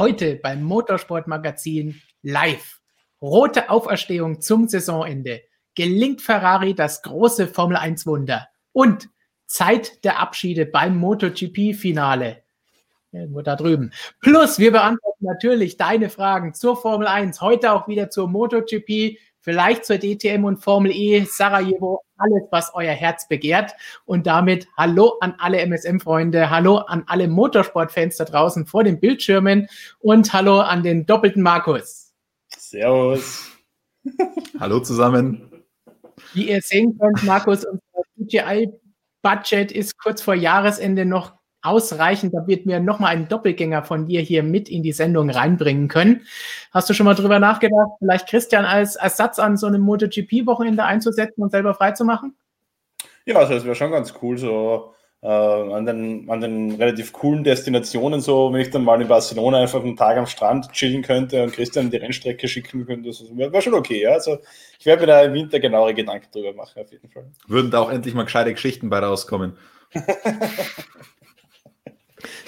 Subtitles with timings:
[0.00, 2.80] Heute beim Motorsportmagazin live.
[3.20, 5.42] Rote Auferstehung zum Saisonende.
[5.74, 8.48] Gelingt Ferrari das große Formel 1 Wunder.
[8.72, 9.10] Und
[9.44, 12.42] Zeit der Abschiede beim MotoGP-Finale.
[13.12, 13.92] Irgendwo da drüben.
[14.22, 17.42] Plus, wir beantworten natürlich deine Fragen zur Formel 1.
[17.42, 22.92] Heute auch wieder zur MotoGP vielleicht zur DTM und Formel E, Sarajevo, alles, was euer
[22.92, 23.72] Herz begehrt.
[24.04, 29.68] Und damit hallo an alle MSM-Freunde, hallo an alle Motorsportfans da draußen vor den Bildschirmen
[29.98, 32.12] und hallo an den doppelten Markus.
[32.56, 33.48] Servus.
[34.60, 35.50] hallo zusammen.
[36.34, 37.80] Wie ihr sehen könnt, Markus, unser
[38.16, 44.42] DJI-Budget ist kurz vor Jahresende noch ausreichend, damit wir nochmal einen Doppelgänger von dir hier
[44.42, 46.22] mit in die Sendung reinbringen können.
[46.72, 51.42] Hast du schon mal drüber nachgedacht, vielleicht Christian als Ersatz an so einem MotoGP-Wochenende einzusetzen
[51.42, 52.34] und selber freizumachen?
[53.26, 57.44] Ja, also das wäre schon ganz cool, so äh, an, den, an den relativ coolen
[57.44, 61.42] Destinationen, so wenn ich dann mal in Barcelona einfach einen Tag am Strand chillen könnte
[61.42, 64.02] und Christian die Rennstrecke schicken könnte, das wäre schon okay.
[64.02, 64.12] Ja?
[64.12, 64.38] Also
[64.78, 67.26] ich werde mir da im Winter genauere Gedanken drüber machen, auf jeden Fall.
[67.46, 69.58] Würden da auch endlich mal gescheite Geschichten bei rauskommen.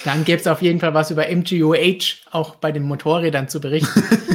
[0.03, 4.03] Dann gäbe es auf jeden Fall was über MGOH auch bei den Motorrädern zu berichten.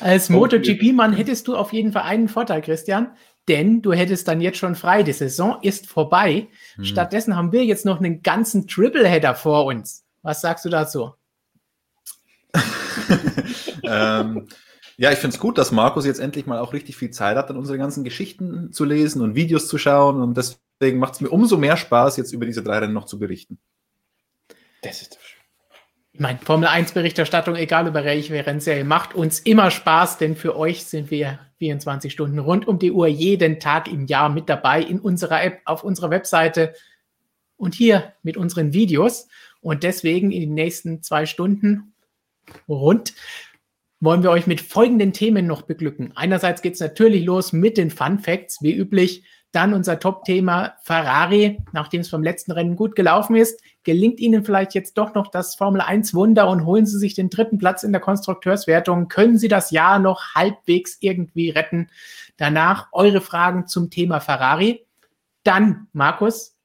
[0.00, 3.16] Als MotoGP-Mann hättest du auf jeden Fall einen Vorteil, Christian,
[3.48, 5.02] denn du hättest dann jetzt schon frei.
[5.02, 6.48] Die Saison ist vorbei.
[6.76, 6.84] Hm.
[6.84, 10.04] Stattdessen haben wir jetzt noch einen ganzen Tripleheader vor uns.
[10.22, 11.14] Was sagst du dazu?
[13.82, 14.48] ähm,
[14.96, 17.48] ja, ich finde es gut, dass Markus jetzt endlich mal auch richtig viel Zeit hat,
[17.48, 20.20] dann unsere ganzen Geschichten zu lesen und Videos zu schauen.
[20.20, 23.18] Und deswegen macht es mir umso mehr Spaß, jetzt über diese drei Rennen noch zu
[23.18, 23.58] berichten.
[24.82, 25.40] Das ist doch schön.
[26.12, 30.56] Ich meine, Formel 1 Berichterstattung, egal über welche Rennserie, macht uns immer Spaß, denn für
[30.56, 34.82] euch sind wir 24 Stunden rund um die Uhr jeden Tag im Jahr mit dabei
[34.82, 36.74] in unserer App, auf unserer Webseite
[37.56, 39.28] und hier mit unseren Videos.
[39.60, 41.92] Und deswegen in den nächsten zwei Stunden
[42.68, 43.14] rund
[44.00, 46.12] wollen wir euch mit folgenden Themen noch beglücken.
[46.16, 49.24] Einerseits geht es natürlich los mit den Fun Facts, wie üblich.
[49.52, 53.60] Dann unser Top-Thema Ferrari, nachdem es beim letzten Rennen gut gelaufen ist.
[53.82, 57.30] Gelingt Ihnen vielleicht jetzt doch noch das Formel 1 Wunder und holen Sie sich den
[57.30, 59.08] dritten Platz in der Konstrukteurswertung?
[59.08, 61.88] Können Sie das Jahr noch halbwegs irgendwie retten?
[62.36, 64.86] Danach eure Fragen zum Thema Ferrari.
[65.44, 66.56] Dann Markus,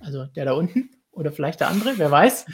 [0.00, 2.46] also der da unten oder vielleicht der andere, wer weiß,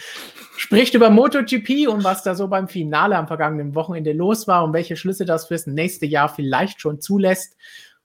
[0.56, 4.72] spricht über MotoGP und was da so beim Finale am vergangenen Wochenende los war und
[4.72, 7.56] welche Schlüsse das fürs nächste Jahr vielleicht schon zulässt.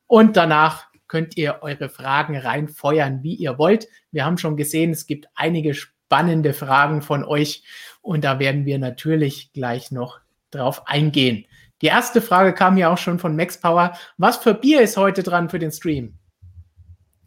[0.07, 3.87] Und danach könnt ihr eure Fragen reinfeuern, wie ihr wollt.
[4.11, 5.73] Wir haben schon gesehen, es gibt einige
[6.15, 7.63] spannende Fragen von euch
[8.01, 11.45] und da werden wir natürlich gleich noch drauf eingehen.
[11.81, 13.97] Die erste Frage kam ja auch schon von Max Power.
[14.17, 16.13] Was für Bier ist heute dran für den Stream?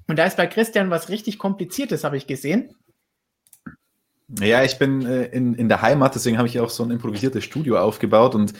[0.06, 2.74] Und da ist bei Christian was richtig Kompliziertes, habe ich gesehen.
[4.40, 7.44] Ja, ich bin äh, in, in der Heimat, deswegen habe ich auch so ein improvisiertes
[7.44, 8.54] Studio aufgebaut und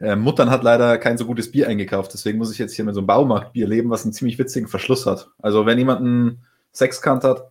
[0.00, 2.94] äh, Muttern hat leider kein so gutes Bier eingekauft, deswegen muss ich jetzt hier mit
[2.94, 5.28] so einem Baumarktbier leben, was einen ziemlich witzigen Verschluss hat.
[5.38, 7.50] Also wenn jemand einen Sechskant hat,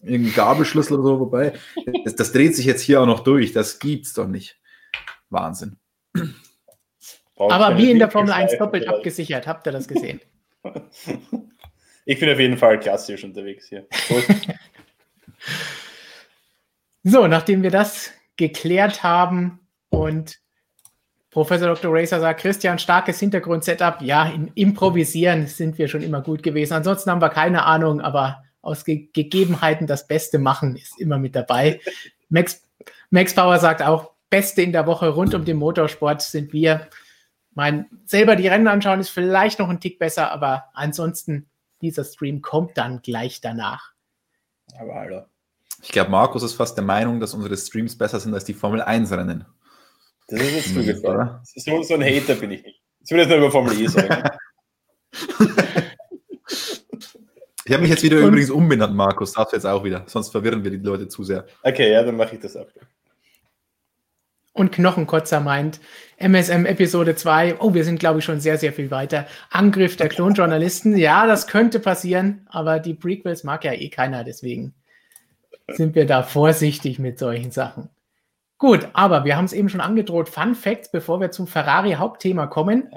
[0.00, 1.52] irgendeinen Gabelschlüssel oder so, wobei,
[2.04, 4.58] das, das, dreht sich jetzt hier auch noch durch, das gibt's doch nicht.
[5.30, 5.76] Wahnsinn.
[7.36, 10.20] Aber wie in der Formel 1 doppelt abgesichert, habt ihr das gesehen?
[12.04, 13.86] ich bin auf jeden Fall klassisch unterwegs hier.
[17.04, 20.40] So, nachdem wir das geklärt haben und
[21.30, 21.94] Professor Dr.
[21.94, 24.02] Racer sagt, Christian, starkes Hintergrund-Setup.
[24.02, 26.74] Ja, im Improvisieren sind wir schon immer gut gewesen.
[26.74, 31.34] Ansonsten haben wir keine Ahnung, aber aus Ge Gegebenheiten das Beste machen ist immer mit
[31.34, 31.80] dabei.
[32.28, 32.62] Max,
[33.10, 36.88] Max Power sagt auch, Beste in der Woche rund um den Motorsport sind wir.
[37.54, 41.48] Mein, selber die Rennen anschauen ist vielleicht noch ein Tick besser, aber ansonsten,
[41.80, 43.92] dieser Stream kommt dann gleich danach.
[44.78, 45.24] Aber hallo.
[45.82, 48.82] Ich glaube, Markus ist fast der Meinung, dass unsere Streams besser sind als die Formel
[48.82, 49.46] 1-Rennen.
[50.26, 51.38] Das ist jetzt zugefallen.
[51.44, 52.82] So, so ein Hater bin ich nicht.
[53.00, 54.28] Ich will jetzt nur über Formel E sagen.
[57.68, 59.34] ich habe mich jetzt wieder Und, übrigens umbenannt, Markus.
[59.34, 60.04] Darfst du jetzt auch wieder.
[60.06, 61.44] Sonst verwirren wir die Leute zu sehr.
[61.62, 62.66] Okay, ja, dann mache ich das auch.
[64.54, 65.78] Und Knochenkotzer meint,
[66.16, 69.26] MSM Episode 2, oh, wir sind, glaube ich, schon sehr, sehr viel weiter.
[69.50, 74.74] Angriff der Klonjournalisten, ja, das könnte passieren, aber die Prequels mag ja eh keiner, deswegen
[75.68, 77.90] sind wir da vorsichtig mit solchen Sachen.
[78.56, 80.28] Gut, aber wir haben es eben schon angedroht.
[80.28, 82.90] Fun Facts, bevor wir zum Ferrari-Hauptthema kommen.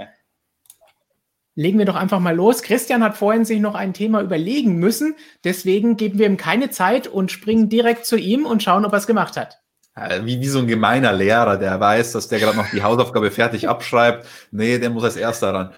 [1.56, 2.64] Legen wir doch einfach mal los.
[2.64, 5.16] Christian hat vorhin sich noch ein Thema überlegen müssen.
[5.44, 9.00] Deswegen geben wir ihm keine Zeit und springen direkt zu ihm und schauen, ob er
[9.00, 9.62] es gemacht hat.
[9.96, 13.32] Äh, Wie, wie so ein gemeiner Lehrer, der weiß, dass der gerade noch die Hausaufgabe
[13.32, 14.26] fertig abschreibt.
[14.52, 15.76] Nee, der muss als erster ran.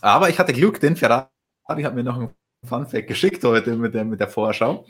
[0.00, 1.26] Aber ich hatte Glück, denn Ferrari
[1.66, 2.30] hat mir noch ein
[2.64, 4.86] Funfact geschickt heute mit der, mit der Vorschau.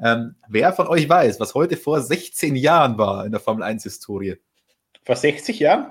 [0.00, 4.36] Ähm, wer von euch weiß, was heute vor 16 Jahren war in der Formel 1-Historie?
[5.08, 5.86] Vor 60 Jahren?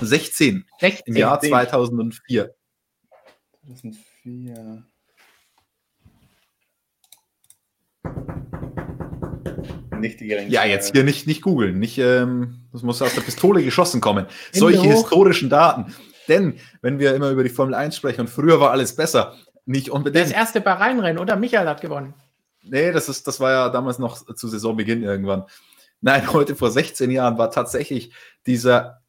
[0.00, 0.64] 16
[1.04, 2.54] im Jahr 2004.
[3.66, 4.84] 2004.
[10.00, 10.54] Nicht die geringste.
[10.54, 14.24] Ja, jetzt hier nicht, nicht googeln, nicht, ähm, das muss aus der Pistole geschossen kommen.
[14.28, 15.02] Hände Solche hoch.
[15.02, 15.94] historischen Daten.
[16.26, 19.36] Denn, wenn wir immer über die Formel 1 sprechen und früher war alles besser,
[19.66, 20.32] nicht Das unbedingt.
[20.32, 21.36] erste Bahrain-Rennen, oder?
[21.36, 22.14] Michael hat gewonnen.
[22.62, 25.44] Nee, das, ist, das war ja damals noch zu Saisonbeginn irgendwann.
[26.04, 28.12] Nein, heute vor 16 Jahren war tatsächlich
[28.46, 29.00] dieser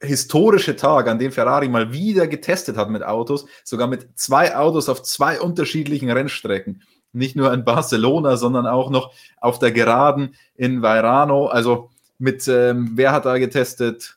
[0.00, 4.88] historische Tag, an dem Ferrari mal wieder getestet hat mit Autos, sogar mit zwei Autos
[4.88, 6.84] auf zwei unterschiedlichen Rennstrecken.
[7.12, 11.48] Nicht nur in Barcelona, sondern auch noch auf der Geraden in Vairano.
[11.48, 14.16] Also mit, ähm, wer hat da getestet?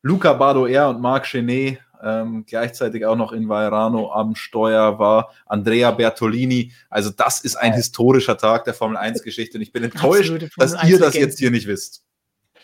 [0.00, 1.80] Luca Badoer und Marc Chenet.
[2.04, 6.72] Ähm, gleichzeitig auch noch in Vairano am Steuer war Andrea Bertolini.
[6.90, 10.98] Also das ist ein historischer Tag der Formel 1-Geschichte und ich bin enttäuscht, dass ihr
[10.98, 11.18] das 1-Legende.
[11.18, 12.02] jetzt hier nicht wisst.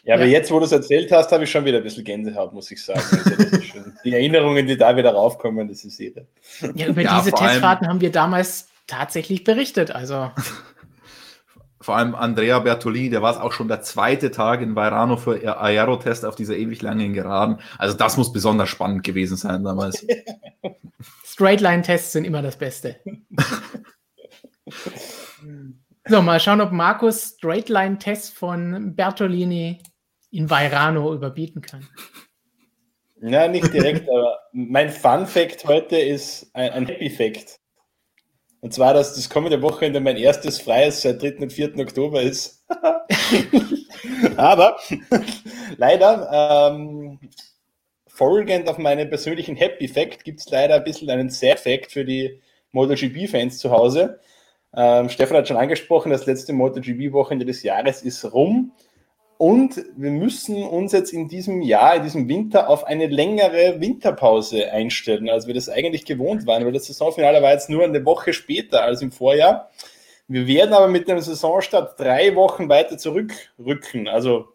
[0.04, 0.30] Ja, aber Ja.
[0.30, 2.82] jetzt, wo du es erzählt hast, habe ich schon wieder ein bisschen Gänsehaut, muss ich
[2.82, 3.00] sagen.
[3.10, 6.26] Also die Erinnerungen, die da wieder raufkommen, das ist irre.
[6.74, 9.90] Ja, über Ja, diese Testfahrten haben wir damals tatsächlich berichtet.
[9.90, 10.30] Also,
[11.88, 15.40] Vor allem Andrea Bertolini, der war es auch schon der zweite Tag in Vairano für
[15.58, 17.60] Aerotest auf dieser ewig langen Geraden.
[17.78, 20.06] Also das muss besonders spannend gewesen sein damals.
[21.24, 23.00] Straightline-Tests sind immer das Beste.
[26.06, 29.78] So, mal schauen, ob Markus Straightline-Tests von Bertolini
[30.30, 31.88] in Vairano überbieten kann.
[33.22, 37.58] Ja, nicht direkt, aber mein Fun Fact heute ist ein, ein Happy Fact.
[38.60, 41.36] Und zwar, dass das kommende Wochenende mein erstes freies seit 3.
[41.38, 41.78] und 4.
[41.78, 42.64] Oktober ist.
[44.36, 44.76] aber
[45.76, 47.20] leider, ähm,
[48.08, 52.04] folgend auf meinen persönlichen Happy Fact, gibt es leider ein bisschen einen Sad Fact für
[52.04, 52.40] die
[52.72, 54.18] MotoGP-Fans zu Hause.
[54.74, 58.72] Ähm, Stefan hat schon angesprochen, das letzte MotoGP-Wochenende des Jahres ist rum.
[59.38, 64.72] Und wir müssen uns jetzt in diesem Jahr, in diesem Winter, auf eine längere Winterpause
[64.72, 68.32] einstellen, als wir das eigentlich gewohnt waren, weil das Saisonfinale war jetzt nur eine Woche
[68.32, 69.70] später als im Vorjahr.
[70.26, 74.08] Wir werden aber mit dem Saisonstart drei Wochen weiter zurückrücken.
[74.08, 74.48] Also,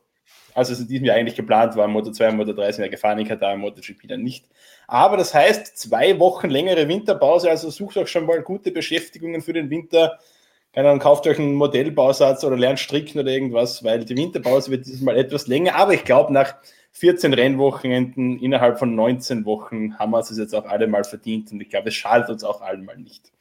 [0.54, 2.92] als es in diesem Jahr eigentlich geplant war, Moto 2 und Moto 3 sind ja
[2.92, 4.46] gefahren in Katar, MotoGP dann nicht.
[4.86, 9.54] Aber das heißt, zwei Wochen längere Winterpause, also sucht euch schon mal gute Beschäftigungen für
[9.54, 10.20] den Winter.
[10.74, 14.88] Keine Ahnung, kauft euch einen Modellbausatz oder lernt stricken oder irgendwas, weil die Winterpause wird
[14.88, 15.75] dieses Mal etwas länger.
[15.75, 16.56] Aber ich glaube, nach
[16.94, 21.52] 14 Rennwochenenden innerhalb von 19 Wochen haben wir es jetzt auch alle mal verdient.
[21.52, 23.31] Und ich glaube, es schadet uns auch allen mal nicht.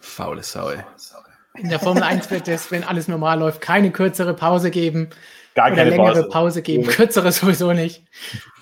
[0.00, 0.70] Faule Sau.
[1.54, 5.10] In der Formel 1 wird es, wenn alles normal läuft, keine kürzere Pause geben
[5.54, 6.28] Gar oder keine längere Pause.
[6.28, 6.84] Pause geben.
[6.84, 6.90] Ja.
[6.92, 8.02] Kürzere sowieso nicht.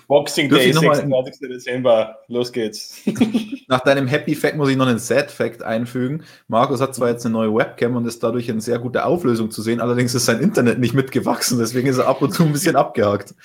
[0.07, 1.49] Boxing Day, Sie noch mal- 26.
[1.49, 2.19] Dezember.
[2.27, 3.01] Los geht's.
[3.67, 6.23] Nach deinem Happy Fact muss ich noch einen Sad Fact einfügen.
[6.47, 9.61] Markus hat zwar jetzt eine neue Webcam und ist dadurch in sehr guter Auflösung zu
[9.61, 12.75] sehen, allerdings ist sein Internet nicht mitgewachsen, deswegen ist er ab und zu ein bisschen
[12.77, 13.35] abgehakt.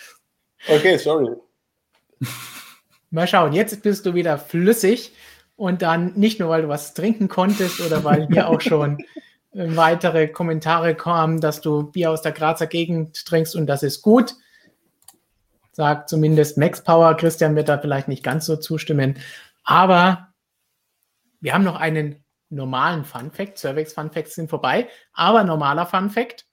[0.68, 1.28] Okay, sorry.
[3.10, 5.12] Mal schauen, jetzt bist du wieder flüssig
[5.56, 8.98] und dann nicht nur, weil du was trinken konntest oder weil hier auch schon
[9.52, 14.34] weitere Kommentare kamen, dass du Bier aus der Grazer Gegend trinkst und das ist gut.
[15.72, 17.16] Sagt zumindest Max Power.
[17.16, 19.18] Christian wird da vielleicht nicht ganz so zustimmen.
[19.64, 20.28] Aber
[21.40, 23.58] wir haben noch einen normalen Fun Fact.
[23.58, 26.46] Survex Fun Facts sind vorbei, aber normaler Fun Fact.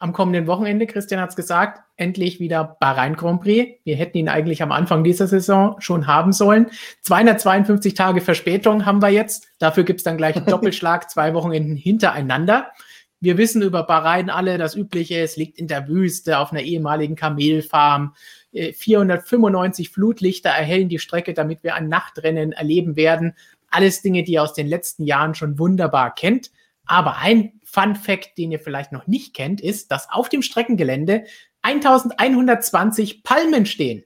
[0.00, 3.80] Am kommenden Wochenende, Christian hat es gesagt, endlich wieder Bahrain Grand Prix.
[3.82, 6.70] Wir hätten ihn eigentlich am Anfang dieser Saison schon haben sollen.
[7.02, 9.48] 252 Tage Verspätung haben wir jetzt.
[9.58, 12.70] Dafür gibt es dann gleich einen Doppelschlag, zwei Wochenenden hintereinander.
[13.18, 15.18] Wir wissen über Bahrain alle das Übliche.
[15.18, 18.14] Es liegt in der Wüste auf einer ehemaligen Kamelfarm.
[18.52, 23.34] Äh, 495 Flutlichter erhellen die Strecke, damit wir ein Nachtrennen erleben werden.
[23.70, 26.50] Alles Dinge, die ihr aus den letzten Jahren schon wunderbar kennt.
[26.86, 31.24] Aber ein Fun Fact, den ihr vielleicht noch nicht kennt, ist, dass auf dem Streckengelände
[31.62, 34.04] 1120 Palmen stehen.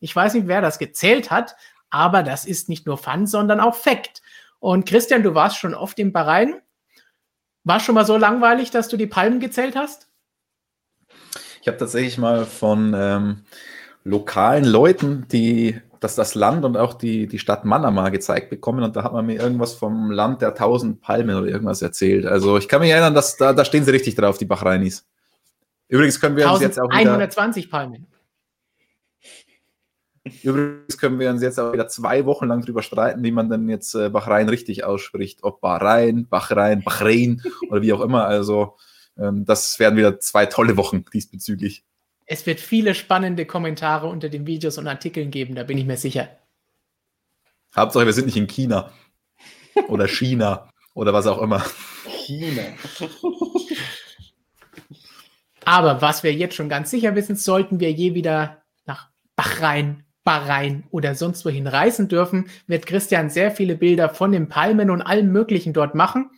[0.00, 1.54] Ich weiß nicht, wer das gezählt hat,
[1.90, 4.22] aber das ist nicht nur Fun, sondern auch Fact.
[4.58, 6.54] Und Christian, du warst schon oft im Bahrain.
[7.64, 10.08] War schon mal so langweilig, dass du die Palmen gezählt hast?
[11.60, 13.44] Ich habe tatsächlich mal von ähm,
[14.04, 18.94] lokalen Leuten, die dass das Land und auch die, die Stadt Manama gezeigt bekommen und
[18.94, 22.26] da hat man mir irgendwas vom Land der tausend Palmen oder irgendwas erzählt.
[22.26, 25.06] Also ich kann mich erinnern, dass da, da stehen sie richtig drauf, die Bahrainis.
[25.88, 28.06] Übrigens können wir uns jetzt auch wieder, 120 Palmen.
[30.42, 33.70] Übrigens können wir uns jetzt auch wieder zwei Wochen lang drüber streiten, wie man denn
[33.70, 35.42] jetzt äh, Bahrain richtig ausspricht.
[35.42, 38.26] Ob Bahrain, Bahrain, Bahrain oder wie auch immer.
[38.26, 38.76] Also
[39.16, 41.82] ähm, das werden wieder zwei tolle Wochen diesbezüglich.
[42.26, 45.96] Es wird viele spannende Kommentare unter den Videos und Artikeln geben, da bin ich mir
[45.96, 46.28] sicher.
[47.76, 48.92] Hauptsache, wir sind nicht in China
[49.88, 51.64] oder China oder was auch immer.
[52.06, 52.62] China.
[55.64, 60.84] Aber was wir jetzt schon ganz sicher wissen, sollten wir je wieder nach Bahrain, Bahrain
[60.90, 65.32] oder sonst wohin reisen dürfen, wird Christian sehr viele Bilder von den Palmen und allem
[65.32, 66.30] Möglichen dort machen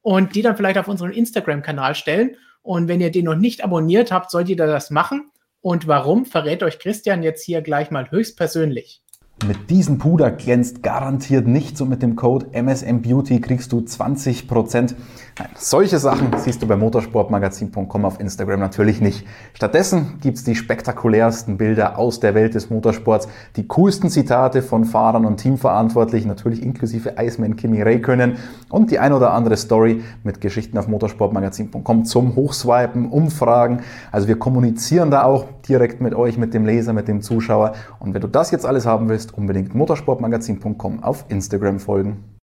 [0.00, 2.36] und die dann vielleicht auf unseren Instagram-Kanal stellen.
[2.62, 5.31] Und wenn ihr den noch nicht abonniert habt, solltet ihr das machen.
[5.62, 9.00] Und warum, verrät euch Christian jetzt hier gleich mal höchstpersönlich.
[9.46, 14.94] Mit diesem Puder glänzt garantiert nichts und mit dem Code MSMBeauty kriegst du 20%.
[15.38, 19.26] Nein, solche Sachen siehst du bei motorsportmagazin.com auf Instagram natürlich nicht.
[19.54, 25.24] Stattdessen gibt's die spektakulärsten Bilder aus der Welt des Motorsports, die coolsten Zitate von Fahrern
[25.24, 28.36] und Teamverantwortlichen, natürlich inklusive Iceman Kimi Räikkönen
[28.68, 33.80] und die ein oder andere Story mit Geschichten auf motorsportmagazin.com zum Hochswipen, Umfragen.
[34.12, 37.74] Also wir kommunizieren da auch direkt mit euch, mit dem Leser, mit dem Zuschauer.
[37.98, 42.38] Und wenn du das jetzt alles haben willst, unbedingt motorsportmagazin.com auf Instagram folgen.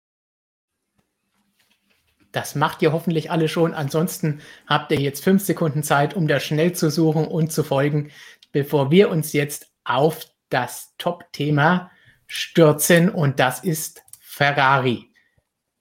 [2.31, 3.75] Das macht ihr hoffentlich alle schon.
[3.75, 8.11] Ansonsten habt ihr jetzt fünf Sekunden Zeit, um da schnell zu suchen und zu folgen,
[8.53, 11.91] bevor wir uns jetzt auf das Top-Thema
[12.27, 13.09] stürzen.
[13.09, 15.11] Und das ist Ferrari.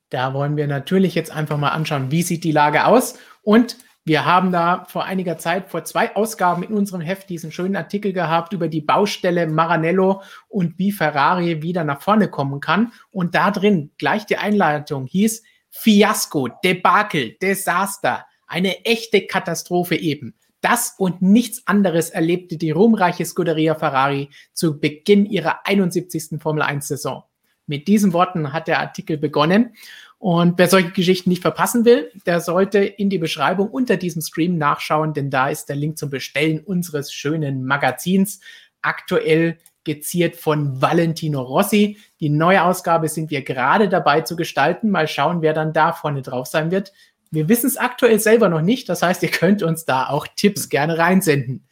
[0.10, 3.20] Da wollen wir natürlich jetzt einfach mal anschauen, wie sieht die Lage aus.
[3.44, 7.76] Und wir haben da vor einiger Zeit, vor zwei Ausgaben in unserem Heft, diesen schönen
[7.76, 12.94] Artikel gehabt über die Baustelle Maranello und wie Ferrari wieder nach vorne kommen kann.
[13.10, 20.36] Und da drin gleich die Einleitung hieß Fiasko, Debakel, Desaster, eine echte Katastrophe eben.
[20.62, 26.40] Das und nichts anderes erlebte die ruhmreiche Scuderia Ferrari zu Beginn ihrer 71.
[26.40, 27.24] Formel 1 Saison.
[27.68, 29.76] Mit diesen Worten hat der Artikel begonnen.
[30.18, 34.58] Und wer solche Geschichten nicht verpassen will, der sollte in die Beschreibung unter diesem Stream
[34.58, 38.40] nachschauen, denn da ist der Link zum Bestellen unseres schönen Magazins.
[38.82, 41.98] Aktuell geziert von Valentino Rossi.
[42.20, 44.90] Die neue Ausgabe sind wir gerade dabei zu gestalten.
[44.90, 46.92] Mal schauen, wer dann da vorne drauf sein wird.
[47.32, 48.90] Wir wissen es aktuell selber noch nicht.
[48.90, 51.68] Das heißt, ihr könnt uns da auch Tipps gerne reinsenden.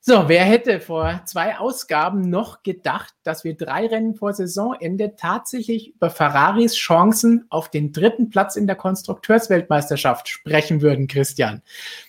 [0.00, 5.94] So, wer hätte vor zwei Ausgaben noch gedacht, dass wir drei Rennen vor Saisonende tatsächlich
[5.96, 11.62] über Ferraris Chancen auf den dritten Platz in der Konstrukteursweltmeisterschaft sprechen würden, Christian?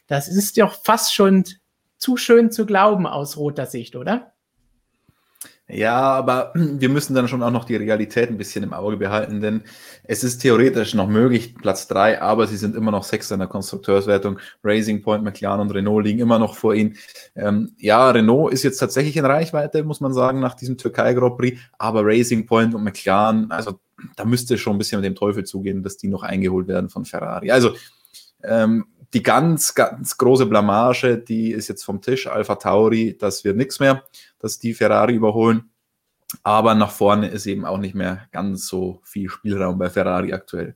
[0.08, 1.44] Das ist doch fast schon
[1.98, 4.34] zu schön zu glauben aus roter Sicht, oder?
[5.72, 9.40] Ja, aber wir müssen dann schon auch noch die Realität ein bisschen im Auge behalten,
[9.40, 9.62] denn
[10.04, 13.48] es ist theoretisch noch möglich, Platz drei, aber sie sind immer noch Sechster in der
[13.48, 14.40] Konstrukteurswertung.
[14.64, 16.98] Racing Point, McLaren und Renault liegen immer noch vor ihnen.
[17.36, 21.38] Ähm, ja, Renault ist jetzt tatsächlich in Reichweite, muss man sagen, nach diesem Türkei Grand
[21.38, 23.80] Prix, aber Racing Point und McLaren, also
[24.16, 27.06] da müsste schon ein bisschen mit dem Teufel zugehen, dass die noch eingeholt werden von
[27.06, 27.52] Ferrari.
[27.52, 27.76] Also
[28.44, 32.28] ähm, die ganz, ganz große Blamage, die ist jetzt vom Tisch.
[32.28, 34.04] Alpha Tauri, das wird nichts mehr,
[34.40, 35.72] dass die Ferrari überholen.
[36.44, 40.76] Aber nach vorne ist eben auch nicht mehr ganz so viel Spielraum bei Ferrari aktuell.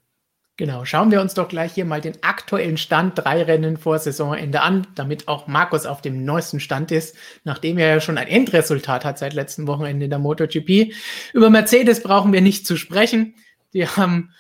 [0.56, 4.62] Genau, schauen wir uns doch gleich hier mal den aktuellen Stand drei Rennen vor Saisonende
[4.62, 9.04] an, damit auch Markus auf dem neuesten Stand ist, nachdem er ja schon ein Endresultat
[9.04, 10.94] hat seit letztem Wochenende in der MotoGP.
[11.34, 13.34] Über Mercedes brauchen wir nicht zu sprechen.
[13.74, 14.32] Die haben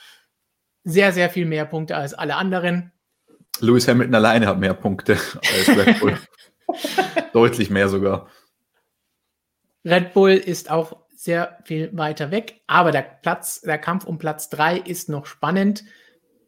[0.84, 2.92] sehr, sehr viel mehr Punkte als alle anderen.
[3.60, 6.18] Lewis Hamilton alleine hat mehr Punkte als Red Bull.
[7.34, 8.28] Deutlich mehr sogar.
[9.86, 14.50] Red Bull ist auch sehr viel weiter weg, aber der Platz, der Kampf um Platz
[14.50, 15.84] 3 ist noch spannend.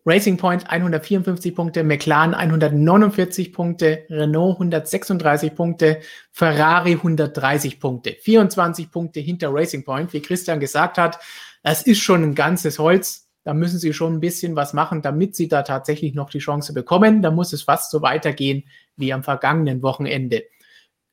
[0.08, 6.00] Racing Point 154 Punkte, McLaren 149 Punkte, Renault 136 Punkte,
[6.32, 8.16] Ferrari 130 Punkte.
[8.22, 11.18] 24 Punkte hinter Racing Point, wie Christian gesagt hat.
[11.64, 15.36] Das ist schon ein ganzes Holz da müssen sie schon ein bisschen was machen, damit
[15.36, 17.22] sie da tatsächlich noch die Chance bekommen.
[17.22, 18.64] Da muss es fast so weitergehen
[18.98, 20.44] wie am vergangenen Wochenende.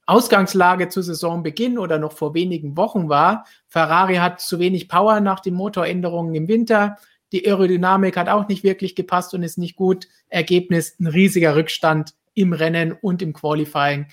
[0.07, 5.41] Ausgangslage zu Saisonbeginn oder noch vor wenigen Wochen war, Ferrari hat zu wenig Power nach
[5.41, 6.97] den Motoränderungen im Winter.
[7.33, 10.09] Die Aerodynamik hat auch nicht wirklich gepasst und ist nicht gut.
[10.29, 14.07] Ergebnis ein riesiger Rückstand im Rennen und im Qualifying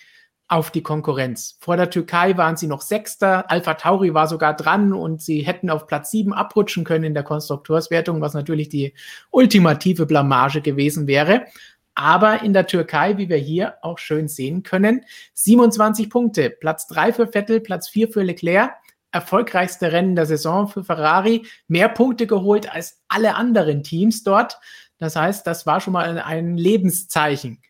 [0.50, 1.58] auf die Konkurrenz.
[1.62, 5.70] Vor der Türkei waren sie noch Sechster, Alpha Tauri war sogar dran und sie hätten
[5.70, 8.96] auf Platz sieben abrutschen können in der Konstrukteurswertung, was natürlich die
[9.30, 11.46] ultimative Blamage gewesen wäre.
[11.94, 17.14] Aber in der Türkei, wie wir hier auch schön sehen können, 27 Punkte, Platz drei
[17.14, 18.72] für Vettel, Platz vier für Leclerc,
[19.12, 24.60] erfolgreichste Rennen der Saison für Ferrari, mehr Punkte geholt als alle anderen Teams dort.
[24.98, 27.62] Das heißt, das war schon mal ein Lebenszeichen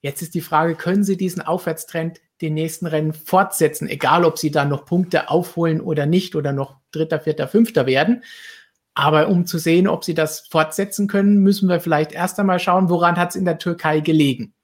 [0.00, 4.50] Jetzt ist die Frage, können sie diesen Aufwärtstrend den nächsten Rennen fortsetzen, egal ob sie
[4.50, 8.22] dann noch Punkte aufholen oder nicht oder noch Dritter, Vierter, Fünfter werden.
[8.94, 12.88] Aber um zu sehen, ob sie das fortsetzen können, müssen wir vielleicht erst einmal schauen,
[12.88, 14.54] woran hat es in der Türkei gelegen.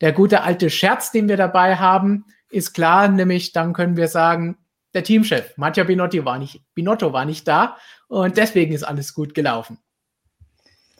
[0.00, 4.56] Der gute alte Scherz, den wir dabei haben, ist klar, nämlich dann können wir sagen,
[4.94, 7.76] der Teamchef, Mattia Binotto war nicht, Binotto war nicht da
[8.08, 9.78] und deswegen ist alles gut gelaufen.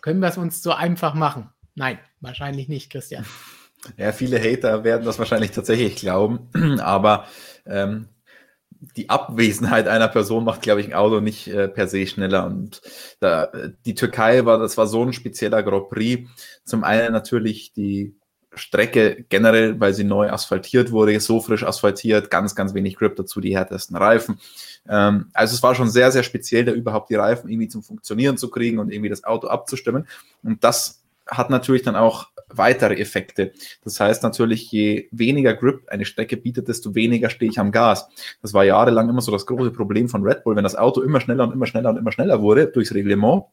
[0.00, 1.50] Können wir es uns so einfach machen?
[1.74, 3.24] Nein, wahrscheinlich nicht, Christian.
[3.96, 6.48] Ja, viele Hater werden das wahrscheinlich tatsächlich glauben,
[6.80, 7.26] aber
[7.66, 8.08] ähm,
[8.96, 12.46] die Abwesenheit einer Person macht, glaube ich, ein Auto nicht äh, per se schneller.
[12.46, 12.80] Und
[13.20, 13.50] da,
[13.84, 16.28] die Türkei war, das war so ein spezieller Grand Prix.
[16.64, 18.16] Zum einen natürlich die
[18.54, 23.40] Strecke generell, weil sie neu asphaltiert wurde, so frisch asphaltiert, ganz, ganz wenig Grip dazu,
[23.40, 24.40] die härtesten Reifen.
[24.88, 28.38] Ähm, also es war schon sehr, sehr speziell, da überhaupt die Reifen irgendwie zum Funktionieren
[28.38, 30.08] zu kriegen und irgendwie das Auto abzustimmen.
[30.42, 30.99] Und das
[31.30, 33.52] hat natürlich dann auch weitere Effekte.
[33.84, 38.08] Das heißt natürlich, je weniger Grip eine Strecke bietet, desto weniger stehe ich am Gas.
[38.42, 41.20] Das war jahrelang immer so das große Problem von Red Bull, wenn das Auto immer
[41.20, 43.44] schneller und immer schneller und immer schneller wurde durchs Reglement,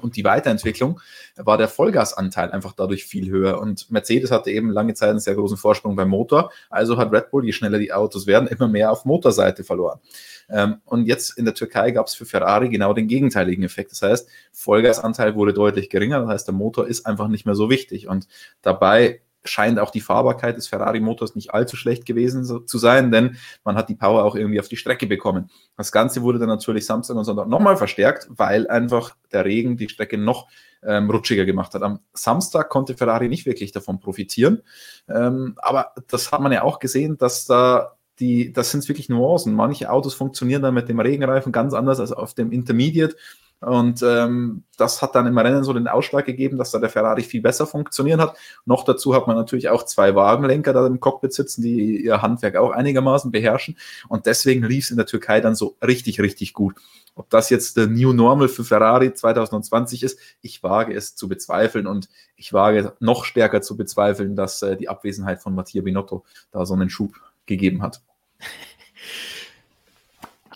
[0.00, 1.00] und die Weiterentwicklung
[1.36, 3.60] war der Vollgasanteil einfach dadurch viel höher.
[3.60, 6.50] Und Mercedes hatte eben lange Zeit einen sehr großen Vorsprung beim Motor.
[6.70, 10.00] Also hat Red Bull, je schneller die Autos werden, immer mehr auf Motorseite verloren.
[10.48, 13.92] Ähm, und jetzt in der Türkei gab es für Ferrari genau den gegenteiligen Effekt.
[13.92, 16.20] Das heißt, Vollgasanteil wurde deutlich geringer.
[16.20, 18.08] Das heißt, der Motor ist einfach nicht mehr so wichtig.
[18.08, 18.28] Und
[18.62, 23.76] dabei scheint auch die Fahrbarkeit des Ferrari-Motors nicht allzu schlecht gewesen zu sein, denn man
[23.76, 25.50] hat die Power auch irgendwie auf die Strecke bekommen.
[25.76, 29.88] Das Ganze wurde dann natürlich Samstag und Sonntag nochmal verstärkt, weil einfach der Regen die
[29.88, 30.48] Strecke noch
[30.82, 31.82] ähm, rutschiger gemacht hat.
[31.82, 34.62] Am Samstag konnte Ferrari nicht wirklich davon profitieren,
[35.08, 39.54] ähm, aber das hat man ja auch gesehen, dass da die, das sind wirklich Nuancen.
[39.54, 43.16] Manche Autos funktionieren dann mit dem Regenreifen ganz anders als auf dem Intermediate.
[43.60, 47.22] Und ähm, das hat dann im Rennen so den Ausschlag gegeben, dass da der Ferrari
[47.22, 48.36] viel besser funktioniert hat.
[48.66, 52.56] Noch dazu hat man natürlich auch zwei Wagenlenker da im Cockpit sitzen, die ihr Handwerk
[52.56, 53.78] auch einigermaßen beherrschen.
[54.08, 56.74] Und deswegen lief es in der Türkei dann so richtig, richtig gut.
[57.14, 61.86] Ob das jetzt der New Normal für Ferrari 2020 ist, ich wage es zu bezweifeln
[61.86, 66.66] und ich wage noch stärker zu bezweifeln, dass äh, die Abwesenheit von Mattia Binotto da
[66.66, 67.14] so einen Schub
[67.46, 68.02] gegeben hat.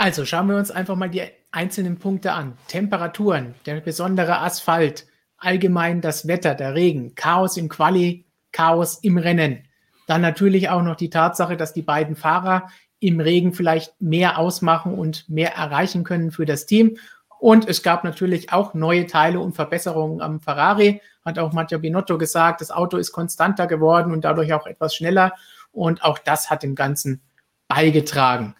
[0.00, 2.56] Also schauen wir uns einfach mal die einzelnen Punkte an.
[2.68, 9.68] Temperaturen, der besondere Asphalt, allgemein das Wetter, der Regen, Chaos im Quali, Chaos im Rennen.
[10.06, 14.94] Dann natürlich auch noch die Tatsache, dass die beiden Fahrer im Regen vielleicht mehr ausmachen
[14.94, 16.96] und mehr erreichen können für das Team.
[17.38, 21.02] Und es gab natürlich auch neue Teile und Verbesserungen am Ferrari.
[21.26, 25.34] Hat auch Matteo Binotto gesagt, das Auto ist konstanter geworden und dadurch auch etwas schneller.
[25.72, 27.20] Und auch das hat dem Ganzen
[27.68, 28.54] beigetragen.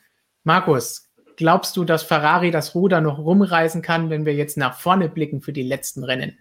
[0.44, 1.09] Markus,
[1.40, 5.40] glaubst du, dass Ferrari das Ruder noch rumreißen kann, wenn wir jetzt nach vorne blicken
[5.40, 6.38] für die letzten Rennen?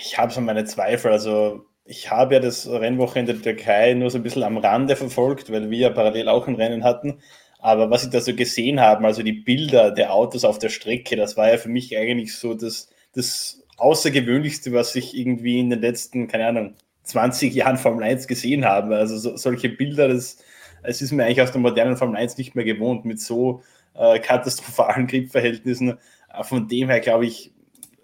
[0.00, 1.10] Ich habe so meine Zweifel.
[1.10, 5.50] Also ich habe ja das Rennwochenende der Türkei nur so ein bisschen am Rande verfolgt,
[5.50, 7.18] weil wir ja parallel auch ein Rennen hatten.
[7.58, 11.16] Aber was ich da so gesehen habe, also die Bilder der Autos auf der Strecke,
[11.16, 15.80] das war ja für mich eigentlich so das, das Außergewöhnlichste, was ich irgendwie in den
[15.80, 18.94] letzten, keine Ahnung, 20 Jahren Formel 1 gesehen habe.
[18.94, 20.38] Also so, solche Bilder, das,
[20.86, 23.62] es ist mir eigentlich aus der modernen Formel 1 nicht mehr gewohnt, mit so
[23.94, 25.98] äh, katastrophalen Gripverhältnissen.
[26.32, 27.52] Äh, von dem her, glaube ich,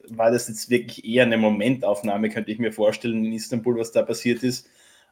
[0.09, 4.03] war das jetzt wirklich eher eine Momentaufnahme, könnte ich mir vorstellen, in Istanbul, was da
[4.03, 4.69] passiert ist.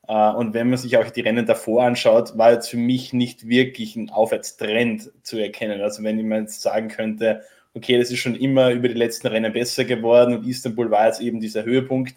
[0.08, 3.48] Äh, und wenn man sich auch die Rennen davor anschaut, war jetzt für mich nicht
[3.48, 5.80] wirklich ein Aufwärtstrend zu erkennen.
[5.80, 7.42] Also wenn mir jetzt sagen könnte,
[7.74, 11.20] okay, das ist schon immer über die letzten Rennen besser geworden und Istanbul war jetzt
[11.20, 12.16] eben dieser Höhepunkt,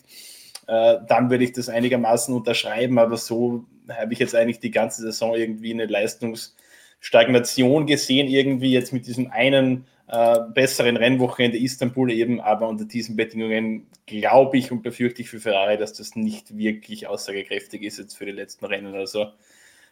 [0.67, 5.01] äh, dann würde ich das einigermaßen unterschreiben, aber so habe ich jetzt eigentlich die ganze
[5.01, 12.41] Saison irgendwie eine Leistungsstagnation gesehen, irgendwie jetzt mit diesem einen äh, besseren Rennwochenende Istanbul eben,
[12.41, 17.07] aber unter diesen Bedingungen glaube ich und befürchte ich für Ferrari, dass das nicht wirklich
[17.07, 18.95] aussagekräftig ist jetzt für die letzten Rennen.
[18.95, 19.31] Also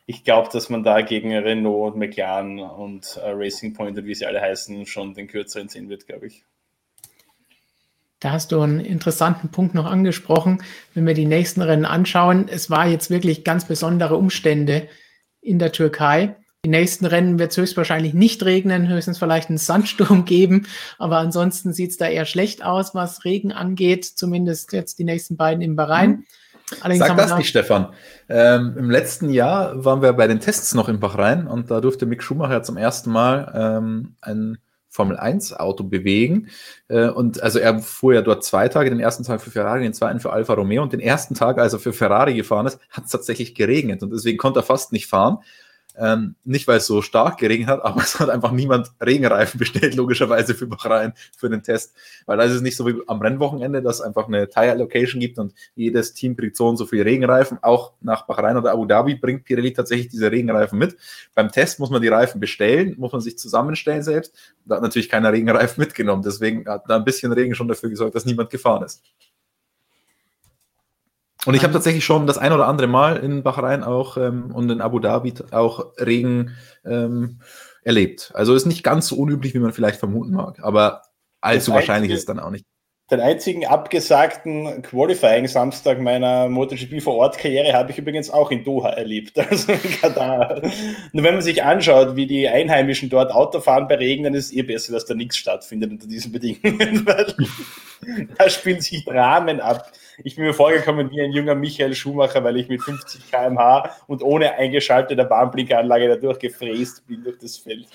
[0.06, 4.16] ich glaube, dass man da gegen Renault und McLaren und äh, Racing Point und wie
[4.16, 6.44] sie alle heißen, schon den kürzeren sehen wird, glaube ich.
[8.22, 10.62] Da hast du einen interessanten Punkt noch angesprochen.
[10.94, 14.88] Wenn wir die nächsten Rennen anschauen, es war jetzt wirklich ganz besondere Umstände
[15.42, 16.36] in der Türkei.
[16.64, 20.68] Die nächsten Rennen wird es höchstwahrscheinlich nicht regnen, höchstens vielleicht einen Sandsturm geben.
[21.00, 24.06] Aber ansonsten sieht es da eher schlecht aus, was Regen angeht.
[24.06, 26.10] Zumindest jetzt die nächsten beiden im Bahrain.
[26.10, 26.26] Mhm.
[26.80, 27.88] Allerdings Sag das nicht, Stefan.
[28.30, 32.06] Ähm, Im letzten Jahr waren wir bei den Tests noch in Bahrain und da durfte
[32.06, 34.60] Mick Schumacher zum ersten Mal ähm, ein
[34.92, 36.50] Formel 1 Auto bewegen.
[36.90, 39.94] Äh, und also er fuhr ja dort zwei Tage, den ersten Tag für Ferrari, den
[39.94, 43.06] zweiten für Alfa Romeo und den ersten Tag, als er für Ferrari gefahren ist, hat
[43.06, 45.38] es tatsächlich geregnet und deswegen konnte er fast nicht fahren.
[45.98, 49.96] Ähm, nicht, weil es so stark geregnet hat, aber es hat einfach niemand Regenreifen bestellt,
[49.96, 51.94] logischerweise für Bahrain, für den Test.
[52.26, 55.20] Weil da ist es nicht so wie am Rennwochenende, dass es einfach eine Tire Allocation
[55.20, 57.60] gibt und jedes Team kriegt so und so viele Regenreifen.
[57.62, 60.98] Auch nach Bahrain oder Abu Dhabi bringt Pirelli tatsächlich diese Regenreifen mit.
[61.36, 64.36] Beim Test muss man die Reifen bestellen, muss man sich zusammenstellen selbst.
[64.66, 66.24] Da hat natürlich keiner Regenreifen mitgenommen.
[66.24, 69.04] Deswegen hat da ein bisschen Regen schon dafür gesorgt, dass niemand gefahren ist.
[71.46, 74.70] Und ich habe tatsächlich schon das ein oder andere Mal in Bahrain auch ähm, und
[74.70, 77.40] in Abu Dhabi auch Regen ähm,
[77.84, 78.32] erlebt.
[78.36, 81.02] Also ist nicht ganz so unüblich, wie man vielleicht vermuten mag, aber
[81.42, 82.66] allzu wahrscheinlich ist es dann auch nicht.
[83.10, 88.92] Den einzigen abgesagten Qualifying-Samstag meiner MotoGP vor Ort Karriere habe ich übrigens auch in Doha
[88.92, 90.62] erlebt, also in Katar.
[91.12, 94.46] Nur wenn man sich anschaut, wie die Einheimischen dort Auto fahren bei Regen, dann ist
[94.46, 97.06] es eh besser, dass da nichts stattfindet unter diesen Bedingungen,
[98.38, 99.92] da spielen sich Dramen ab.
[100.24, 104.24] Ich bin mir vorgekommen wie ein junger Michael Schumacher, weil ich mit 50 km/h und
[104.24, 107.88] ohne eingeschaltete Warnblinkeranlage dadurch gefräst bin durch das Feld.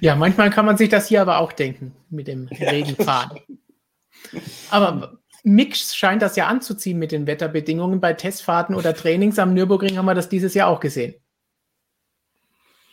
[0.00, 3.40] Ja, manchmal kann man sich das hier aber auch denken mit dem Regenfahren.
[4.70, 8.00] Aber Mix scheint das ja anzuziehen mit den Wetterbedingungen.
[8.00, 11.14] Bei Testfahrten oder Trainings am Nürburgring haben wir das dieses Jahr auch gesehen.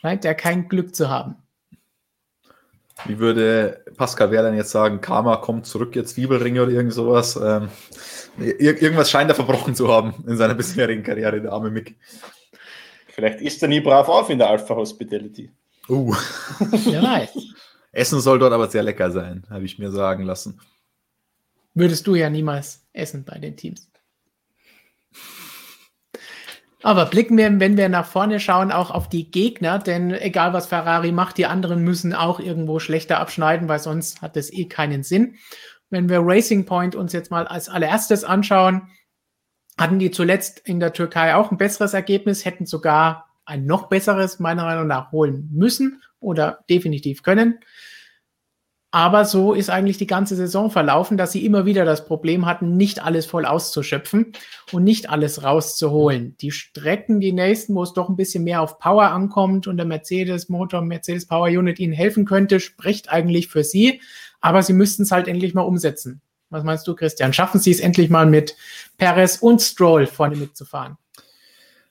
[0.00, 1.41] Scheint er kein Glück zu haben.
[3.06, 7.36] Wie würde Pascal Wehrlein jetzt sagen, Karma kommt zurück, jetzt Zwiebelringe oder irgend sowas?
[7.36, 7.68] Ähm,
[8.38, 11.96] irgendwas scheint er verbrochen zu haben in seiner bisherigen Karriere, der arme Mick.
[13.08, 15.50] Vielleicht ist er nie brav auf in der Alpha Hospitality.
[15.88, 16.14] Uh.
[16.58, 17.30] Wer weiß.
[17.92, 20.60] Essen soll dort aber sehr lecker sein, habe ich mir sagen lassen.
[21.74, 23.91] Würdest du ja niemals essen bei den Teams.
[26.82, 30.66] Aber blicken wir, wenn wir nach vorne schauen, auch auf die Gegner, denn egal was
[30.66, 35.04] Ferrari macht, die anderen müssen auch irgendwo schlechter abschneiden, weil sonst hat es eh keinen
[35.04, 35.36] Sinn.
[35.90, 38.88] Wenn wir Racing Point uns jetzt mal als allererstes anschauen,
[39.78, 44.38] hatten die zuletzt in der Türkei auch ein besseres Ergebnis, hätten sogar ein noch besseres
[44.38, 47.58] meiner Meinung nach holen müssen oder definitiv können.
[48.94, 52.76] Aber so ist eigentlich die ganze Saison verlaufen, dass sie immer wieder das Problem hatten,
[52.76, 54.32] nicht alles voll auszuschöpfen
[54.70, 56.36] und nicht alles rauszuholen.
[56.42, 59.86] Die Strecken, die nächsten, wo es doch ein bisschen mehr auf Power ankommt und der
[59.86, 64.02] Mercedes-Motor, Mercedes Power Unit ihnen helfen könnte, spricht eigentlich für sie.
[64.42, 66.20] Aber sie müssten es halt endlich mal umsetzen.
[66.50, 67.32] Was meinst du, Christian?
[67.32, 68.54] Schaffen sie es endlich mal mit
[68.98, 70.98] Perez und Stroll vorne mitzufahren?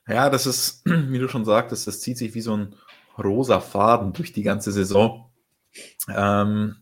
[0.06, 2.76] Ja, das ist, wie du schon sagtest, das zieht sich wie so ein
[3.18, 5.28] rosa Faden durch die ganze Saison.
[6.08, 6.76] Ähm,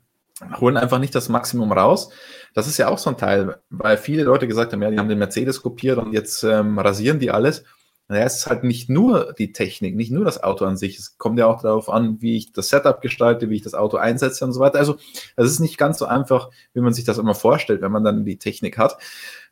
[0.60, 2.10] holen einfach nicht das Maximum raus.
[2.54, 5.08] Das ist ja auch so ein Teil, weil viele Leute gesagt haben, ja, die haben
[5.08, 7.64] den Mercedes kopiert und jetzt ähm, rasieren die alles.
[8.08, 10.98] Naja, es ist halt nicht nur die Technik, nicht nur das Auto an sich.
[10.98, 13.98] Es kommt ja auch darauf an, wie ich das Setup gestalte, wie ich das Auto
[13.98, 14.80] einsetze und so weiter.
[14.80, 14.96] Also,
[15.36, 18.24] es ist nicht ganz so einfach, wie man sich das immer vorstellt, wenn man dann
[18.24, 18.98] die Technik hat.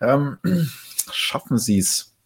[0.01, 0.39] Ähm,
[1.13, 2.17] schaffen sie es?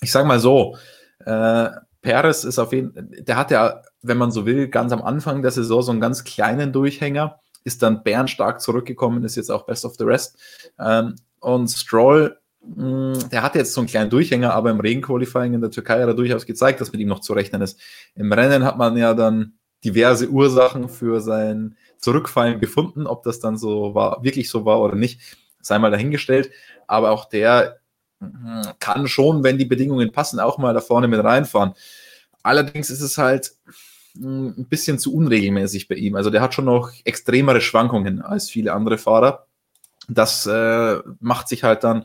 [0.00, 0.76] Ich sage mal so,
[1.24, 1.70] äh,
[2.02, 5.42] Perez ist auf jeden Fall, der hat ja, wenn man so will, ganz am Anfang
[5.42, 9.84] der Saison so einen ganz kleinen Durchhänger ist dann bärenstark zurückgekommen, ist jetzt auch Best
[9.84, 10.38] of the Rest.
[10.78, 15.54] Ähm, und Stroll, mh, mm, der hatte jetzt so einen kleinen Durchhänger, aber im Regenqualifying
[15.54, 17.78] in der Türkei hat er durchaus gezeigt, dass mit ihm noch zu rechnen ist.
[18.14, 23.56] Im Rennen hat man ja dann diverse Ursachen für sein Zurückfallen gefunden, ob das dann
[23.56, 25.20] so war, wirklich so war oder nicht,
[25.60, 26.50] sei mal dahingestellt.
[26.86, 27.80] Aber auch der
[28.20, 31.74] mm, kann schon, wenn die Bedingungen passen, auch mal da vorne mit reinfahren.
[32.42, 33.52] Allerdings ist es halt,
[34.16, 36.16] ein bisschen zu unregelmäßig bei ihm.
[36.16, 39.46] Also der hat schon noch extremere Schwankungen als viele andere Fahrer.
[40.08, 42.04] Das äh, macht sich halt dann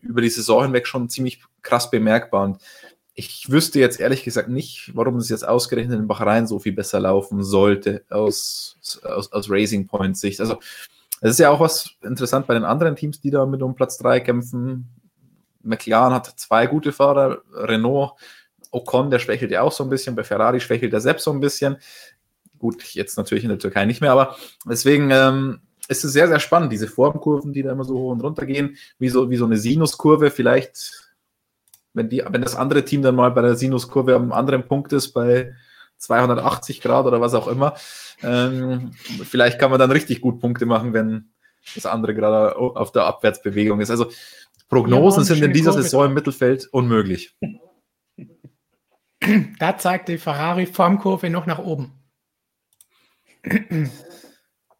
[0.00, 2.44] über die Saison hinweg schon ziemlich krass bemerkbar.
[2.44, 2.62] Und
[3.14, 7.00] ich wüsste jetzt ehrlich gesagt nicht, warum es jetzt ausgerechnet in Bahrain so viel besser
[7.00, 10.40] laufen sollte aus, aus, aus Racing Point Sicht.
[10.40, 10.58] Also
[11.20, 13.98] es ist ja auch was interessant bei den anderen Teams, die da mit um Platz
[13.98, 14.88] 3 kämpfen.
[15.62, 18.12] McLaren hat zwei gute Fahrer, Renault
[18.74, 21.40] Ocon, der schwächelt ja auch so ein bisschen, bei Ferrari schwächelt er selbst so ein
[21.40, 21.76] bisschen.
[22.58, 26.40] Gut, jetzt natürlich in der Türkei nicht mehr, aber deswegen ähm, ist es sehr, sehr
[26.40, 29.44] spannend, diese Formkurven, die da immer so hoch und runter gehen, wie so, wie so
[29.44, 30.30] eine Sinuskurve.
[30.30, 31.12] Vielleicht,
[31.92, 35.12] wenn, die, wenn das andere Team dann mal bei der Sinuskurve am anderen Punkt ist,
[35.12, 35.52] bei
[35.98, 37.74] 280 Grad oder was auch immer,
[38.22, 38.92] ähm,
[39.24, 41.30] vielleicht kann man dann richtig gut Punkte machen, wenn
[41.74, 43.90] das andere gerade auf der Abwärtsbewegung ist.
[43.90, 44.10] Also
[44.68, 47.34] Prognosen ja, sind in dieser Saison im Mittelfeld unmöglich.
[49.58, 51.92] Da zeigt die Ferrari Formkurve noch nach oben.
[53.42, 53.86] Äh,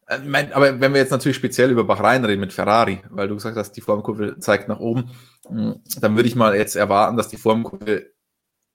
[0.07, 3.71] aber wenn wir jetzt natürlich speziell über Bahrain reden mit Ferrari, weil du gesagt hast,
[3.73, 5.11] die Formkurve zeigt nach oben,
[5.49, 8.11] mm, dann würde ich mal jetzt erwarten, dass die Formkurve,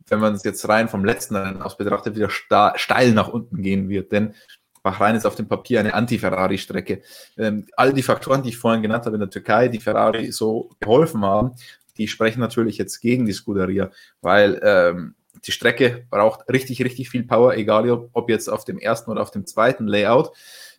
[0.09, 3.89] wenn man es jetzt rein vom letzten Rennen aus betrachtet, wieder steil nach unten gehen
[3.89, 4.11] wird.
[4.13, 4.35] Denn
[4.83, 7.03] Bahrain ist auf dem Papier eine Anti-Ferrari-Strecke.
[7.37, 10.71] Ähm, all die Faktoren, die ich vorhin genannt habe in der Türkei, die Ferrari so
[10.81, 11.53] geholfen haben,
[11.99, 13.91] die sprechen natürlich jetzt gegen die Scuderia,
[14.23, 15.15] weil ähm,
[15.47, 19.31] die Strecke braucht richtig, richtig viel Power, egal ob, jetzt auf dem ersten oder auf
[19.31, 20.33] dem zweiten Layout.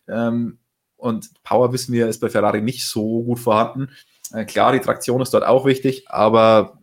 [0.08, 0.58] Ähm,
[0.96, 3.90] und Power wissen wir, ist bei Ferrari nicht so gut vorhanden.
[4.32, 6.78] Äh, klar, die Traktion ist dort auch wichtig, aber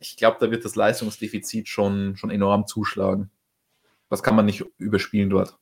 [0.00, 3.30] ich glaube, da wird das Leistungsdefizit schon, schon enorm zuschlagen.
[4.08, 5.59] Das kann man nicht überspielen dort.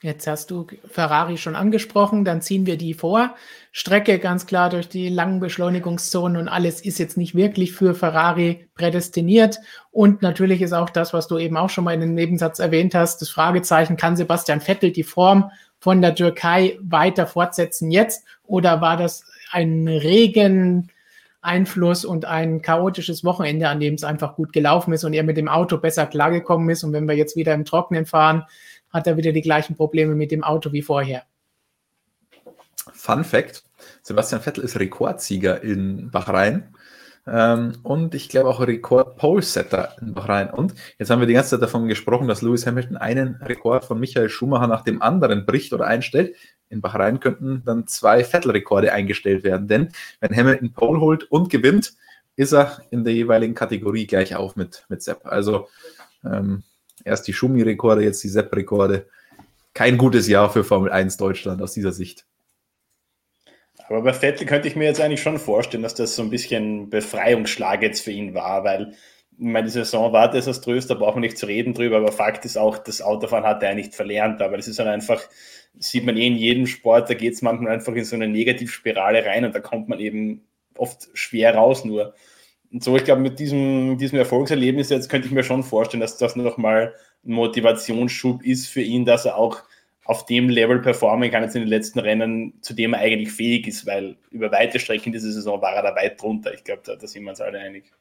[0.00, 3.34] Jetzt hast du Ferrari schon angesprochen, dann ziehen wir die vor.
[3.72, 8.68] Strecke ganz klar durch die langen Beschleunigungszonen und alles ist jetzt nicht wirklich für Ferrari
[8.76, 9.58] prädestiniert.
[9.90, 12.94] Und natürlich ist auch das, was du eben auch schon mal in dem Nebensatz erwähnt
[12.94, 18.24] hast, das Fragezeichen, kann Sebastian Vettel die Form von der Türkei weiter fortsetzen jetzt?
[18.44, 20.90] Oder war das ein Regen,
[21.40, 25.36] Einfluss und ein chaotisches Wochenende, an dem es einfach gut gelaufen ist und er mit
[25.36, 26.84] dem Auto besser klargekommen ist.
[26.84, 28.44] Und wenn wir jetzt wieder im Trockenen fahren,
[28.90, 31.24] hat er wieder die gleichen Probleme mit dem Auto wie vorher.
[32.92, 33.64] Fun Fact:
[34.02, 36.74] Sebastian Vettel ist Rekordsieger in Bahrain.
[37.30, 40.50] Ähm, und ich glaube auch Rekord-Pole-Setter in Bahrain.
[40.50, 44.00] Und jetzt haben wir die ganze Zeit davon gesprochen, dass Lewis Hamilton einen Rekord von
[44.00, 46.34] Michael Schumacher nach dem anderen bricht oder einstellt.
[46.70, 49.88] In Bahrain könnten dann zwei Vettel-Rekorde eingestellt werden, denn
[50.20, 51.94] wenn Hamilton Pole holt und gewinnt,
[52.36, 55.26] ist er in der jeweiligen Kategorie gleich auf mit, mit Sepp.
[55.26, 55.68] Also
[56.24, 56.62] ähm,
[57.04, 59.06] erst die Schumi-Rekorde, jetzt die Sepp-Rekorde.
[59.74, 62.26] Kein gutes Jahr für Formel 1 Deutschland aus dieser Sicht.
[63.88, 66.90] Aber bei Vettel könnte ich mir jetzt eigentlich schon vorstellen, dass das so ein bisschen
[66.90, 68.94] Befreiungsschlag jetzt für ihn war, weil
[69.38, 72.76] meine Saison war desaströs, da braucht man nicht zu reden drüber, aber Fakt ist auch,
[72.76, 75.22] das Autofahren hat er nicht verlernt, aber das ist dann einfach,
[75.78, 79.24] sieht man eh in jedem Sport, da geht es manchmal einfach in so eine Negativspirale
[79.24, 80.42] rein und da kommt man eben
[80.76, 82.14] oft schwer raus nur.
[82.70, 86.18] Und so, ich glaube, mit diesem, diesem Erfolgserlebnis jetzt könnte ich mir schon vorstellen, dass
[86.18, 89.62] das nochmal ein Motivationsschub ist für ihn, dass er auch
[90.04, 93.66] auf dem Level performen kann jetzt in den letzten Rennen, zu dem er eigentlich fähig
[93.66, 96.54] ist, weil über weite Strecken dieser Saison war er da weit drunter.
[96.54, 97.92] Ich glaube, da, da sind wir uns alle einig.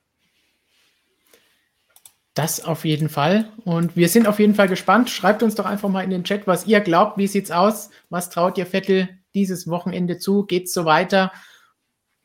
[2.33, 3.49] Das auf jeden Fall.
[3.65, 5.09] Und wir sind auf jeden Fall gespannt.
[5.09, 7.17] Schreibt uns doch einfach mal in den Chat, was ihr glaubt.
[7.17, 7.89] Wie sieht's aus?
[8.09, 10.45] Was traut ihr Vettel dieses Wochenende zu?
[10.45, 11.31] Geht's so weiter?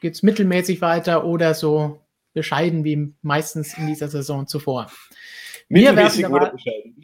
[0.01, 2.02] Geht's mittelmäßig weiter oder so
[2.33, 4.91] bescheiden wie meistens in dieser Saison zuvor?
[5.69, 6.97] Mittelmäßig oder bescheiden?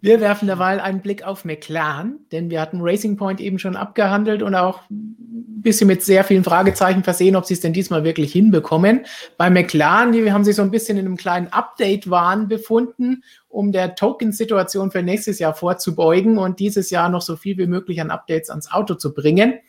[0.00, 4.42] Wir werfen derweil einen Blick auf McLaren, denn wir hatten Racing Point eben schon abgehandelt
[4.42, 8.32] und auch ein bisschen mit sehr vielen Fragezeichen versehen, ob sie es denn diesmal wirklich
[8.32, 9.06] hinbekommen.
[9.36, 13.94] Bei McLaren, die haben sich so ein bisschen in einem kleinen Update-Wahn befunden, um der
[13.94, 18.50] Token-Situation für nächstes Jahr vorzubeugen und dieses Jahr noch so viel wie möglich an Updates
[18.50, 19.60] ans Auto zu bringen.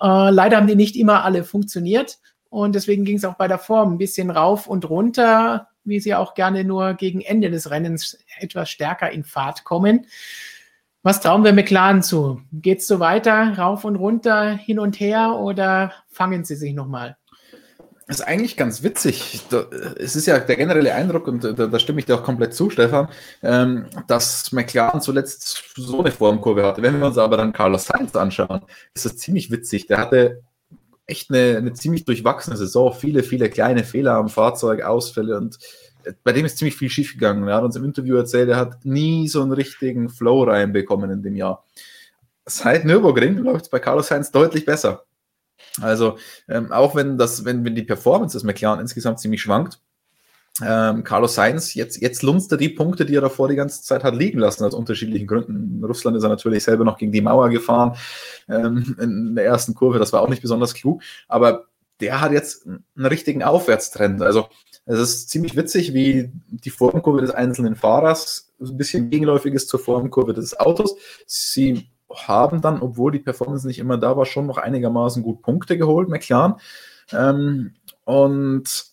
[0.00, 2.18] Äh, leider haben die nicht immer alle funktioniert.
[2.48, 6.14] Und deswegen ging es auch bei der Form ein bisschen rauf und runter wie sie
[6.14, 10.06] auch gerne nur gegen Ende des Rennens etwas stärker in Fahrt kommen.
[11.02, 12.40] Was trauen wir McLaren zu?
[12.52, 17.16] Geht es so weiter, rauf und runter, hin und her oder fangen sie sich nochmal?
[18.12, 19.40] Das ist eigentlich ganz witzig.
[19.96, 23.08] Es ist ja der generelle Eindruck, und da, stimme ich dir auch komplett zu, Stefan,
[23.42, 26.82] ähm, dass McLaren zuletzt so eine Formkurve hatte.
[26.82, 28.60] Wenn wir uns aber dann Carlos Sainz anschauen,
[28.92, 29.86] ist das ziemlich witzig.
[29.86, 30.42] Der hatte
[31.06, 35.56] echt eine, eine ziemlich durchwachsene Saison, viele, viele kleine Fehler am Fahrzeug, Ausfälle und
[36.04, 37.48] äh, bei dem ist ziemlich viel schiefgegangen.
[37.48, 41.22] Er hat uns im Interview erzählt, er hat nie so einen richtigen Flow reinbekommen in
[41.22, 41.64] dem Jahr.
[42.44, 45.06] Seit Nürburgring läuft es bei Carlos Sainz deutlich besser.
[45.80, 49.80] Also ähm, auch wenn das, wenn, wenn die Performance des McLaren insgesamt ziemlich schwankt,
[50.60, 54.04] ähm, Carlos Sainz, jetzt, jetzt lunzt er die Punkte, die er davor die ganze Zeit
[54.04, 55.78] hat liegen lassen, aus unterschiedlichen Gründen.
[55.78, 57.96] In Russland ist er natürlich selber noch gegen die Mauer gefahren
[58.48, 61.68] ähm, in der ersten Kurve, das war auch nicht besonders klug, aber
[62.00, 64.20] der hat jetzt einen richtigen Aufwärtstrend.
[64.20, 64.48] Also
[64.84, 69.80] es ist ziemlich witzig, wie die Formkurve des einzelnen Fahrers ein bisschen gegenläufig ist zur
[69.80, 70.96] Formkurve des Autos.
[71.26, 75.78] Sie haben dann, obwohl die Performance nicht immer da war, schon noch einigermaßen gut Punkte
[75.78, 76.54] geholt, McLaren.
[77.12, 78.84] Ähm, und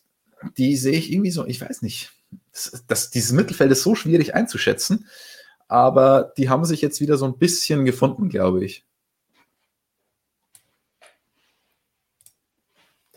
[0.58, 2.12] die sehe ich irgendwie so, ich weiß nicht.
[2.51, 5.08] Das, das, dieses Mittelfeld ist so schwierig einzuschätzen,
[5.67, 8.86] aber die haben sich jetzt wieder so ein bisschen gefunden, glaube ich.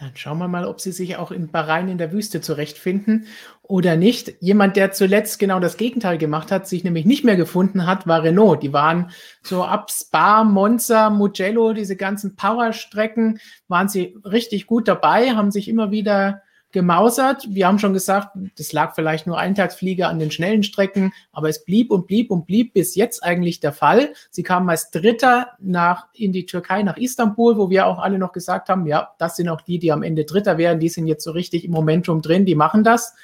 [0.02, 3.26] Dann schauen wir mal, ob sie sich auch in Bahrain in der Wüste zurechtfinden
[3.62, 4.34] oder nicht.
[4.40, 8.24] Jemand, der zuletzt genau das Gegenteil gemacht hat, sich nämlich nicht mehr gefunden hat, war
[8.24, 8.64] Renault.
[8.64, 9.12] Die waren
[9.44, 13.38] so ab Spa, Monza, Mugello, diese ganzen Powerstrecken,
[13.68, 17.46] waren sie richtig gut dabei, haben sich immer wieder gemausert.
[17.48, 21.64] Wir haben schon gesagt, das lag vielleicht nur Eintagsflieger an den schnellen Strecken, aber es
[21.64, 24.12] blieb und blieb und blieb bis jetzt eigentlich der Fall.
[24.30, 28.32] Sie kamen als Dritter nach, in die Türkei, nach Istanbul, wo wir auch alle noch
[28.32, 30.80] gesagt haben, ja, das sind auch die, die am Ende Dritter werden.
[30.80, 33.14] Die sind jetzt so richtig im Momentum drin, die machen das.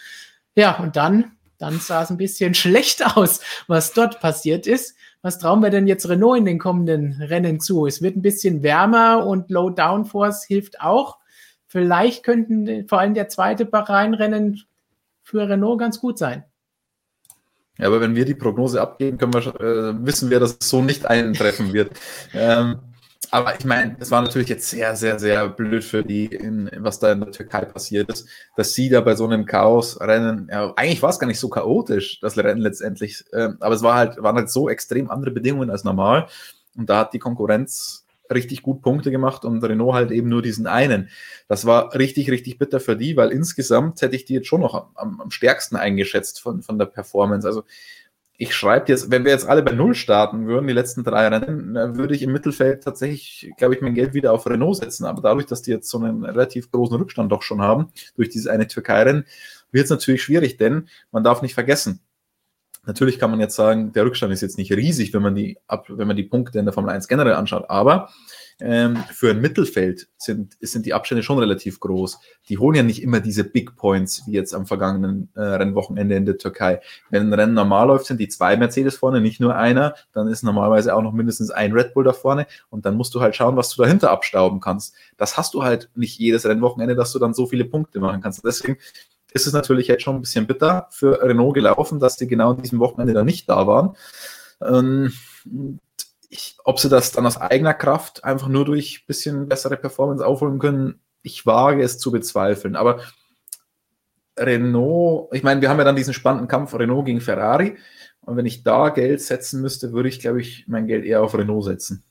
[0.54, 4.94] Ja, und dann, dann sah es ein bisschen schlecht aus, was dort passiert ist.
[5.20, 7.86] Was trauen wir denn jetzt Renault in den kommenden Rennen zu?
[7.86, 11.17] Es wird ein bisschen wärmer und Low Downforce hilft auch.
[11.68, 14.62] Vielleicht könnten vor allem der zweite Bahrain-Rennen
[15.22, 16.44] für Renault ganz gut sein.
[17.76, 20.82] Ja, aber wenn wir die Prognose abgeben, können wir, äh, wissen wir, dass es so
[20.82, 21.92] nicht eintreffen wird.
[22.32, 22.80] ähm,
[23.30, 26.98] aber ich meine, es war natürlich jetzt sehr, sehr, sehr blöd für die, in, was
[26.98, 28.26] da in der Türkei passiert ist,
[28.56, 32.20] dass sie da bei so einem Chaos-Rennen, ja, eigentlich war es gar nicht so chaotisch,
[32.20, 35.84] das Rennen letztendlich, äh, aber es war halt, waren halt so extrem andere Bedingungen als
[35.84, 36.26] normal.
[36.76, 40.66] Und da hat die Konkurrenz richtig gut Punkte gemacht und Renault halt eben nur diesen
[40.66, 41.08] einen.
[41.48, 44.94] Das war richtig, richtig bitter für die, weil insgesamt hätte ich die jetzt schon noch
[44.94, 47.46] am, am stärksten eingeschätzt von, von der Performance.
[47.46, 47.64] Also
[48.40, 51.74] ich schreibe jetzt, wenn wir jetzt alle bei Null starten würden, die letzten drei Rennen,
[51.96, 55.06] würde ich im Mittelfeld tatsächlich, glaube ich, mein Geld wieder auf Renault setzen.
[55.06, 58.46] Aber dadurch, dass die jetzt so einen relativ großen Rückstand doch schon haben, durch dieses
[58.46, 59.24] eine Türkei-Rennen,
[59.72, 62.00] wird es natürlich schwierig, denn man darf nicht vergessen,
[62.88, 66.08] Natürlich kann man jetzt sagen, der Rückstand ist jetzt nicht riesig, wenn man die, wenn
[66.08, 68.08] man die Punkte in der Formel 1 generell anschaut, aber
[68.60, 72.18] ähm, für ein Mittelfeld sind, sind die Abstände schon relativ groß.
[72.48, 76.24] Die holen ja nicht immer diese Big Points, wie jetzt am vergangenen äh, Rennwochenende in
[76.24, 76.80] der Türkei.
[77.10, 80.42] Wenn ein Rennen normal läuft, sind die zwei Mercedes vorne, nicht nur einer, dann ist
[80.42, 83.56] normalerweise auch noch mindestens ein Red Bull da vorne und dann musst du halt schauen,
[83.56, 84.94] was du dahinter abstauben kannst.
[85.18, 88.42] Das hast du halt nicht jedes Rennwochenende, dass du dann so viele Punkte machen kannst.
[88.42, 88.78] Deswegen
[89.32, 92.62] ist es natürlich jetzt schon ein bisschen bitter für Renault gelaufen, dass die genau an
[92.62, 93.96] diesem Wochenende da nicht da waren.
[94.62, 95.12] Ähm,
[96.30, 100.24] ich, ob sie das dann aus eigener Kraft einfach nur durch ein bisschen bessere Performance
[100.24, 102.76] aufholen können, ich wage es zu bezweifeln.
[102.76, 103.00] Aber
[104.38, 107.76] Renault, ich meine, wir haben ja dann diesen spannenden Kampf Renault gegen Ferrari.
[108.20, 111.36] Und wenn ich da Geld setzen müsste, würde ich, glaube ich, mein Geld eher auf
[111.36, 112.04] Renault setzen.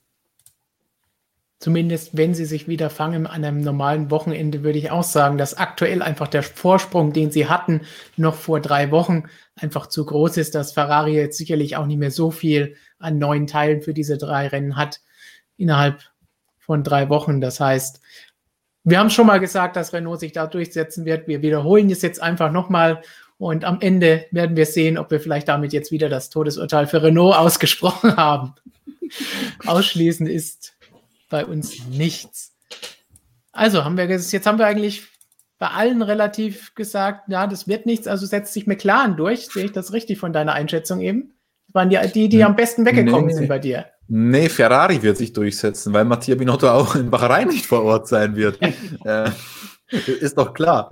[1.60, 5.58] Zumindest wenn sie sich wieder fangen an einem normalen Wochenende, würde ich auch sagen, dass
[5.58, 7.82] aktuell einfach der Vorsprung, den sie hatten,
[8.15, 9.24] noch vor drei Wochen
[9.56, 13.48] einfach zu groß ist, dass Ferrari jetzt sicherlich auch nicht mehr so viel an neuen
[13.48, 15.02] Teilen für diese drei Rennen hat
[15.58, 16.02] innerhalb
[16.60, 17.41] von drei Wochen.
[17.41, 18.02] Das heißt,
[18.84, 21.28] wir haben schon mal gesagt, dass Renault sich da durchsetzen wird.
[21.28, 23.02] Wir wiederholen es jetzt einfach nochmal
[23.39, 27.02] und am Ende werden wir sehen, ob wir vielleicht damit jetzt wieder das Todesurteil für
[27.02, 28.54] Renault ausgesprochen haben.
[29.65, 30.77] Ausschließend ist
[31.30, 32.54] bei uns nichts.
[33.52, 35.04] Also haben wir jetzt haben wir eigentlich
[35.60, 39.48] bei allen relativ gesagt, ja, das wird nichts, also setzt sich McLaren durch.
[39.48, 41.34] Sehe ich das richtig von deiner Einschätzung eben?
[41.68, 43.86] Das waren die, die, die am besten weggekommen nee, sind bei dir.
[44.08, 48.36] Nee, Ferrari wird sich durchsetzen, weil Mattia Binotto auch in Bahrain nicht vor Ort sein
[48.36, 48.60] wird.
[49.06, 49.30] äh,
[49.90, 50.90] ist doch klar.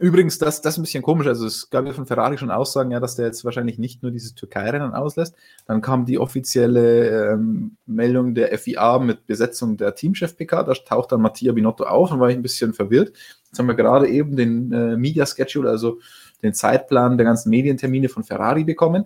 [0.00, 1.26] Übrigens, das, das ist ein bisschen komisch.
[1.26, 4.10] Also es gab ja von Ferrari schon Aussagen, ja, dass der jetzt wahrscheinlich nicht nur
[4.10, 5.34] dieses Türkei-Rennen auslässt.
[5.66, 10.62] Dann kam die offizielle ähm, Meldung der FIA mit Besetzung der Teamchef-PK.
[10.62, 13.12] Da taucht dann Mattia Binotto auf und war ich ein bisschen verwirrt.
[13.44, 15.98] Jetzt haben wir gerade eben den äh, Media Schedule, also
[16.42, 19.04] den Zeitplan der ganzen Medientermine von Ferrari bekommen.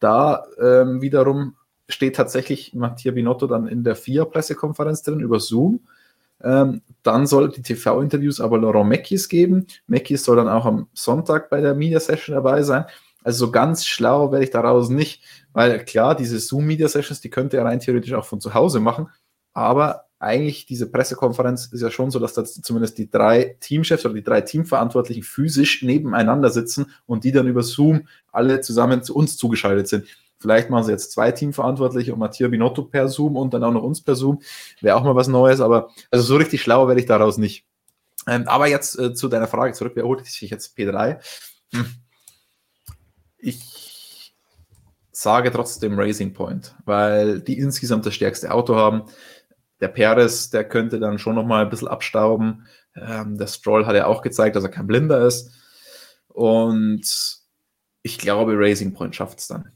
[0.00, 1.56] Da ähm, wiederum
[1.90, 5.80] steht tatsächlich Mattia Binotto dann in der FIA-Pressekonferenz drin über Zoom.
[6.42, 9.66] Ähm, dann soll die TV-Interviews aber Laurent Meckis geben.
[9.86, 12.84] Meckis soll dann auch am Sonntag bei der Media-Session dabei sein.
[13.24, 17.64] Also so ganz schlau werde ich daraus nicht, weil klar, diese Zoom-Media-Sessions, die könnte er
[17.64, 19.08] rein theoretisch auch von zu Hause machen,
[19.52, 24.14] aber eigentlich diese Pressekonferenz ist ja schon so, dass da zumindest die drei Teamchefs oder
[24.14, 29.36] die drei Teamverantwortlichen physisch nebeneinander sitzen und die dann über Zoom alle zusammen zu uns
[29.36, 30.06] zugeschaltet sind.
[30.42, 33.84] Vielleicht machen sie jetzt zwei Teamverantwortliche und Mattia Binotto per Zoom und dann auch noch
[33.84, 34.42] uns per Zoom.
[34.80, 37.64] Wäre auch mal was Neues, aber also so richtig schlau werde ich daraus nicht.
[38.26, 39.92] Ähm, aber jetzt äh, zu deiner Frage zurück.
[39.94, 41.20] Wer holt sich jetzt P3?
[41.72, 41.86] Hm.
[43.38, 44.34] Ich
[45.12, 49.04] sage trotzdem Racing Point, weil die insgesamt das stärkste Auto haben.
[49.80, 52.66] Der Perez, der könnte dann schon noch mal ein bisschen abstauben.
[52.96, 55.52] Ähm, der Stroll hat ja auch gezeigt, dass er kein Blinder ist.
[56.28, 57.40] Und
[58.02, 59.70] ich glaube, Racing Point schafft es dann.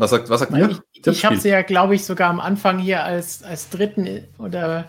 [0.00, 0.70] Was sagt, was sagt ihr?
[0.92, 4.86] Ich, ich habe sie ja, glaube ich, sogar am Anfang hier als, als dritten oder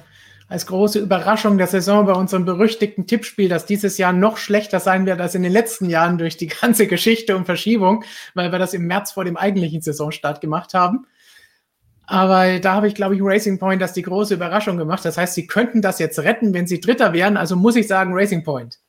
[0.47, 5.05] als große Überraschung der Saison bei unserem berüchtigten Tippspiel, dass dieses Jahr noch schlechter sein
[5.05, 8.73] wird als in den letzten Jahren durch die ganze Geschichte und Verschiebung, weil wir das
[8.73, 11.07] im März vor dem eigentlichen Saisonstart gemacht haben.
[12.05, 15.05] Aber da habe ich, glaube ich, Racing Point das die große Überraschung gemacht.
[15.05, 17.37] Das heißt, sie könnten das jetzt retten, wenn sie Dritter wären.
[17.37, 18.80] Also muss ich sagen, Racing Point.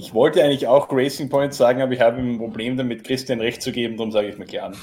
[0.00, 3.60] Ich wollte eigentlich auch Racing Point sagen, aber ich habe ein Problem damit, Christian recht
[3.60, 4.74] zu geben, darum sage ich McLaren.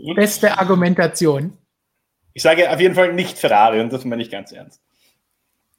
[0.16, 1.58] Beste Argumentation.
[2.32, 4.80] Ich sage auf jeden Fall nicht Ferrari und das meine ich ganz ernst.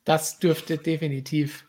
[0.03, 1.65] Das dürfte definitiv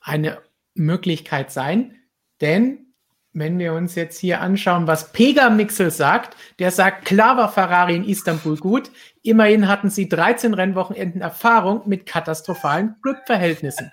[0.00, 0.42] eine
[0.74, 1.94] Möglichkeit sein,
[2.40, 2.87] denn
[3.32, 8.04] wenn wir uns jetzt hier anschauen, was Pegamixel sagt, der sagt, klar war Ferrari in
[8.04, 8.90] Istanbul gut.
[9.22, 13.92] Immerhin hatten sie 13 Rennwochenenden Erfahrung mit katastrophalen Glückverhältnissen.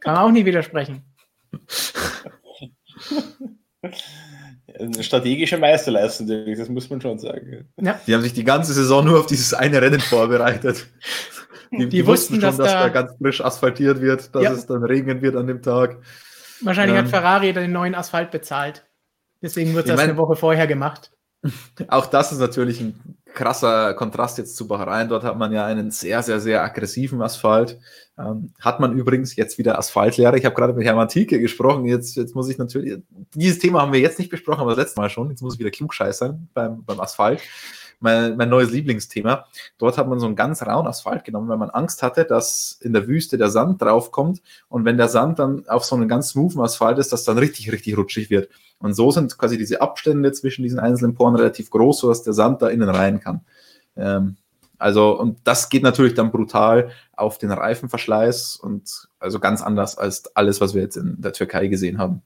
[0.00, 1.04] Kann man auch nie widersprechen.
[4.78, 7.68] Eine strategische Meisterleistung, das muss man schon sagen.
[7.80, 8.00] Ja.
[8.06, 10.86] Die haben sich die ganze Saison nur auf dieses eine Rennen vorbereitet.
[11.72, 14.52] Die, die, die wussten, schon, dass, dass da, da, ganz frisch asphaltiert wird, dass ja.
[14.52, 15.98] es dann regnen wird an dem Tag.
[16.62, 18.86] Wahrscheinlich ähm, hat Ferrari den neuen Asphalt bezahlt.
[19.42, 21.10] Deswegen wird das mein, eine Woche vorher gemacht.
[21.88, 25.08] Auch das ist natürlich ein krasser Kontrast jetzt zu Bahrain.
[25.08, 27.78] Dort hat man ja einen sehr, sehr, sehr aggressiven Asphalt.
[28.18, 30.36] Ähm, hat man übrigens jetzt wieder Asphaltlehre.
[30.36, 31.86] Ich habe gerade mit Hermann Thielke gesprochen.
[31.86, 32.98] Jetzt, jetzt muss ich natürlich,
[33.34, 35.30] dieses Thema haben wir jetzt nicht besprochen, aber das letzte Mal schon.
[35.30, 37.40] Jetzt muss ich wieder klugscheißern beim, beim Asphalt
[38.00, 39.46] mein, mein neues Lieblingsthema.
[39.78, 42.92] Dort hat man so einen ganz rauen Asphalt genommen, weil man Angst hatte, dass in
[42.92, 46.60] der Wüste der Sand draufkommt und wenn der Sand dann auf so einen ganz smoothen
[46.60, 48.48] Asphalt ist, dass dann richtig, richtig rutschig wird.
[48.78, 52.62] Und so sind quasi diese Abstände zwischen diesen einzelnen Poren relativ groß, sodass der Sand
[52.62, 53.42] da innen rein kann.
[53.96, 54.36] Ähm,
[54.78, 60.34] also, und das geht natürlich dann brutal auf den Reifenverschleiß und also ganz anders als
[60.34, 62.22] alles, was wir jetzt in der Türkei gesehen haben.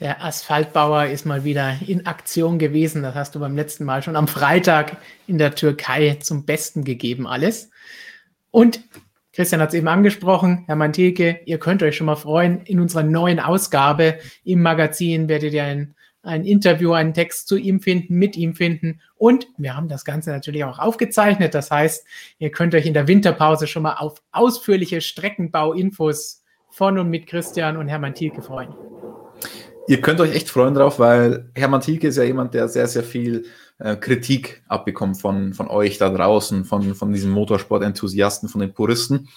[0.00, 3.02] Der Asphaltbauer ist mal wieder in Aktion gewesen.
[3.02, 4.96] Das hast du beim letzten Mal schon am Freitag
[5.26, 7.70] in der Türkei zum Besten gegeben, alles.
[8.52, 8.80] Und
[9.32, 12.60] Christian hat es eben angesprochen, Herr Manteke, ihr könnt euch schon mal freuen.
[12.62, 17.80] In unserer neuen Ausgabe im Magazin werdet ihr ein, ein Interview, einen Text zu ihm
[17.80, 19.00] finden, mit ihm finden.
[19.16, 21.54] Und wir haben das Ganze natürlich auch aufgezeichnet.
[21.54, 22.06] Das heißt,
[22.38, 27.76] ihr könnt euch in der Winterpause schon mal auf ausführliche Streckenbau-Infos von und mit Christian
[27.76, 28.74] und Hermann Thielke freuen
[29.88, 33.02] ihr könnt euch echt freuen drauf, weil Hermann Thielke ist ja jemand, der sehr, sehr
[33.02, 33.46] viel
[33.78, 39.28] äh, Kritik abbekommt von, von euch da draußen, von, von diesen Motorsport-Enthusiasten, von den Puristen.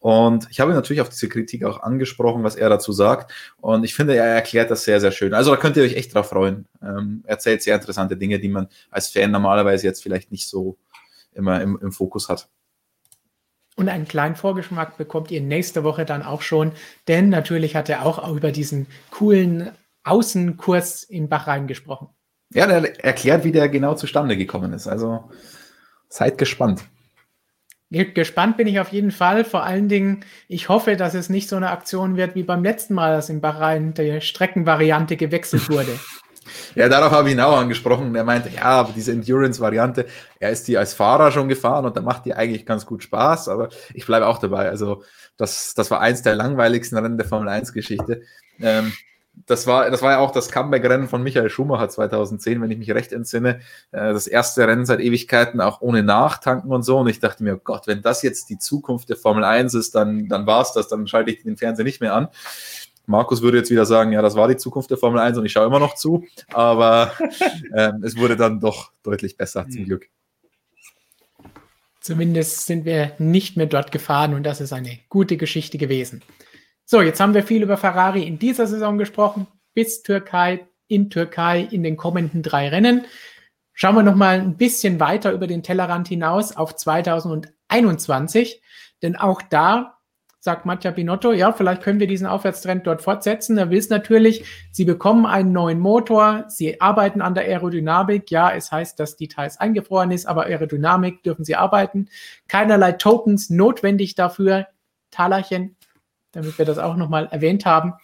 [0.00, 3.32] Und ich habe natürlich auf diese Kritik auch angesprochen, was er dazu sagt.
[3.60, 5.32] Und ich finde, er erklärt das sehr, sehr schön.
[5.32, 6.66] Also da könnt ihr euch echt drauf freuen.
[6.82, 10.76] Ähm, er erzählt sehr interessante Dinge, die man als Fan normalerweise jetzt vielleicht nicht so
[11.32, 12.48] immer im, im Fokus hat.
[13.76, 16.72] Und einen kleinen Vorgeschmack bekommt ihr nächste Woche dann auch schon,
[17.08, 19.70] denn natürlich hat er auch über diesen coolen
[20.04, 22.08] Außenkurs in Bahrain gesprochen.
[22.52, 24.86] Ja, der erklärt, wie der genau zustande gekommen ist.
[24.86, 25.30] Also
[26.08, 26.84] seid gespannt.
[27.90, 29.44] Gespannt bin ich auf jeden Fall.
[29.44, 32.94] Vor allen Dingen, ich hoffe, dass es nicht so eine Aktion wird wie beim letzten
[32.94, 35.98] Mal, dass in Bahrain die Streckenvariante gewechselt wurde.
[36.74, 38.14] Ja, darauf habe ich ihn auch angesprochen.
[38.14, 40.06] Er meinte, ja, aber diese Endurance-Variante,
[40.38, 43.48] er ist die als Fahrer schon gefahren und da macht die eigentlich ganz gut Spaß,
[43.48, 44.68] aber ich bleibe auch dabei.
[44.68, 45.02] Also,
[45.36, 48.22] das, das war eins der langweiligsten Rennen der Formel 1-Geschichte.
[48.60, 48.92] Ähm,
[49.46, 52.90] das war, das war ja auch das Comeback-Rennen von Michael Schumacher 2010, wenn ich mich
[52.92, 53.60] recht entsinne.
[53.92, 56.98] Äh, das erste Rennen seit Ewigkeiten, auch ohne Nachtanken und so.
[56.98, 59.94] Und ich dachte mir, oh Gott, wenn das jetzt die Zukunft der Formel 1 ist,
[59.94, 62.28] dann, dann war es das, dann schalte ich den Fernseher nicht mehr an.
[63.06, 65.52] Markus würde jetzt wieder sagen, ja, das war die Zukunft der Formel 1 und ich
[65.52, 66.24] schaue immer noch zu.
[66.52, 67.12] Aber
[67.74, 69.84] ähm, es wurde dann doch deutlich besser, zum hm.
[69.84, 70.08] Glück.
[72.00, 76.22] Zumindest sind wir nicht mehr dort gefahren und das ist eine gute Geschichte gewesen.
[76.86, 81.60] So, jetzt haben wir viel über Ferrari in dieser Saison gesprochen, bis Türkei, in Türkei,
[81.70, 83.06] in den kommenden drei Rennen.
[83.72, 88.62] Schauen wir noch mal ein bisschen weiter über den Tellerrand hinaus auf 2021,
[89.02, 89.98] denn auch da
[90.40, 93.56] sagt Mattia Binotto, ja, vielleicht können wir diesen Aufwärtstrend dort fortsetzen.
[93.56, 94.44] Er will es natürlich.
[94.70, 96.44] Sie bekommen einen neuen Motor.
[96.48, 98.30] Sie arbeiten an der Aerodynamik.
[98.30, 102.10] Ja, es heißt, dass die Teils eingefroren ist, aber Aerodynamik dürfen sie arbeiten.
[102.46, 104.66] Keinerlei Tokens notwendig dafür.
[105.10, 105.73] Talerchen
[106.34, 107.94] damit wir das auch nochmal erwähnt haben.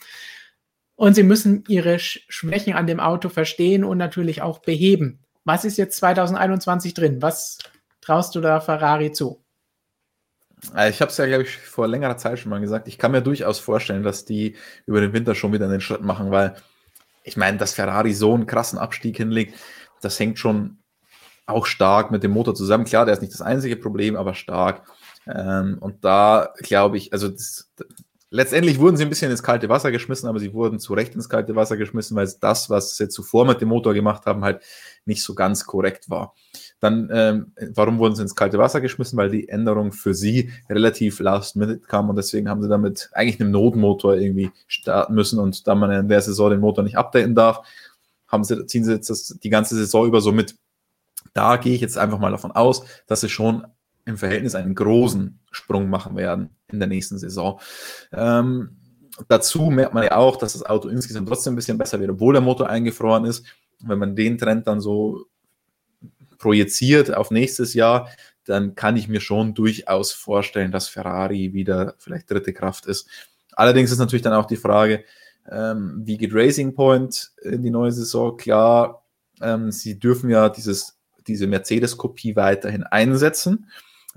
[0.97, 5.21] Und sie müssen ihre Schwächen an dem Auto verstehen und natürlich auch beheben.
[5.45, 7.23] Was ist jetzt 2021 drin?
[7.23, 7.59] Was
[8.01, 9.43] traust du da Ferrari zu?
[10.77, 12.89] Äh, ich habe es ja, glaube ich, vor längerer Zeit schon mal gesagt.
[12.89, 14.57] Ich kann mir durchaus vorstellen, dass die
[14.87, 16.55] über den Winter schon wieder einen Schritt machen, weil
[17.25, 19.55] ich meine, dass Ferrari so einen krassen Abstieg hinlegt,
[20.01, 20.79] das hängt schon
[21.47, 22.85] auch stark mit dem Motor zusammen.
[22.85, 24.83] Klar, der ist nicht das einzige Problem, aber stark.
[25.27, 27.73] Ähm, und da glaube ich, also das,
[28.33, 31.29] Letztendlich wurden sie ein bisschen ins kalte Wasser geschmissen, aber sie wurden zu Recht ins
[31.29, 34.63] kalte Wasser geschmissen, weil das, was sie zuvor mit dem Motor gemacht haben, halt
[35.05, 36.35] nicht so ganz korrekt war.
[36.79, 39.17] Dann, ähm, warum wurden sie ins kalte Wasser geschmissen?
[39.17, 43.41] Weil die Änderung für sie relativ last minute kam und deswegen haben sie damit eigentlich
[43.41, 47.35] einem Notmotor irgendwie starten müssen und da man in der Saison den Motor nicht updaten
[47.35, 47.67] darf,
[48.29, 50.55] haben sie, ziehen sie jetzt das, die ganze Saison über so mit.
[51.35, 53.67] Da gehe ich jetzt einfach mal davon aus, dass sie schon
[54.05, 57.61] im Verhältnis einen großen Sprung machen werden in der nächsten Saison.
[58.13, 58.77] Ähm,
[59.29, 62.33] dazu merkt man ja auch, dass das Auto insgesamt trotzdem ein bisschen besser wird, obwohl
[62.33, 63.45] der Motor eingefroren ist.
[63.81, 65.27] Wenn man den Trend dann so
[66.39, 68.09] projiziert auf nächstes Jahr,
[68.45, 73.09] dann kann ich mir schon durchaus vorstellen, dass Ferrari wieder vielleicht dritte Kraft ist.
[73.53, 75.05] Allerdings ist natürlich dann auch die Frage,
[75.51, 78.37] Ähm, wie geht Racing Point in die neue Saison?
[78.37, 79.03] Klar,
[79.41, 83.67] ähm, sie dürfen ja dieses, diese Mercedes-Kopie weiterhin einsetzen,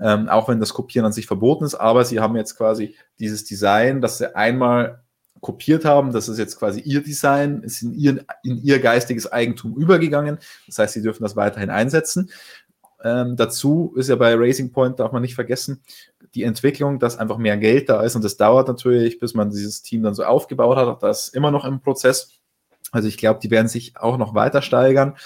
[0.00, 3.44] ähm, auch wenn das Kopieren an sich verboten ist, aber sie haben jetzt quasi dieses
[3.44, 5.04] Design, das sie einmal
[5.40, 6.12] kopiert haben.
[6.12, 10.38] Das ist jetzt quasi ihr Design, ist in ihr, in ihr geistiges Eigentum übergegangen.
[10.66, 12.30] Das heißt, sie dürfen das weiterhin einsetzen.
[13.04, 15.82] Ähm, dazu ist ja bei Racing Point, darf man nicht vergessen,
[16.34, 19.82] die Entwicklung, dass einfach mehr Geld da ist und das dauert natürlich, bis man dieses
[19.82, 21.02] Team dann so aufgebaut hat.
[21.02, 22.30] Das ist immer noch im Prozess.
[22.90, 25.16] Also ich glaube, die werden sich auch noch weiter steigern.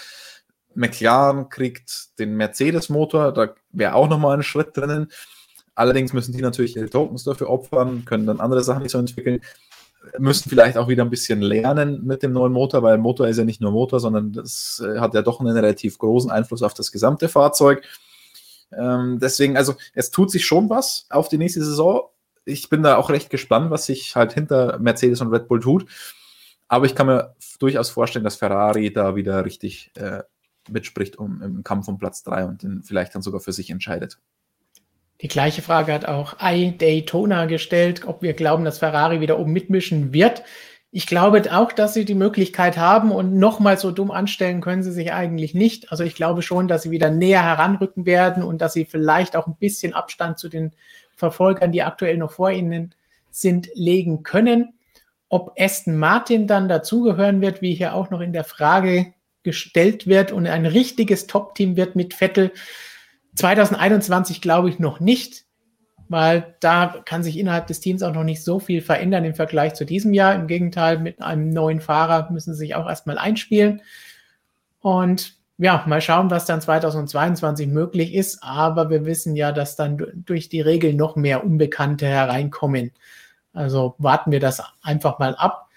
[0.75, 5.11] McLaren kriegt den Mercedes-Motor, da wäre auch nochmal ein Schritt drinnen.
[5.75, 9.41] Allerdings müssen die natürlich ihre Tokens dafür opfern, können dann andere Sachen nicht so entwickeln
[10.17, 13.43] müssen vielleicht auch wieder ein bisschen lernen mit dem neuen Motor, weil Motor ist ja
[13.43, 16.91] nicht nur Motor, sondern das äh, hat ja doch einen relativ großen Einfluss auf das
[16.91, 17.83] gesamte Fahrzeug.
[18.71, 22.09] Ähm, deswegen, also es tut sich schon was auf die nächste Saison.
[22.45, 25.85] Ich bin da auch recht gespannt, was sich halt hinter Mercedes und Red Bull tut.
[26.67, 30.23] Aber ich kann mir durchaus vorstellen, dass Ferrari da wieder richtig äh,
[30.71, 34.19] mitspricht um, im Kampf um Platz 3 und den vielleicht dann sogar für sich entscheidet.
[35.21, 39.51] Die gleiche Frage hat auch I Daytona gestellt, ob wir glauben, dass Ferrari wieder oben
[39.51, 40.43] mitmischen wird.
[40.91, 44.91] Ich glaube auch, dass sie die Möglichkeit haben und nochmal so dumm anstellen können sie
[44.91, 45.91] sich eigentlich nicht.
[45.91, 49.45] Also ich glaube schon, dass sie wieder näher heranrücken werden und dass sie vielleicht auch
[49.45, 50.71] ein bisschen Abstand zu den
[51.15, 52.95] Verfolgern, die aktuell noch vor ihnen
[53.29, 54.73] sind, legen können.
[55.27, 59.13] Ob Aston Martin dann dazugehören wird, wie hier auch noch in der Frage
[59.49, 62.51] gestellt wird und ein richtiges Top-Team wird mit Vettel,
[63.33, 65.45] 2021 glaube ich noch nicht,
[66.07, 69.73] weil da kann sich innerhalb des Teams auch noch nicht so viel verändern im Vergleich
[69.73, 70.35] zu diesem Jahr.
[70.35, 73.81] Im Gegenteil, mit einem neuen Fahrer müssen sie sich auch erstmal einspielen.
[74.81, 78.39] Und ja, mal schauen, was dann 2022 möglich ist.
[78.41, 82.91] Aber wir wissen ja, dass dann durch die Regeln noch mehr Unbekannte hereinkommen.
[83.53, 85.67] Also warten wir das einfach mal ab.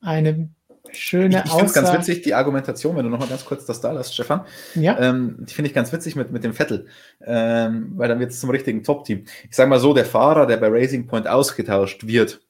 [0.00, 0.50] Eine
[0.96, 3.66] Schöne ich, ich finde es ganz witzig, die Argumentation, wenn du noch mal ganz kurz
[3.66, 4.42] das da lässt, Stefan.
[4.74, 4.98] Ja.
[4.98, 6.86] Ähm, die finde ich ganz witzig mit, mit dem Vettel,
[7.24, 9.24] ähm, weil dann wird es zum richtigen Top-Team.
[9.48, 12.40] Ich sage mal so, der Fahrer, der bei Racing Point ausgetauscht wird,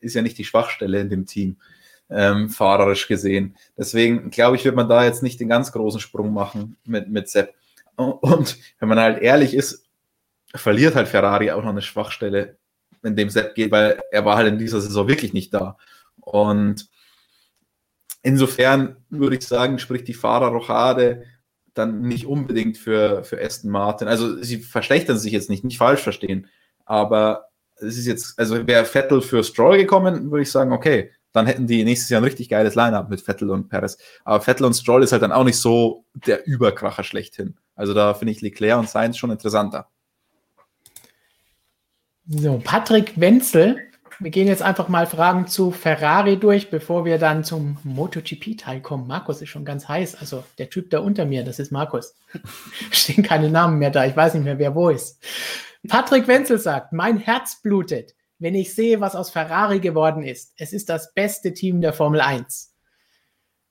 [0.00, 1.56] ist ja nicht die Schwachstelle in dem Team,
[2.10, 3.56] ähm, fahrerisch gesehen.
[3.76, 7.28] Deswegen glaube ich, wird man da jetzt nicht den ganz großen Sprung machen mit, mit
[7.28, 7.54] Sepp.
[7.96, 9.86] Und wenn man halt ehrlich ist,
[10.54, 12.56] verliert halt Ferrari auch noch eine Schwachstelle,
[13.02, 15.76] in dem Sepp geht, weil er war halt in dieser Saison wirklich nicht da.
[16.20, 16.88] Und
[18.24, 21.24] Insofern würde ich sagen, spricht die Fahrerrochade
[21.74, 24.08] dann nicht unbedingt für, für Aston Martin.
[24.08, 26.48] Also sie verschlechtern sich jetzt nicht, nicht falsch verstehen.
[26.86, 31.46] Aber es ist jetzt, also wäre Vettel für Stroll gekommen, würde ich sagen, okay, dann
[31.46, 33.98] hätten die nächstes Jahr ein richtig geiles Line-Up mit Vettel und Perez.
[34.24, 37.58] Aber Vettel und Stroll ist halt dann auch nicht so der Überkracher schlechthin.
[37.74, 39.88] Also da finde ich Leclerc und Sainz schon interessanter.
[42.26, 43.76] So, Patrick Wenzel
[44.24, 49.06] wir gehen jetzt einfach mal Fragen zu Ferrari durch, bevor wir dann zum MotoGP-Teil kommen.
[49.06, 50.14] Markus ist schon ganz heiß.
[50.14, 52.16] Also der Typ da unter mir, das ist Markus.
[52.90, 54.06] Stehen keine Namen mehr da.
[54.06, 55.22] Ich weiß nicht mehr, wer wo ist.
[55.88, 60.54] Patrick Wenzel sagt, mein Herz blutet, wenn ich sehe, was aus Ferrari geworden ist.
[60.56, 62.72] Es ist das beste Team der Formel 1.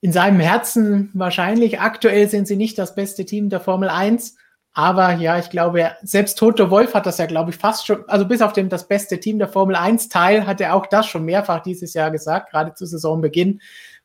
[0.01, 1.79] In seinem Herzen wahrscheinlich.
[1.79, 4.35] Aktuell sind sie nicht das beste Team der Formel 1.
[4.73, 8.27] Aber ja, ich glaube, selbst Toto Wolf hat das ja, glaube ich, fast schon, also
[8.27, 11.25] bis auf dem das beste Team der Formel 1 Teil, hat er auch das schon
[11.25, 13.61] mehrfach dieses Jahr gesagt, gerade zu Saisonbeginn,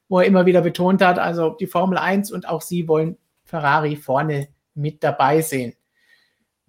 [0.09, 3.97] wo er immer wieder betont hat, also die Formel 1 und auch sie wollen Ferrari
[3.97, 5.75] vorne mit dabei sehen.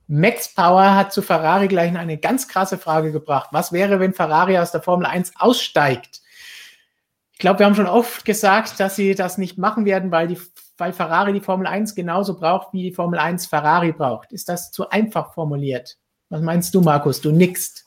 [0.08, 3.50] Max Power hat zu Ferrari gleich eine ganz krasse Frage gebracht.
[3.52, 6.22] Was wäre, wenn Ferrari aus der Formel 1 aussteigt?
[7.34, 10.40] Ich glaube, wir haben schon oft gesagt, dass sie das nicht machen werden, weil die
[10.80, 14.32] weil Ferrari die Formel 1 genauso braucht, wie die Formel 1 Ferrari braucht.
[14.32, 15.98] Ist das zu einfach formuliert?
[16.30, 17.22] Was meinst du, Markus?
[17.22, 17.86] Du nickst.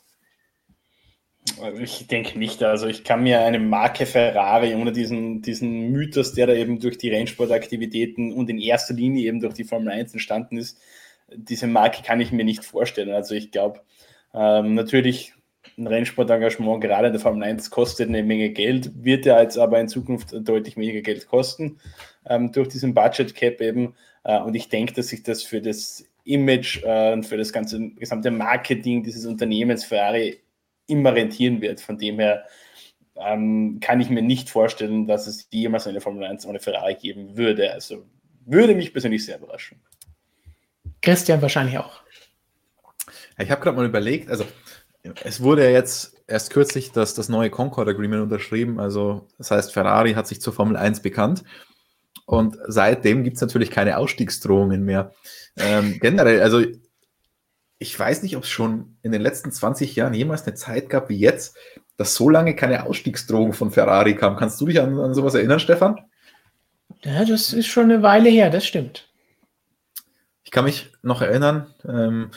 [1.81, 2.63] Ich denke nicht.
[2.63, 6.99] Also ich kann mir eine Marke Ferrari ohne diesen, diesen Mythos, der da eben durch
[6.99, 10.79] die Rennsportaktivitäten und in erster Linie eben durch die Formel 1 entstanden ist,
[11.35, 13.13] diese Marke kann ich mir nicht vorstellen.
[13.13, 13.81] Also ich glaube,
[14.35, 15.35] ähm, natürlich
[15.79, 19.81] ein Rennsportengagement gerade in der Formel 1 kostet eine Menge Geld, wird ja jetzt aber
[19.81, 21.79] in Zukunft deutlich weniger Geld kosten
[22.27, 23.95] ähm, durch diesen Budget Cap eben.
[24.25, 27.91] Äh, und ich denke, dass sich das für das Image äh, und für das ganze
[27.91, 30.41] gesamte Marketing dieses Unternehmens Ferrari
[30.87, 31.81] immer rentieren wird.
[31.81, 32.45] Von dem her
[33.17, 37.37] ähm, kann ich mir nicht vorstellen, dass es jemals eine Formel 1 ohne Ferrari geben
[37.37, 37.73] würde.
[37.73, 38.05] Also
[38.45, 39.81] würde mich persönlich sehr überraschen.
[41.01, 42.03] Christian wahrscheinlich auch.
[43.39, 44.45] Ich habe gerade mal überlegt, also
[45.25, 48.81] es wurde ja jetzt erst kürzlich das, das neue Concord Agreement unterschrieben.
[48.81, 51.45] Also das heißt, Ferrari hat sich zur Formel 1 bekannt.
[52.25, 55.13] Und seitdem gibt es natürlich keine Ausstiegsdrohungen mehr.
[55.57, 56.63] Ähm, generell, also
[57.79, 61.09] ich weiß nicht, ob es schon in den letzten 20 Jahren jemals eine Zeit gab
[61.09, 61.57] wie jetzt,
[61.97, 64.37] dass so lange keine Ausstiegsdrohung von Ferrari kam.
[64.37, 65.99] Kannst du dich an, an sowas erinnern, Stefan?
[67.03, 69.09] Ja, das ist schon eine Weile her, das stimmt.
[70.45, 72.31] Ich kann mich noch erinnern, ähm,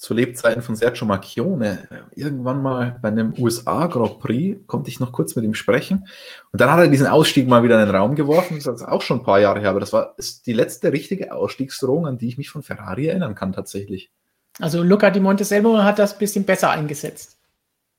[0.00, 5.12] zu Lebzeiten von Sergio Macchione, irgendwann mal bei einem USA Grand Prix, konnte ich noch
[5.12, 6.08] kurz mit ihm sprechen.
[6.52, 8.58] Und dann hat er diesen Ausstieg mal wieder in den Raum geworfen.
[8.64, 11.34] Das ist auch schon ein paar Jahre her, aber das war ist die letzte richtige
[11.34, 14.10] Ausstiegsdrohung, an die ich mich von Ferrari erinnern kann, tatsächlich.
[14.58, 17.36] Also Luca Di Monteselvo hat das ein bisschen besser eingesetzt.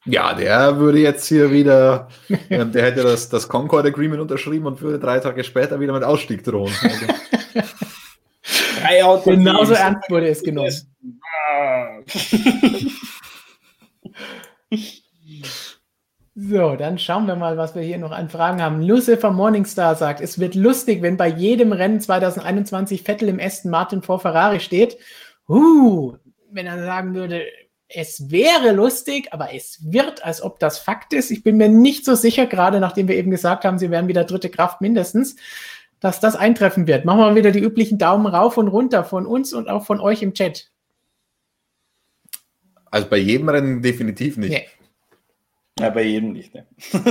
[0.06, 2.08] Ja, der würde jetzt hier wieder,
[2.50, 6.04] äh, der hätte das, das Concord Agreement unterschrieben und würde drei Tage später wieder mit
[6.04, 6.74] Ausstieg drohen.
[6.82, 7.06] Also.
[9.26, 10.72] Genauso ernst wurde es genommen.
[16.34, 18.82] So, dann schauen wir mal, was wir hier noch an Fragen haben.
[18.82, 24.02] Lucifer Morningstar sagt, es wird lustig, wenn bei jedem Rennen 2021 Vettel im Aston Martin
[24.02, 24.98] vor Ferrari steht.
[25.50, 26.14] Uh,
[26.50, 27.44] wenn er sagen würde,
[27.90, 31.32] es wäre lustig, aber es wird, als ob das Fakt ist.
[31.32, 34.24] Ich bin mir nicht so sicher, gerade nachdem wir eben gesagt haben, sie werden wieder
[34.24, 35.36] dritte Kraft mindestens,
[36.00, 37.04] dass das eintreffen wird.
[37.04, 40.24] Machen wir wieder die üblichen Daumen rauf und runter von uns und auch von euch
[40.24, 40.71] im Chat.
[42.92, 44.52] Also bei jedem Rennen definitiv nicht.
[44.52, 44.68] Nee.
[45.80, 46.54] Ja, bei jedem nicht.
[46.54, 46.68] Ne?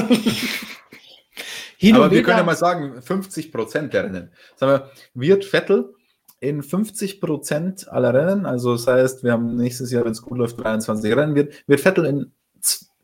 [1.94, 4.30] Aber wir können ja mal sagen, 50 Prozent der Rennen.
[4.56, 5.94] Sagen wir, wird Vettel
[6.38, 10.38] in 50 Prozent aller Rennen, also das heißt, wir haben nächstes Jahr, wenn es gut
[10.38, 12.32] läuft, 23 Rennen, wird, wird Vettel in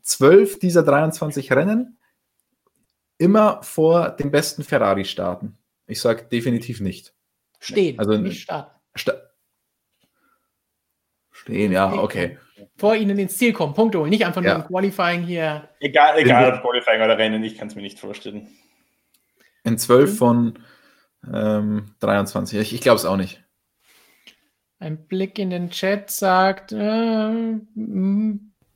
[0.01, 1.97] 12 dieser 23 Rennen
[3.17, 5.57] immer vor dem besten Ferrari starten.
[5.87, 7.13] Ich sage definitiv nicht.
[7.59, 8.71] Stehen, also, nicht starten.
[8.95, 9.13] Sta
[11.31, 12.37] Stehen, ja, okay
[12.75, 14.57] vor ihnen ins Ziel kommen, Punkte holen, nicht einfach nur ja.
[14.57, 15.69] im Qualifying hier.
[15.79, 18.47] Egal, egal ob Qualifying oder Rennen, ich kann es mir nicht vorstellen.
[19.63, 20.15] In 12 mhm.
[20.15, 20.59] von
[21.33, 23.43] ähm, 23, ich, ich glaube es auch nicht.
[24.79, 27.59] Ein Blick in den Chat sagt, äh,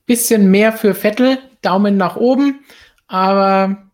[0.05, 2.65] bisschen mehr für Vettel, Daumen nach oben,
[3.07, 3.91] aber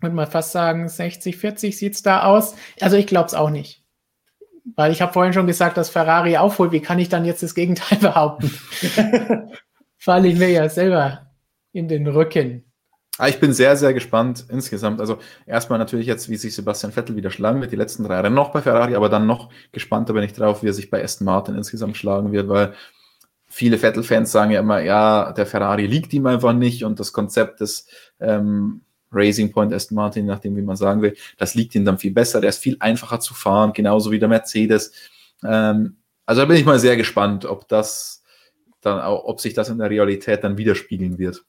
[0.00, 2.56] würde mal fast sagen, 60, 40 sieht es da aus.
[2.80, 3.81] Also ich glaube es auch nicht.
[4.76, 6.72] Weil ich habe vorhin schon gesagt, dass Ferrari aufholt.
[6.72, 8.50] Wie kann ich dann jetzt das Gegenteil behaupten?
[9.98, 11.30] Falle ich mir ja selber
[11.72, 12.64] in den Rücken.
[13.18, 15.00] Ah, ich bin sehr, sehr gespannt insgesamt.
[15.00, 18.34] Also erstmal natürlich jetzt, wie sich Sebastian Vettel wieder schlagen wird, die letzten drei Rennen
[18.34, 21.26] noch bei Ferrari, aber dann noch gespannter bin ich drauf, wie er sich bei Aston
[21.26, 22.74] Martin insgesamt schlagen wird, weil
[23.46, 27.60] viele Vettel-Fans sagen ja immer, ja, der Ferrari liegt ihm einfach nicht und das Konzept
[27.60, 27.86] des
[28.18, 28.80] ähm,
[29.12, 32.40] Racing Point Aston Martin, nachdem wie man sagen will, das liegt ihm dann viel besser,
[32.40, 34.92] der ist viel einfacher zu fahren, genauso wie der Mercedes.
[35.44, 35.96] Ähm,
[36.26, 38.22] also da bin ich mal sehr gespannt, ob das
[38.80, 41.44] dann auch, ob sich das in der Realität dann widerspiegeln wird.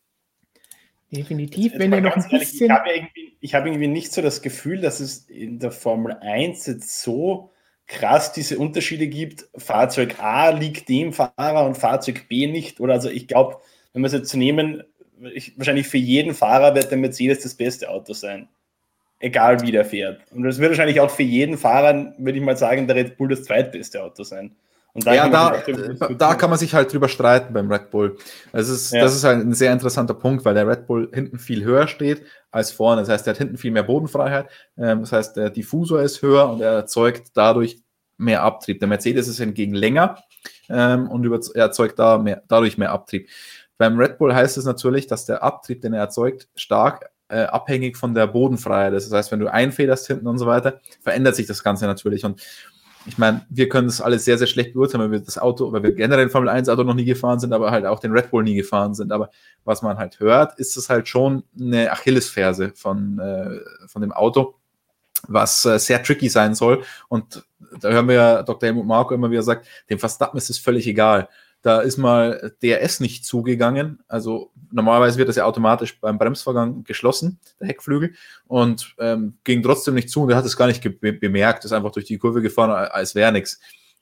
[1.12, 2.66] Definitiv, wenn er noch ein ehrlich, bisschen.
[2.66, 6.66] Ich habe irgendwie, hab irgendwie nicht so das Gefühl, dass es in der Formel 1
[6.66, 7.52] jetzt so
[7.86, 9.48] krass diese Unterschiede gibt.
[9.56, 12.80] Fahrzeug A liegt dem Fahrer und Fahrzeug B nicht.
[12.80, 13.58] Oder also ich glaube,
[13.94, 14.84] wenn wir es jetzt zu nehmen,
[15.34, 18.48] ich, wahrscheinlich für jeden Fahrer wird der Mercedes das beste Auto sein.
[19.20, 20.22] Egal wie der fährt.
[20.32, 23.30] Und das wird wahrscheinlich auch für jeden Fahrer, würde ich mal sagen, der Red Bull
[23.30, 24.54] das zweitbeste Auto sein.
[25.06, 25.64] ja, da,
[26.10, 28.18] da kann man sich halt drüber streiten beim Red Bull.
[28.52, 29.02] Das ist, ja.
[29.02, 32.24] das ist halt ein sehr interessanter Punkt, weil der Red Bull hinten viel höher steht
[32.52, 33.02] als vorne.
[33.02, 34.48] Das heißt, er hat hinten viel mehr Bodenfreiheit.
[34.78, 37.80] Ähm, das heißt, der Diffusor ist höher und er erzeugt dadurch
[38.18, 38.80] mehr Abtrieb.
[38.80, 40.18] Der Mercedes ist hingegen länger
[40.70, 43.30] ähm, und erzeugt da mehr, dadurch mehr Abtrieb.
[43.84, 47.98] Beim Red Bull heißt es natürlich, dass der Abtrieb, den er erzeugt, stark äh, abhängig
[47.98, 49.12] von der Bodenfreiheit ist.
[49.12, 52.24] Das heißt, wenn du einfederst hinten und so weiter, verändert sich das Ganze natürlich.
[52.24, 52.42] Und
[53.06, 55.84] ich meine, wir können das alles sehr, sehr schlecht beurteilen, weil wir das Auto, weil
[55.84, 58.46] wir generell Formel 1 Auto noch nie gefahren sind, aber halt auch den Red Bull
[58.46, 59.12] nie gefahren sind.
[59.12, 59.32] Aber
[59.66, 64.56] was man halt hört, ist es halt schon eine Achillesferse von, äh, von dem Auto,
[65.28, 66.86] was äh, sehr tricky sein soll.
[67.10, 67.44] Und
[67.82, 68.68] da hören wir ja Dr.
[68.68, 71.28] Helmut Marco immer wieder sagt, dem Verstappen ist es völlig egal.
[71.64, 74.04] Da ist mal DRS nicht zugegangen.
[74.08, 78.14] Also normalerweise wird das ja automatisch beim Bremsvorgang geschlossen, der Heckflügel,
[78.48, 81.72] und ähm, ging trotzdem nicht zu und er hat es gar nicht be bemerkt, ist
[81.72, 83.60] einfach durch die Kurve gefahren, als wäre nichts.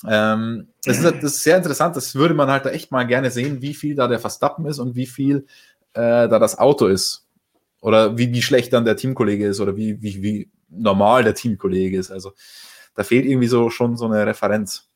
[0.08, 3.30] Ähm, das, ist, das ist sehr interessant, das würde man halt da echt mal gerne
[3.30, 5.46] sehen, wie viel da der Verstappen ist und wie viel
[5.94, 7.28] äh, da das Auto ist.
[7.82, 11.98] Oder wie, wie schlecht dann der Teamkollege ist oder wie, wie, wie normal der Teamkollege
[11.98, 12.12] ist.
[12.12, 12.34] Also
[12.96, 14.91] da fehlt irgendwie so schon so eine Referenz.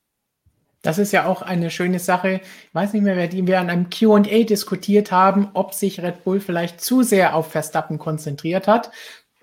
[0.86, 2.42] Das ist ja auch eine schöne Sache.
[2.68, 6.24] Ich weiß nicht mehr, wer die wir an einem QA diskutiert haben, ob sich Red
[6.24, 8.92] Bull vielleicht zu sehr auf Verstappen konzentriert hat.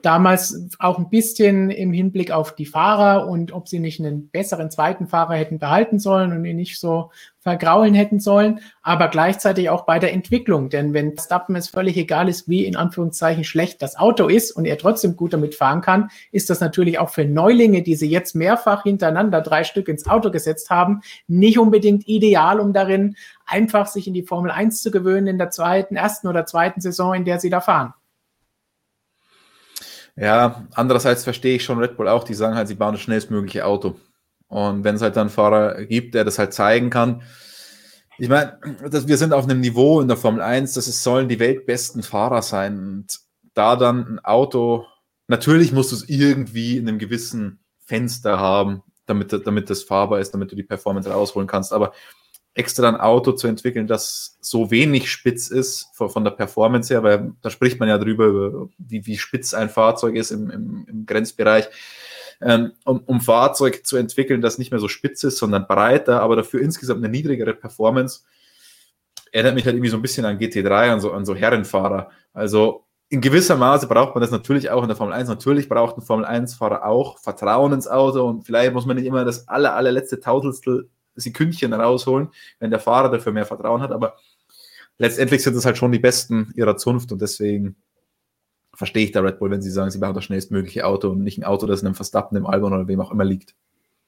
[0.02, 4.70] Damals auch ein bisschen im Hinblick auf die Fahrer und ob sie nicht einen besseren
[4.70, 7.10] zweiten Fahrer hätten behalten sollen und ihn nicht so
[7.42, 10.70] vergraulen hätten sollen, aber gleichzeitig auch bei der Entwicklung.
[10.70, 14.64] Denn wenn Stappen es völlig egal ist, wie in Anführungszeichen schlecht das Auto ist und
[14.64, 18.36] er trotzdem gut damit fahren kann, ist das natürlich auch für Neulinge, die sie jetzt
[18.36, 24.06] mehrfach hintereinander drei Stück ins Auto gesetzt haben, nicht unbedingt ideal, um darin einfach sich
[24.06, 27.40] in die Formel 1 zu gewöhnen in der zweiten, ersten oder zweiten Saison, in der
[27.40, 27.92] sie da fahren.
[30.14, 33.64] Ja, andererseits verstehe ich schon Red Bull auch, die sagen halt, sie bauen das schnellstmögliche
[33.64, 33.96] Auto.
[34.52, 37.22] Und wenn es halt dann Fahrer gibt, der das halt zeigen kann,
[38.18, 41.38] ich meine, wir sind auf einem Niveau in der Formel 1, dass es sollen die
[41.38, 42.78] weltbesten Fahrer sein.
[42.78, 43.20] Und
[43.54, 44.84] da dann ein Auto,
[45.26, 50.32] natürlich musst du es irgendwie in einem gewissen Fenster haben, damit, damit das fahrbar ist,
[50.34, 51.72] damit du die Performance rausholen kannst.
[51.72, 51.94] Aber
[52.52, 57.02] extra ein Auto zu entwickeln, das so wenig spitz ist von, von der Performance her,
[57.02, 61.06] weil da spricht man ja drüber, wie, wie spitz ein Fahrzeug ist im, im, im
[61.06, 61.70] Grenzbereich.
[62.44, 66.36] Ähm, um, um Fahrzeug zu entwickeln, das nicht mehr so spitz ist, sondern breiter, aber
[66.36, 68.22] dafür insgesamt eine niedrigere Performance,
[69.30, 72.10] erinnert mich halt irgendwie so ein bisschen an GT3, an so, an so Herrenfahrer.
[72.32, 75.28] Also in gewisser Maße braucht man das natürlich auch in der Formel 1.
[75.28, 79.24] Natürlich braucht ein Formel 1-Fahrer auch Vertrauen ins Auto und vielleicht muss man nicht immer
[79.24, 82.28] das aller, allerletzte Tausendste Sekündchen rausholen,
[82.58, 83.92] wenn der Fahrer dafür mehr Vertrauen hat.
[83.92, 84.16] Aber
[84.98, 87.76] letztendlich sind es halt schon die Besten ihrer Zunft und deswegen
[88.74, 91.38] verstehe ich da Red Bull, wenn sie sagen, sie machen das schnellstmögliche Auto und nicht
[91.38, 93.54] ein Auto, das in einem Verstappen, im Albon oder wem auch immer liegt.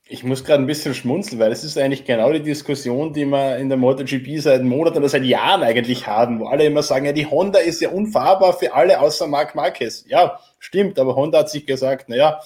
[0.06, 3.56] Ich muss gerade ein bisschen schmunzeln, weil es ist eigentlich genau die Diskussion, die wir
[3.56, 7.12] in der MotoGP seit Monaten oder seit Jahren eigentlich haben, wo alle immer sagen, ja,
[7.12, 10.04] die Honda ist ja unfahrbar für alle außer Marc Marquez.
[10.06, 12.40] Ja, stimmt, aber Honda hat sich gesagt, naja,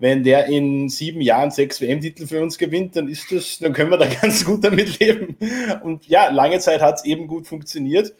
[0.00, 3.90] wenn der in sieben Jahren sechs WM-Titel für uns gewinnt, dann ist das, dann können
[3.90, 5.36] wir da ganz gut damit leben.
[5.82, 8.14] Und ja, lange Zeit hat es eben gut funktioniert.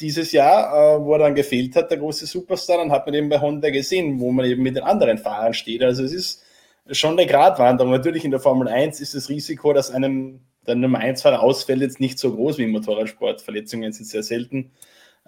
[0.00, 3.28] Dieses Jahr, äh, wo er dann gefehlt hat, der große Superstar, dann hat man eben
[3.28, 5.82] bei Honda gesehen, wo man eben mit den anderen Fahrern steht.
[5.82, 6.42] Also es ist
[6.92, 7.92] schon eine Gratwanderung.
[7.92, 12.00] Natürlich in der Formel 1 ist das Risiko, dass einem der Nummer 1-Fahrer ausfällt, jetzt
[12.00, 13.42] nicht so groß wie im Motorradsport.
[13.42, 14.72] Verletzungen sind sehr selten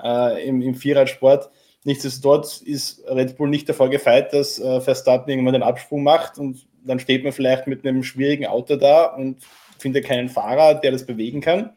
[0.02, 1.50] äh, im, im Vierradsport.
[1.84, 6.66] Nichtsdestotrotz ist Red Bull nicht davor gefeit, dass äh, Verstappen irgendwann den Absprung macht und
[6.84, 9.38] dann steht man vielleicht mit einem schwierigen Auto da und
[9.78, 11.70] findet keinen Fahrer, der das bewegen kann.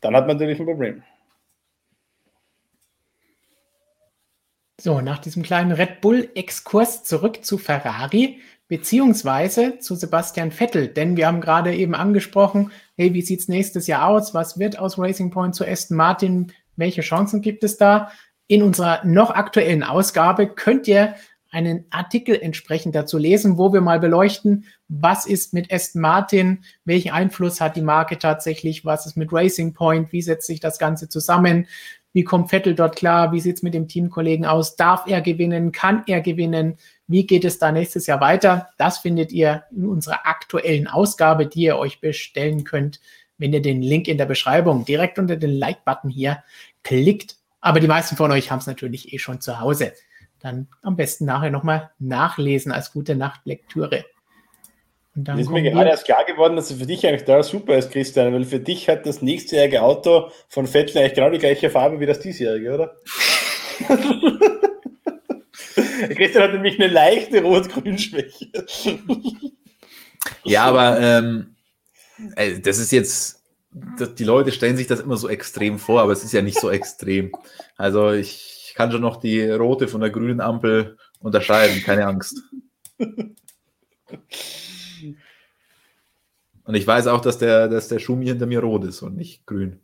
[0.00, 1.02] Dann hat man natürlich ein Problem.
[4.82, 11.26] So, nach diesem kleinen Red Bull-Exkurs zurück zu Ferrari beziehungsweise zu Sebastian Vettel, denn wir
[11.26, 14.32] haben gerade eben angesprochen, hey, wie sieht es nächstes Jahr aus?
[14.32, 16.52] Was wird aus Racing Point zu Aston Martin?
[16.76, 18.10] Welche Chancen gibt es da?
[18.46, 21.14] In unserer noch aktuellen Ausgabe könnt ihr
[21.50, 27.10] einen Artikel entsprechend dazu lesen, wo wir mal beleuchten, was ist mit Aston Martin, welchen
[27.10, 31.08] Einfluss hat die Marke tatsächlich, was ist mit Racing Point, wie setzt sich das Ganze
[31.08, 31.66] zusammen,
[32.12, 35.72] wie kommt Vettel dort klar, wie sieht es mit dem Teamkollegen aus, darf er gewinnen,
[35.72, 38.70] kann er gewinnen, wie geht es da nächstes Jahr weiter.
[38.78, 43.00] Das findet ihr in unserer aktuellen Ausgabe, die ihr euch bestellen könnt,
[43.38, 46.42] wenn ihr den Link in der Beschreibung direkt unter den Like-Button hier
[46.82, 47.36] klickt.
[47.60, 49.92] Aber die meisten von euch haben es natürlich eh schon zu Hause.
[50.40, 54.04] Dann am besten nachher nochmal nachlesen als gute Nachtlektüre.
[55.16, 57.76] Und dann ist mir gerade erst klar geworden, dass es für dich eigentlich da super
[57.76, 61.68] ist, Christian, weil für dich hat das nächstjährige Auto von Vettel eigentlich genau die gleiche
[61.68, 62.96] Farbe wie das diesjährige, oder?
[66.16, 68.50] Christian hat nämlich eine leichte Rot-Grün-Schwäche.
[70.44, 71.56] ja, aber ähm,
[72.62, 73.40] das ist jetzt
[73.72, 76.70] die Leute stellen sich das immer so extrem vor, aber es ist ja nicht so
[76.70, 77.32] extrem.
[77.76, 82.42] Also ich kann schon noch die rote von der grünen Ampel unterscheiden, keine Angst.
[86.70, 89.44] Und ich weiß auch, dass der, dass der Schumi hinter mir rot ist und nicht
[89.44, 89.80] grün.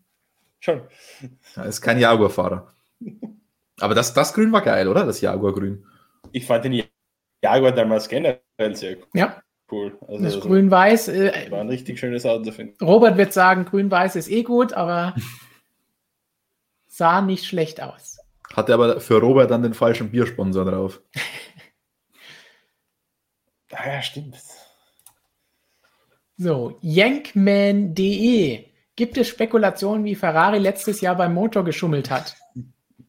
[0.61, 0.82] Schon.
[1.57, 2.72] Er ist kein Jaguar-Fahrer.
[3.80, 5.05] Aber das, das Grün war geil, oder?
[5.05, 5.84] Das Jaguar-Grün.
[6.30, 6.84] Ich fand den
[7.43, 8.41] Jaguar damals generell
[8.74, 9.07] sehr cool.
[9.14, 9.99] Ja cool.
[10.03, 11.09] Also, das also, Grün-Weiß.
[11.09, 12.82] Äh, war ein richtig schönes Auto, finde ich.
[12.87, 15.16] Robert wird sagen, Grün-Weiß ist eh gut, aber
[16.87, 18.18] sah nicht schlecht aus.
[18.55, 21.01] Hatte aber für Robert dann den falschen Biersponsor drauf.
[23.72, 24.37] ah ja, stimmt.
[26.39, 28.64] So, Yankman.de.
[28.95, 32.37] Gibt es Spekulationen, wie Ferrari letztes Jahr beim Motor geschummelt hat?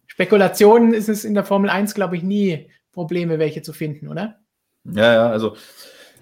[0.06, 4.40] Spekulationen ist es in der Formel 1, glaube ich, nie Probleme, welche zu finden, oder?
[4.86, 5.56] Ja, ja, also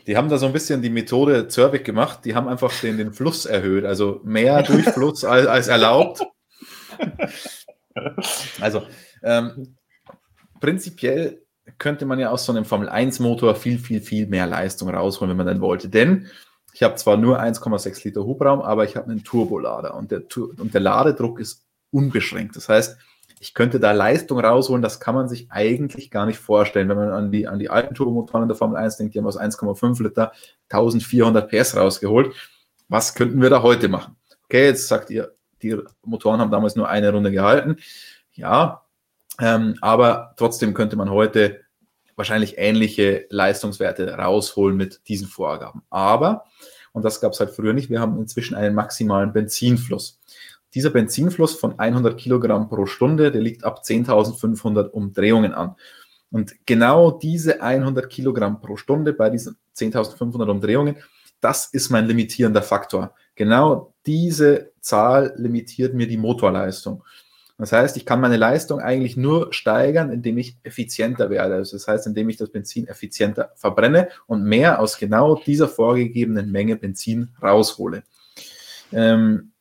[0.07, 2.21] die haben da so ein bisschen die Methode Zervik gemacht.
[2.25, 6.23] Die haben einfach den, den Fluss erhöht, also mehr Durchfluss als, als erlaubt.
[8.59, 8.83] Also
[9.23, 9.77] ähm,
[10.59, 11.41] prinzipiell
[11.77, 15.29] könnte man ja aus so einem Formel 1 Motor viel, viel, viel mehr Leistung rausholen,
[15.29, 15.89] wenn man dann wollte.
[15.89, 16.27] Denn
[16.75, 20.73] ich habe zwar nur 1,6 Liter Hubraum, aber ich habe einen Turbolader und der, und
[20.73, 22.57] der Ladedruck ist unbeschränkt.
[22.57, 22.97] Das heißt,
[23.39, 26.89] ich könnte da Leistung rausholen, das kann man sich eigentlich gar nicht vorstellen.
[26.89, 29.25] Wenn man an die, an die alten Turbomotoren in der Formel 1 denkt, die haben
[29.25, 30.33] aus 1,5 Liter
[30.67, 32.35] 1400 PS rausgeholt.
[32.89, 34.17] Was könnten wir da heute machen?
[34.43, 37.77] Okay, jetzt sagt ihr, die Motoren haben damals nur eine Runde gehalten.
[38.33, 38.83] Ja,
[39.39, 41.61] ähm, aber trotzdem könnte man heute
[42.15, 45.83] wahrscheinlich ähnliche Leistungswerte rausholen mit diesen Vorgaben.
[45.89, 46.45] Aber,
[46.93, 50.19] und das gab es halt früher nicht, wir haben inzwischen einen maximalen Benzinfluss.
[50.73, 55.75] Dieser Benzinfluss von 100 Kilogramm pro Stunde, der liegt ab 10.500 Umdrehungen an.
[56.31, 60.97] Und genau diese 100 Kilogramm pro Stunde bei diesen 10.500 Umdrehungen,
[61.39, 63.13] das ist mein limitierender Faktor.
[63.35, 67.03] Genau diese Zahl limitiert mir die Motorleistung.
[67.57, 71.55] Das heißt, ich kann meine Leistung eigentlich nur steigern, indem ich effizienter werde.
[71.55, 76.51] Also das heißt, indem ich das Benzin effizienter verbrenne und mehr aus genau dieser vorgegebenen
[76.51, 78.03] Menge Benzin raushole.
[78.91, 79.51] Ähm,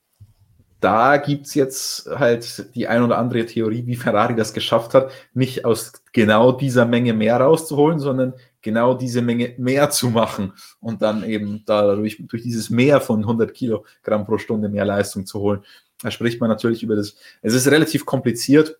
[0.80, 5.10] da gibt es jetzt halt die ein oder andere Theorie, wie Ferrari das geschafft hat,
[5.32, 11.00] nicht aus genau dieser Menge mehr rauszuholen, sondern genau diese Menge mehr zu machen und
[11.00, 15.64] dann eben dadurch durch dieses Mehr von 100 Kilogramm pro Stunde mehr Leistung zu holen.
[16.02, 17.16] Da spricht man natürlich über das.
[17.42, 18.78] Es ist relativ kompliziert,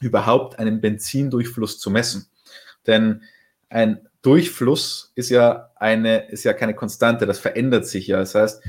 [0.00, 2.26] überhaupt einen Benzindurchfluss zu messen.
[2.86, 3.22] Denn
[3.68, 8.18] ein Durchfluss ist ja eine, ist ja keine Konstante, das verändert sich ja.
[8.18, 8.62] Das heißt,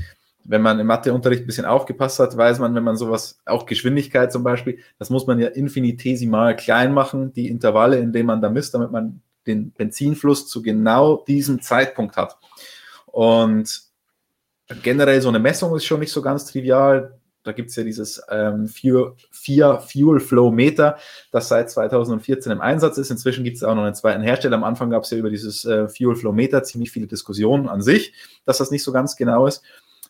[0.44, 4.30] wenn man im Matheunterricht ein bisschen aufgepasst hat, weiß man, wenn man sowas, auch Geschwindigkeit
[4.30, 8.50] zum Beispiel, das muss man ja infinitesimal klein machen, die Intervalle, in denen man da
[8.50, 12.36] misst, damit man den Benzinfluss zu genau diesem Zeitpunkt hat.
[13.06, 13.82] Und
[14.82, 17.18] generell so eine Messung ist schon nicht so ganz trivial.
[17.44, 20.96] Da gibt es ja dieses ähm, Fuel, Fuel Flow Meter,
[21.30, 23.10] das seit 2014 im Einsatz ist.
[23.10, 24.56] Inzwischen gibt es auch noch einen zweiten Hersteller.
[24.56, 27.82] Am Anfang gab es ja über dieses äh, Fuel Flow Meter ziemlich viele Diskussionen an
[27.82, 28.14] sich,
[28.46, 29.62] dass das nicht so ganz genau ist.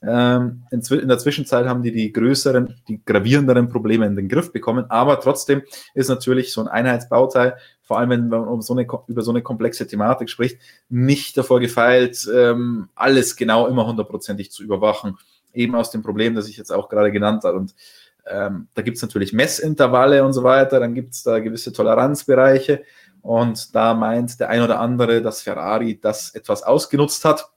[0.07, 4.53] Ähm, in, in, der Zwischenzeit haben die die größeren, die gravierenderen Probleme in den Griff
[4.53, 4.87] bekommen.
[4.91, 5.63] Aber trotzdem
[5.95, 9.43] ist natürlich so ein Einheitsbauteil, vor allem wenn man um so eine, über so eine
[9.43, 15.17] komplexe Thematik spricht, nicht davor gefeilt, ähm, alles genau immer hundertprozentig zu überwachen
[15.55, 17.59] eben aus dem Problem, das ich jetzt auch gerade genannt habe.
[17.59, 17.75] Und
[18.27, 22.83] ähm, da gibt es natürlich Messintervalle und so weiter, dann gibt es da gewisse Toleranzbereiche.
[23.23, 27.51] Und da meint der ein oder andere, dass Ferrari das etwas ausgenutzt hat,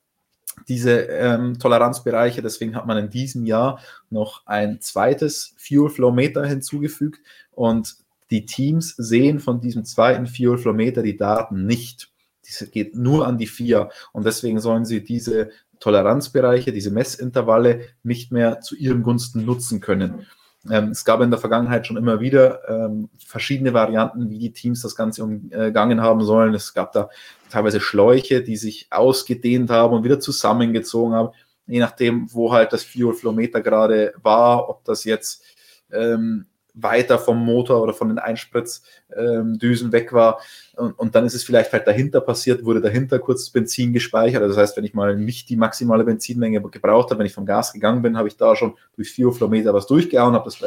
[0.67, 2.41] diese ähm, Toleranzbereiche.
[2.41, 3.79] Deswegen hat man in diesem Jahr
[4.09, 7.21] noch ein zweites Fuel Flow Meter hinzugefügt.
[7.51, 7.97] Und
[8.31, 12.09] die Teams sehen von diesem zweiten Fuel Flow Meter die Daten nicht.
[12.45, 13.89] Diese geht nur an die vier.
[14.13, 15.49] Und deswegen sollen sie diese
[15.79, 20.25] Toleranzbereiche, diese Messintervalle nicht mehr zu ihren Gunsten nutzen können.
[20.69, 24.81] Ähm, es gab in der Vergangenheit schon immer wieder ähm, verschiedene Varianten, wie die Teams
[24.81, 26.53] das Ganze umgangen haben sollen.
[26.53, 27.09] Es gab da
[27.49, 31.29] teilweise Schläuche, die sich ausgedehnt haben und wieder zusammengezogen haben,
[31.67, 35.43] je nachdem, wo halt das Fuel Flow Meter gerade war, ob das jetzt
[35.91, 36.47] ähm,
[36.79, 40.39] weiter vom Motor oder von den Einspritzdüsen weg war.
[40.75, 44.41] Und, und, dann ist es vielleicht halt dahinter passiert, wurde dahinter kurz Benzin gespeichert.
[44.41, 47.45] Also das heißt, wenn ich mal nicht die maximale Benzinmenge gebraucht habe, wenn ich vom
[47.45, 50.63] Gas gegangen bin, habe ich da schon durch 4 Kilometer was durchgehauen, habe das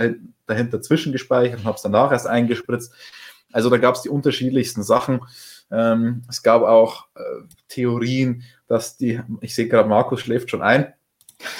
[0.46, 2.92] dahinter zwischengespeichert und habe es danach erst eingespritzt.
[3.52, 5.20] Also da gab es die unterschiedlichsten Sachen.
[5.70, 7.20] Ähm, es gab auch äh,
[7.68, 10.92] Theorien, dass die, ich sehe gerade, Markus schläft schon ein.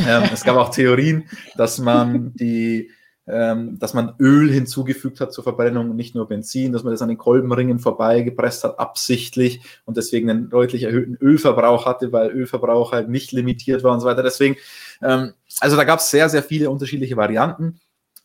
[0.07, 2.91] Ähm, es gab auch Theorien, dass man die
[3.31, 7.03] ähm, dass man Öl hinzugefügt hat zur Verbrennung und nicht nur Benzin, dass man das
[7.03, 12.93] an den Kolbenringen vorbeigepresst hat, absichtlich und deswegen einen deutlich erhöhten Ölverbrauch hatte, weil Ölverbrauch
[12.93, 14.23] halt nicht limitiert war und so weiter.
[14.23, 14.57] Deswegen,
[15.03, 17.81] ähm, also da gab es sehr, sehr viele unterschiedliche Varianten.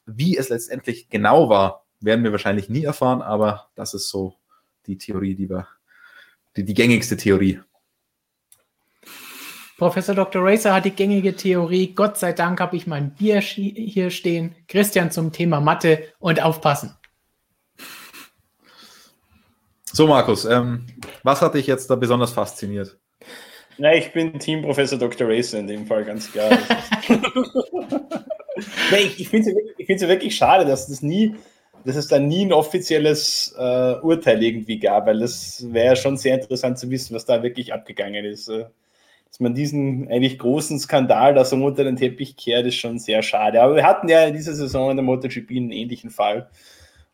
[0.06, 4.36] Wie es letztendlich genau war, werden wir wahrscheinlich nie erfahren, aber das ist so
[4.88, 5.68] die Theorie, die wir,
[6.56, 7.60] die, die gängigste Theorie.
[9.78, 10.42] Professor Dr.
[10.42, 14.56] Racer hat die gängige Theorie, Gott sei Dank habe ich mein Bier hier stehen.
[14.70, 16.96] Christian zum Thema Mathe und aufpassen.
[19.92, 20.88] So, Markus, ähm,
[21.24, 22.98] was hat dich jetzt da besonders fasziniert?
[23.78, 25.28] Na, ich bin Team Professor Dr.
[25.28, 26.52] Racer in dem Fall, ganz klar.
[28.92, 29.52] nee, ich ich finde
[29.88, 31.36] es ja wirklich schade, dass das nie,
[31.84, 36.36] dass es da nie ein offizielles äh, Urteil irgendwie gab, weil das wäre schon sehr
[36.36, 38.48] interessant zu wissen, was da wirklich abgegangen ist.
[38.48, 38.68] Äh
[39.36, 43.22] dass man diesen eigentlich großen Skandal da so unter den Teppich kehrt, ist schon sehr
[43.22, 43.62] schade.
[43.62, 46.50] Aber wir hatten ja in dieser Saison in der MotoGP einen ähnlichen Fall,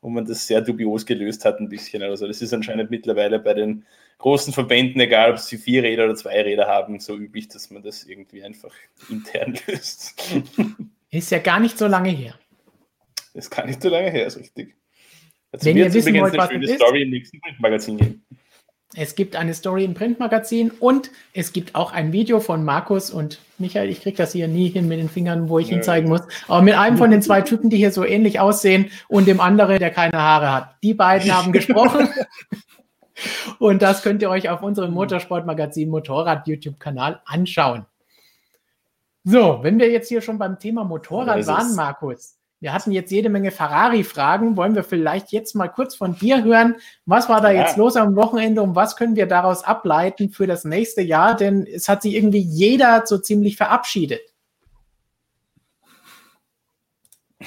[0.02, 2.04] wo man das sehr dubios gelöst hat ein bisschen.
[2.04, 3.88] Also das ist anscheinend mittlerweile bei den
[4.20, 7.82] großen Verbänden, egal ob sie vier Räder oder zwei Räder haben, so üblich, dass man
[7.82, 8.76] das irgendwie einfach
[9.10, 10.14] intern löst.
[11.10, 12.36] Ist ja gar nicht so lange her.
[13.34, 14.76] Ist gar nicht so lange her, ist richtig.
[15.52, 18.24] Also Wenn ihr wissen wollt, was eine schöne Story im nächsten Magazin geben.
[18.96, 23.40] Es gibt eine Story im Printmagazin und es gibt auch ein Video von Markus und
[23.58, 23.90] Michael.
[23.90, 26.22] Ich kriege das hier nie hin mit den Fingern, wo ich ihn zeigen muss.
[26.50, 29.80] Aber mit einem von den zwei Typen, die hier so ähnlich aussehen und dem anderen,
[29.80, 30.76] der keine Haare hat.
[30.84, 32.10] Die beiden haben gesprochen.
[33.60, 37.86] und das könnt ihr euch auf unserem Motorsportmagazin Motorrad YouTube-Kanal anschauen.
[39.24, 43.30] So, wenn wir jetzt hier schon beim Thema Motorrad waren, Markus, wir hatten jetzt jede
[43.30, 44.56] Menge Ferrari-Fragen.
[44.56, 46.76] Wollen wir vielleicht jetzt mal kurz von dir hören?
[47.08, 47.64] Was war da ja.
[47.64, 51.36] jetzt los am Wochenende und was können wir daraus ableiten für das nächste Jahr?
[51.36, 54.22] Denn es hat sich irgendwie jeder so ziemlich verabschiedet.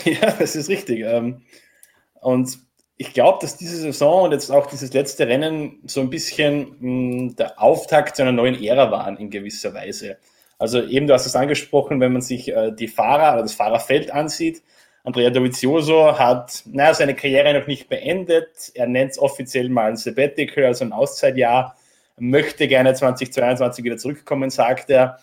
[0.05, 1.05] Ja, das ist richtig.
[1.05, 1.43] Ähm,
[2.21, 2.59] und
[2.97, 7.37] ich glaube, dass diese Saison und jetzt auch dieses letzte Rennen so ein bisschen hm,
[7.37, 10.19] der Auftakt zu einer neuen Ära waren in gewisser Weise.
[10.59, 14.11] Also eben, du hast es angesprochen, wenn man sich äh, die Fahrer oder das Fahrerfeld
[14.11, 14.65] ansieht,
[15.05, 18.73] Andrea Dovizioso hat naja, seine Karriere noch nicht beendet.
[18.75, 21.77] Er nennt es offiziell mal ein Sabbatical, also ein Auszeitjahr.
[22.17, 25.19] Möchte gerne 2022 wieder zurückkommen, sagt er.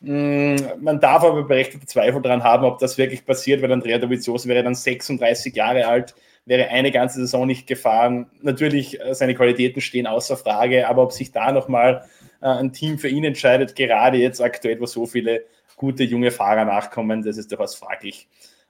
[0.00, 4.48] Mm, man darf aber berechtigte Zweifel daran haben, ob das wirklich passiert, weil Andrea Dovizioso
[4.48, 8.26] wäre dann 36 Jahre alt, wäre eine ganze Saison nicht gefahren.
[8.42, 12.04] Natürlich, äh, seine Qualitäten stehen außer Frage, aber ob sich da nochmal
[12.42, 15.44] äh, ein Team für ihn entscheidet, gerade jetzt aktuell, wo so viele
[15.76, 18.26] gute junge Fahrer nachkommen, das ist durchaus fraglich.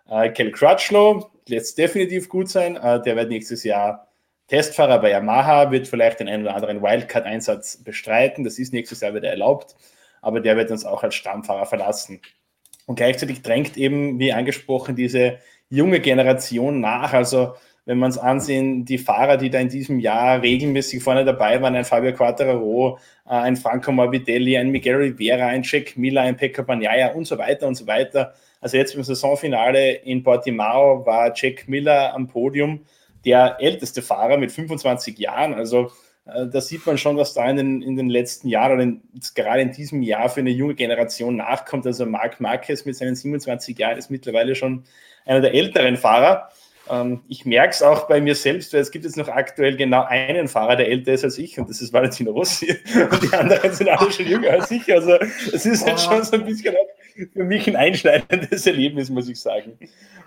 [0.08, 2.76] Äh, Kel Crutchlow lässt definitiv gut sein.
[2.76, 4.08] Äh, der wird nächstes Jahr
[4.48, 8.44] Testfahrer bei Yamaha, wird vielleicht den einen oder anderen Wildcard-Einsatz bestreiten.
[8.44, 9.74] Das ist nächstes Jahr wieder erlaubt,
[10.20, 12.20] aber der wird uns auch als Stammfahrer verlassen.
[12.86, 15.38] Und gleichzeitig drängt eben, wie angesprochen, diese
[15.70, 17.14] junge Generation nach.
[17.14, 17.54] Also
[17.86, 21.74] wenn man es ansehen, die Fahrer, die da in diesem Jahr regelmäßig vorne dabei waren,
[21.74, 26.62] ein Fabio Quattararo, äh, ein Franco Morbidelli, ein Miguel Rivera, ein Jack Miller, ein Pekka
[26.62, 28.34] Bagnaia und so weiter und so weiter.
[28.64, 32.80] Also jetzt im Saisonfinale in Portimao war Jack Miller am Podium,
[33.26, 35.52] der älteste Fahrer mit 25 Jahren.
[35.52, 35.92] Also
[36.24, 39.02] äh, da sieht man schon, was da in den, in den letzten Jahren oder in,
[39.34, 41.86] gerade in diesem Jahr für eine junge Generation nachkommt.
[41.86, 44.84] Also Marc Marquez mit seinen 27 Jahren ist mittlerweile schon
[45.26, 46.48] einer der älteren Fahrer.
[46.90, 50.04] Ähm, ich merke es auch bei mir selbst, weil es gibt jetzt noch aktuell genau
[50.04, 52.76] einen Fahrer, der älter ist als ich, und das ist Valentino Rossi.
[53.10, 54.92] Und die anderen sind alle schon jünger als ich.
[54.92, 56.74] Also es ist jetzt schon so ein bisschen
[57.32, 59.78] für mich ein einschneidendes Erlebnis, muss ich sagen.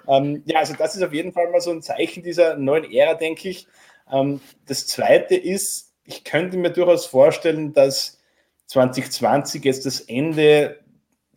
[0.08, 3.14] Ähm, ja, also das ist auf jeden Fall mal so ein Zeichen dieser neuen Ära,
[3.14, 3.68] denke ich.
[4.12, 8.20] Ähm, das Zweite ist, ich könnte mir durchaus vorstellen, dass
[8.68, 10.80] 2020 jetzt das Ende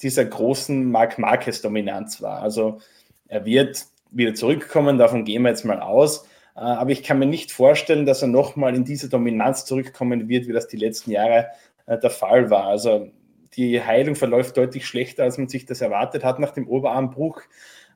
[0.02, 2.40] dieser großen Marc Marquez-Dominanz war.
[2.42, 2.80] Also
[3.28, 6.26] er wird wieder zurückkommen, davon gehen wir jetzt mal aus.
[6.56, 10.48] Äh, aber ich kann mir nicht vorstellen, dass er nochmal in diese Dominanz zurückkommen wird,
[10.48, 11.48] wie das die letzten Jahre
[11.86, 12.66] äh, der Fall war.
[12.66, 13.08] Also
[13.56, 17.42] die Heilung verläuft deutlich schlechter, als man sich das erwartet hat nach dem Oberarmbruch.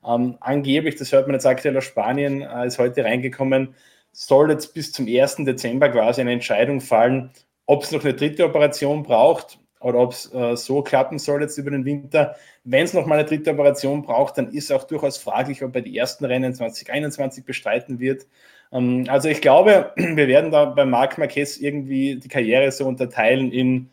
[0.05, 3.75] Ähm, angeblich, das hört man jetzt aktuell aus Spanien, äh, ist heute reingekommen,
[4.11, 5.37] soll jetzt bis zum 1.
[5.45, 7.31] Dezember quasi eine Entscheidung fallen,
[7.65, 11.59] ob es noch eine dritte Operation braucht oder ob es äh, so klappen soll jetzt
[11.59, 12.35] über den Winter.
[12.63, 15.83] Wenn es noch mal eine dritte Operation braucht, dann ist auch durchaus fraglich, ob er
[15.83, 18.25] die ersten Rennen 2021 bestreiten wird.
[18.71, 23.51] Ähm, also ich glaube, wir werden da bei Marc Marquez irgendwie die Karriere so unterteilen
[23.51, 23.91] in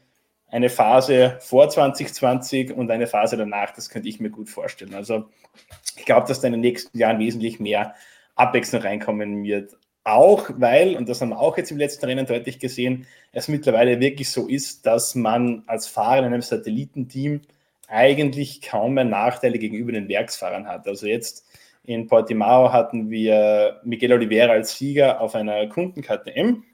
[0.50, 3.74] eine Phase vor 2020 und eine Phase danach.
[3.74, 4.94] Das könnte ich mir gut vorstellen.
[4.94, 5.26] Also
[5.98, 7.94] ich glaube, dass da in den nächsten Jahren wesentlich mehr
[8.34, 9.76] Abwechslung reinkommen wird.
[10.04, 14.00] Auch weil, und das haben wir auch jetzt im letzten Rennen deutlich gesehen, es mittlerweile
[14.00, 17.42] wirklich so ist, dass man als Fahrer in einem Satellitenteam
[17.88, 20.88] eigentlich kaum mehr Nachteile gegenüber den Werksfahrern hat.
[20.88, 21.46] Also jetzt
[21.84, 26.64] in Portimao hatten wir Miguel Oliveira als Sieger auf einer Kunden KTM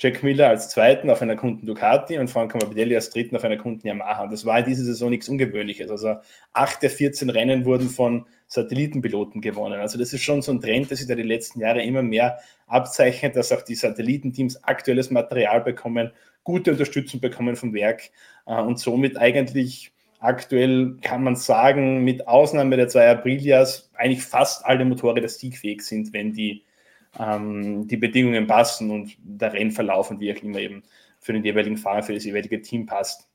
[0.00, 3.58] Jack Miller als Zweiten auf einer Kunden Ducati und Franco Morbidelli als Dritten auf einer
[3.58, 4.28] Kunden Yamaha.
[4.28, 5.90] Das war in dieser Saison nichts Ungewöhnliches.
[5.90, 6.16] Also
[6.54, 9.80] acht der 14 Rennen wurden von Satellitenpiloten gewonnen.
[9.80, 12.40] Also das ist schon so ein Trend, dass sich da die letzten Jahre immer mehr
[12.66, 16.10] abzeichnet, dass auch die Satellitenteams aktuelles Material bekommen,
[16.42, 18.10] gute Unterstützung bekommen vom Werk
[18.46, 24.66] äh, und somit eigentlich aktuell kann man sagen, mit Ausnahme der zwei Aprilias eigentlich fast
[24.66, 26.64] alle Motorräder siegfähig sind, wenn die
[27.18, 30.82] ähm, die Bedingungen passen und der Rennverlauf und wie auch immer eben
[31.20, 33.28] für den jeweiligen Fahrer, für das jeweilige Team passt.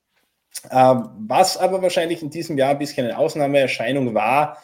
[0.72, 4.57] Ähm, was aber wahrscheinlich in diesem Jahr ein bisschen eine Ausnahmeerscheinung war,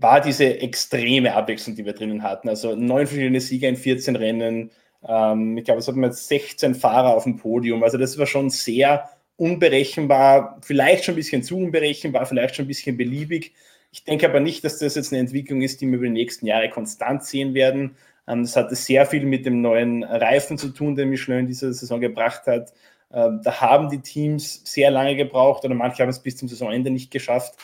[0.00, 2.48] war diese extreme Abwechslung, die wir drinnen hatten.
[2.48, 4.70] Also neun verschiedene Sieger in 14 Rennen.
[5.06, 7.82] Ähm, ich glaube, es hatten wir jetzt 16 Fahrer auf dem Podium.
[7.82, 12.68] Also das war schon sehr unberechenbar, vielleicht schon ein bisschen zu unberechenbar, vielleicht schon ein
[12.68, 13.54] bisschen beliebig.
[13.92, 16.46] Ich denke aber nicht, dass das jetzt eine Entwicklung ist, die wir über die nächsten
[16.46, 17.96] Jahre konstant sehen werden.
[18.26, 22.00] Ähm, das hatte sehr viel mit dem neuen Reifen zu tun, den Michelin diese Saison
[22.00, 22.72] gebracht hat.
[23.12, 26.90] Ähm, da haben die Teams sehr lange gebraucht oder manche haben es bis zum Saisonende
[26.90, 27.54] nicht geschafft,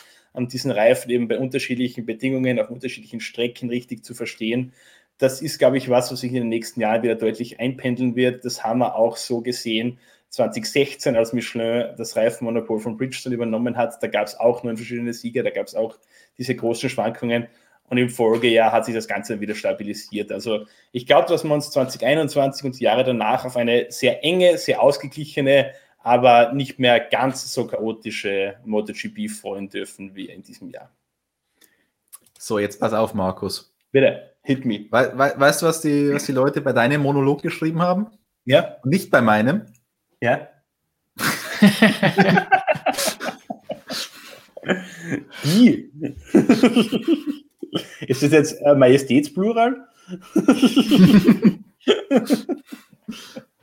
[0.47, 4.73] diesen Reifen eben bei unterschiedlichen Bedingungen, auf unterschiedlichen Strecken richtig zu verstehen.
[5.17, 8.43] das ist, glaube ich, was, was sich in den nächsten Jahren wieder deutlich einpendeln wird.
[8.43, 9.97] Das haben wir auch so gesehen
[10.29, 14.01] 2016, als Michelin das Reifenmonopol von Bridgestone übernommen hat.
[14.03, 15.97] Da gab es auch neun verschiedene Sieger, da gab es auch
[16.37, 17.47] diese großen Schwankungen.
[17.87, 20.31] Und im Folgejahr hat sich das Ganze wieder stabilisiert.
[20.31, 24.57] Also ich glaube, dass wir uns 2021 und die Jahre danach auf eine sehr enge,
[24.57, 25.71] sehr ausgeglichene,
[26.05, 30.91] aber nicht mehr ganz so chaotische MotoGP freuen dürfen wie in diesem Jahr.
[32.37, 33.73] So, jetzt pass auf, Markus.
[33.91, 34.85] Bitte, hit me.
[34.91, 38.05] We we weißt du, was die, was die Leute bei deinem Monolog geschrieben haben?
[38.43, 38.77] Ja.
[38.83, 39.65] Nicht bei meinem.
[40.21, 40.47] Ja.
[45.41, 45.91] Wie?
[48.01, 49.87] Ist das jetzt äh, Majestätsplural?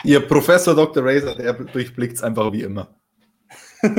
[0.04, 1.04] Ihr Professor Dr.
[1.04, 2.94] Razor, der durchblickt es einfach wie immer.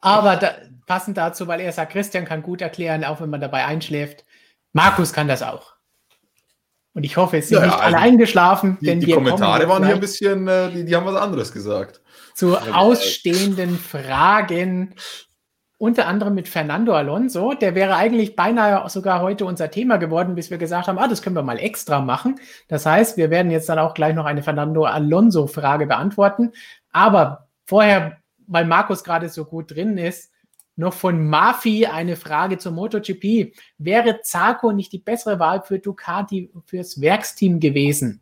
[0.00, 0.54] Aber da,
[0.86, 4.24] passend dazu, weil er sagt, Christian kann gut erklären, auch wenn man dabei einschläft.
[4.72, 5.74] Markus kann das auch.
[6.92, 8.78] Und ich hoffe, es sind ja, nicht alle also eingeschlafen.
[8.80, 12.00] Die, die Kommentare waren hier ein bisschen, äh, die, die haben was anderes gesagt.
[12.34, 14.94] Zu ausstehenden Fragen
[15.78, 17.54] unter anderem mit Fernando Alonso.
[17.54, 21.22] Der wäre eigentlich beinahe sogar heute unser Thema geworden, bis wir gesagt haben, ah, das
[21.22, 22.40] können wir mal extra machen.
[22.68, 26.52] Das heißt, wir werden jetzt dann auch gleich noch eine Fernando Alonso-Frage beantworten.
[26.92, 30.32] Aber vorher, weil Markus gerade so gut drin ist,
[30.76, 33.54] noch von Mafi eine Frage zur MotoGP.
[33.78, 38.20] Wäre Zarco nicht die bessere Wahl für Ducati fürs Werksteam gewesen?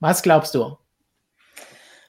[0.00, 0.76] Was glaubst du?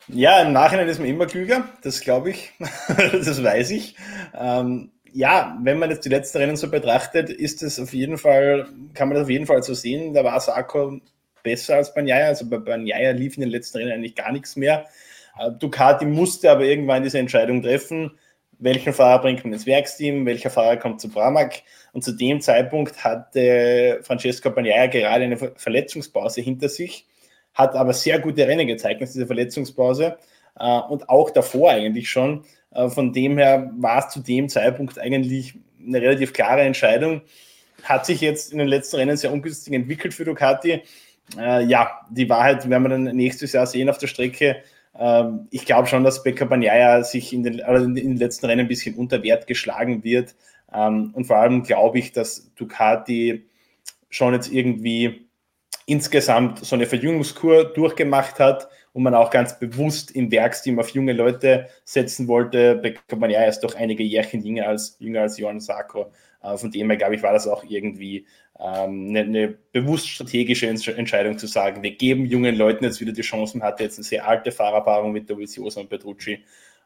[0.07, 2.51] Ja, im Nachhinein ist man immer klüger, das glaube ich,
[3.11, 3.95] das weiß ich.
[4.39, 8.67] Ähm, ja, wenn man jetzt die letzten Rennen so betrachtet, ist es auf jeden Fall,
[8.93, 10.99] kann man das auf jeden Fall so sehen, da war Sarko
[11.41, 14.85] besser als Banyaya, also bei Banyaya lief in den letzten Rennen eigentlich gar nichts mehr.
[15.39, 18.11] Äh, Ducati musste aber irgendwann diese Entscheidung treffen,
[18.59, 21.63] welchen Fahrer bringt man ins Werksteam, welcher Fahrer kommt zu Pramac.
[21.93, 27.07] Und zu dem Zeitpunkt hatte Francesco Bagnaia gerade eine Verletzungspause hinter sich
[27.55, 30.17] hat aber sehr gute Rennen gezeigt nach dieser Verletzungspause
[30.59, 32.43] äh, und auch davor eigentlich schon.
[32.71, 37.21] Äh, von dem her war es zu dem Zeitpunkt eigentlich eine relativ klare Entscheidung.
[37.83, 40.81] Hat sich jetzt in den letzten Rennen sehr ungünstig entwickelt für Ducati.
[41.37, 44.57] Äh, ja, die Wahrheit werden wir dann nächstes Jahr sehen auf der Strecke.
[44.97, 48.61] Ähm, ich glaube schon, dass Becker Bagnaia sich in den, also in den letzten Rennen
[48.61, 50.35] ein bisschen unter Wert geschlagen wird.
[50.73, 53.45] Ähm, und vor allem glaube ich, dass Ducati
[54.09, 55.24] schon jetzt irgendwie
[55.85, 61.13] insgesamt so eine Verjüngungskur durchgemacht hat und man auch ganz bewusst im Werksteam auf junge
[61.13, 65.59] Leute setzen wollte, bekommt man ja erst doch einige Jährchen jünger als, jünger als Johann
[65.59, 66.11] Sarko.
[66.41, 68.25] Äh, von dem her, glaube ich, war das auch irgendwie
[68.59, 73.21] ähm, eine, eine, bewusst strategische Entscheidung zu sagen, wir geben jungen Leuten jetzt wieder die
[73.21, 73.57] Chance.
[73.57, 76.43] Man hatte jetzt eine sehr alte Fahrerpaarung mit Dovizioso und Petrucci.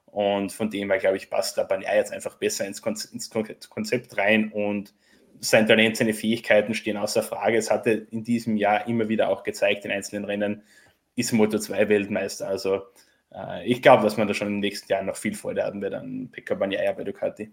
[0.08, 4.52] Und von dem her, glaube ich, passt da Banja jetzt einfach besser ins Konzept rein
[4.52, 4.93] und
[5.40, 7.58] sein Talent, seine Fähigkeiten stehen außer Frage.
[7.58, 10.64] Es hatte in diesem Jahr immer wieder auch gezeigt, in einzelnen Rennen
[11.16, 12.48] ist Moto 2 Weltmeister.
[12.48, 12.82] Also
[13.34, 15.94] äh, ich glaube, dass man da schon im nächsten Jahr noch viel Freude haben wird
[15.94, 17.52] an Pekka Bagnaia bei Ducati.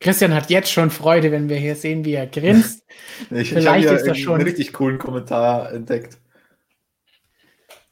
[0.00, 2.86] Christian hat jetzt schon Freude, wenn wir hier sehen, wie er grinst.
[3.30, 6.18] ich Vielleicht ich ist das schon einen richtig coolen Kommentar entdeckt.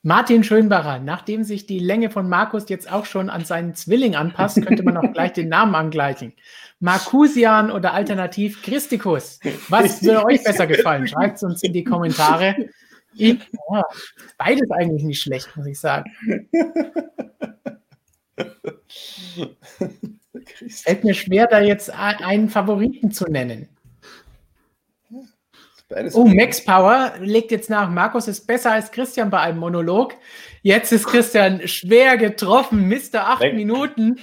[0.03, 4.65] Martin Schönbacher, nachdem sich die Länge von Markus jetzt auch schon an seinen Zwilling anpasst,
[4.65, 6.35] könnte man auch gleich den Namen angleichen.
[6.79, 9.41] Marcusian oder alternativ Christikus.
[9.69, 11.09] Was würde euch besser gefallen?
[11.09, 12.55] Schreibt es uns in die Kommentare.
[13.15, 13.39] Ich,
[13.73, 13.83] ja,
[14.37, 16.11] beides eigentlich nicht schlecht, muss ich sagen.
[20.69, 23.69] Fällt mir schwer, da jetzt einen Favoriten zu nennen.
[26.13, 30.15] Oh, Max Power legt jetzt nach, Markus ist besser als Christian bei einem Monolog.
[30.63, 33.29] Jetzt ist Christian schwer getroffen, Mr.
[33.29, 34.21] 8 Minuten.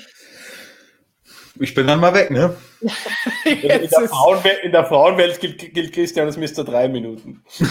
[1.59, 2.55] Ich bin dann mal weg, ne?
[3.45, 6.63] in, der Frauenwelt, in, der Frauenwelt, gilt, gilt Christian als Mr.
[6.65, 7.41] 3 Minuten.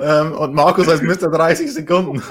[0.00, 1.30] ähm, und Markus als Mr.
[1.30, 2.22] 30 Sekunden.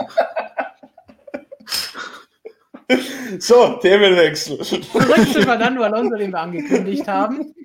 [3.40, 4.62] so, Themenwechsel.
[4.62, 7.56] Zurück zu Fernando Alonso, den wir angekündigt haben.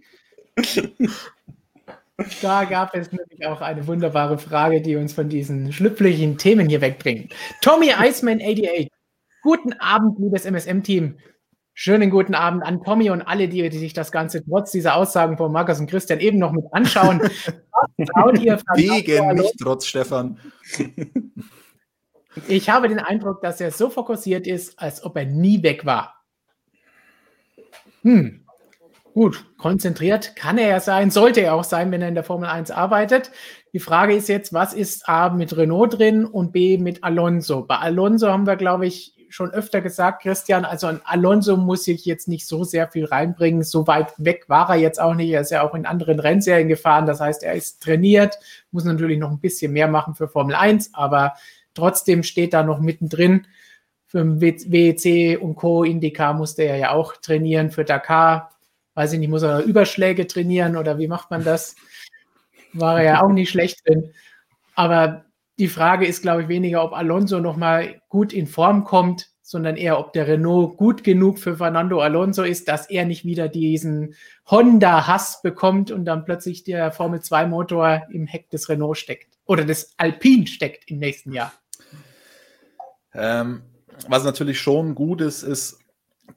[2.41, 6.81] Da gab es nämlich auch eine wunderbare Frage, die uns von diesen schlüpflichen Themen hier
[6.81, 7.33] wegbringt.
[7.63, 8.89] Tommy Iceman 88
[9.43, 11.19] Guten Abend, liebes MSM-Team.
[11.75, 15.37] Schönen guten Abend an Tommy und alle, die, die, sich das Ganze trotz dieser Aussagen
[15.37, 17.21] von Markus und Christian eben noch mit anschauen.
[18.77, 20.39] Wegen, nicht trotz Stefan.
[22.47, 26.23] Ich habe den Eindruck, dass er so fokussiert ist, als ob er nie weg war.
[28.03, 28.47] Hm.
[29.15, 32.49] Gut, konzentriert kann er ja sein, sollte er auch sein, wenn er in der Formel
[32.49, 33.31] 1 arbeitet.
[33.75, 37.63] Die Frage ist jetzt, was ist A mit Renault drin und B mit Alonso?
[37.63, 42.05] Bei Alonso haben wir, glaube ich, schon öfter gesagt, Christian, also ein Alonso muss sich
[42.05, 43.63] jetzt nicht so sehr viel reinbringen.
[43.63, 45.31] So weit weg war er jetzt auch nicht.
[45.31, 47.07] Er ist ja auch in anderen Rennserien gefahren.
[47.07, 48.39] Das heißt, er ist trainiert,
[48.71, 51.35] muss natürlich noch ein bisschen mehr machen für Formel 1, aber
[51.75, 53.47] trotzdem steht da noch mittendrin.
[54.07, 55.85] Für WEC und Co.
[55.85, 57.71] Indica musste er ja auch trainieren.
[57.71, 58.51] Für Dakar,
[58.95, 61.77] weiß ich nicht, muss er Überschläge trainieren oder wie macht man das?
[62.73, 64.13] War er ja auch nicht schlecht drin.
[64.75, 65.25] Aber
[65.59, 69.99] die Frage ist, glaube ich, weniger, ob Alonso nochmal gut in Form kommt, sondern eher,
[69.99, 74.15] ob der Renault gut genug für Fernando Alonso ist, dass er nicht wieder diesen
[74.51, 80.47] Honda-Hass bekommt und dann plötzlich der Formel-2-Motor im Heck des Renault steckt oder des Alpine
[80.47, 81.53] steckt im nächsten Jahr.
[83.15, 83.63] Ähm,
[84.09, 85.82] was natürlich schon gut ist, ist,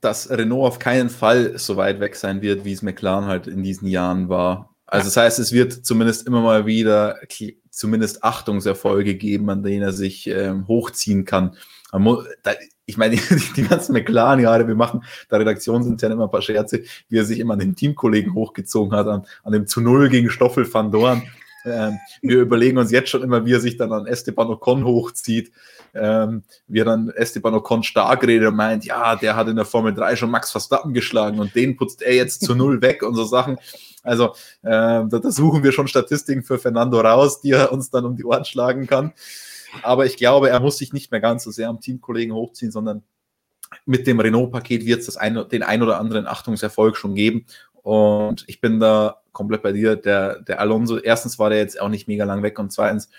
[0.02, 3.64] dass Renault auf keinen Fall so weit weg sein wird, wie es McLaren halt in
[3.64, 4.76] diesen Jahren war.
[4.86, 7.18] Also das heißt, es wird zumindest immer mal wieder
[7.72, 11.56] zumindest Achtungserfolge geben, an denen er sich ähm, hochziehen kann.
[12.86, 13.16] ich meine,
[13.56, 17.54] die ganzen McLaren-Jahre, wir machen da redaktionsintern immer ein paar Scherze, wie er sich immer
[17.54, 21.24] an den Teamkollegen hochgezogen hat, an, an dem zu Null gegen Stoffel van Dorn.
[21.66, 25.52] Ähm, wir überlegen uns jetzt schon immer, wie er sich dann an Esteban Ocon hochzieht.
[25.94, 29.66] Ähm, wie er dann Esteban Ocon stark redet und meint, ja, der hat in der
[29.66, 33.16] Formel 3 schon Max Verstappen geschlagen und den putzt er jetzt zu Null weg und
[33.16, 33.58] so Sachen.
[34.04, 38.06] Also äh, da, da suchen wir schon Statistiken für Fernando raus, die er uns dann
[38.06, 39.14] um die Ohren schlagen kann.
[39.84, 43.04] Aber ich glaube, er muss sich nicht mehr ganz so sehr am Teamkollegen hochziehen, sondern
[43.86, 47.46] mit dem Renault-Paket wird es ein, den ein oder anderen Achtungserfolg schon geben.
[47.82, 49.96] Und ich bin da komplett bei dir.
[49.96, 53.10] Der, der Alonso, erstens war der jetzt auch nicht mega lang weg und zweitens,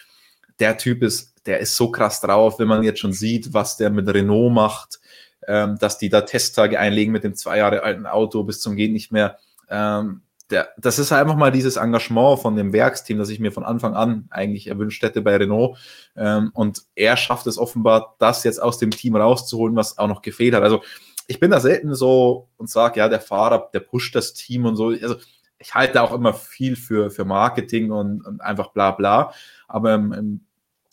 [0.59, 3.91] der Typ ist, der ist so krass drauf, wenn man jetzt schon sieht, was der
[3.91, 4.99] mit Renault macht,
[5.47, 8.93] ähm, dass die da Testtage einlegen mit dem zwei Jahre alten Auto bis zum Gehen
[8.93, 9.39] nicht mehr.
[9.69, 13.65] Ähm, der, das ist einfach mal dieses Engagement von dem Werksteam, das ich mir von
[13.65, 15.77] Anfang an eigentlich erwünscht hätte bei Renault.
[16.17, 20.23] Ähm, und er schafft es offenbar, das jetzt aus dem Team rauszuholen, was auch noch
[20.23, 20.63] gefehlt hat.
[20.63, 20.83] Also
[21.27, 24.77] ich bin da selten so und sage, ja, der Fahrer, der pusht das Team und
[24.77, 24.89] so.
[24.89, 25.17] Also
[25.59, 29.33] ich halte auch immer viel für, für Marketing und, und einfach bla bla.
[29.69, 30.41] Aber im, im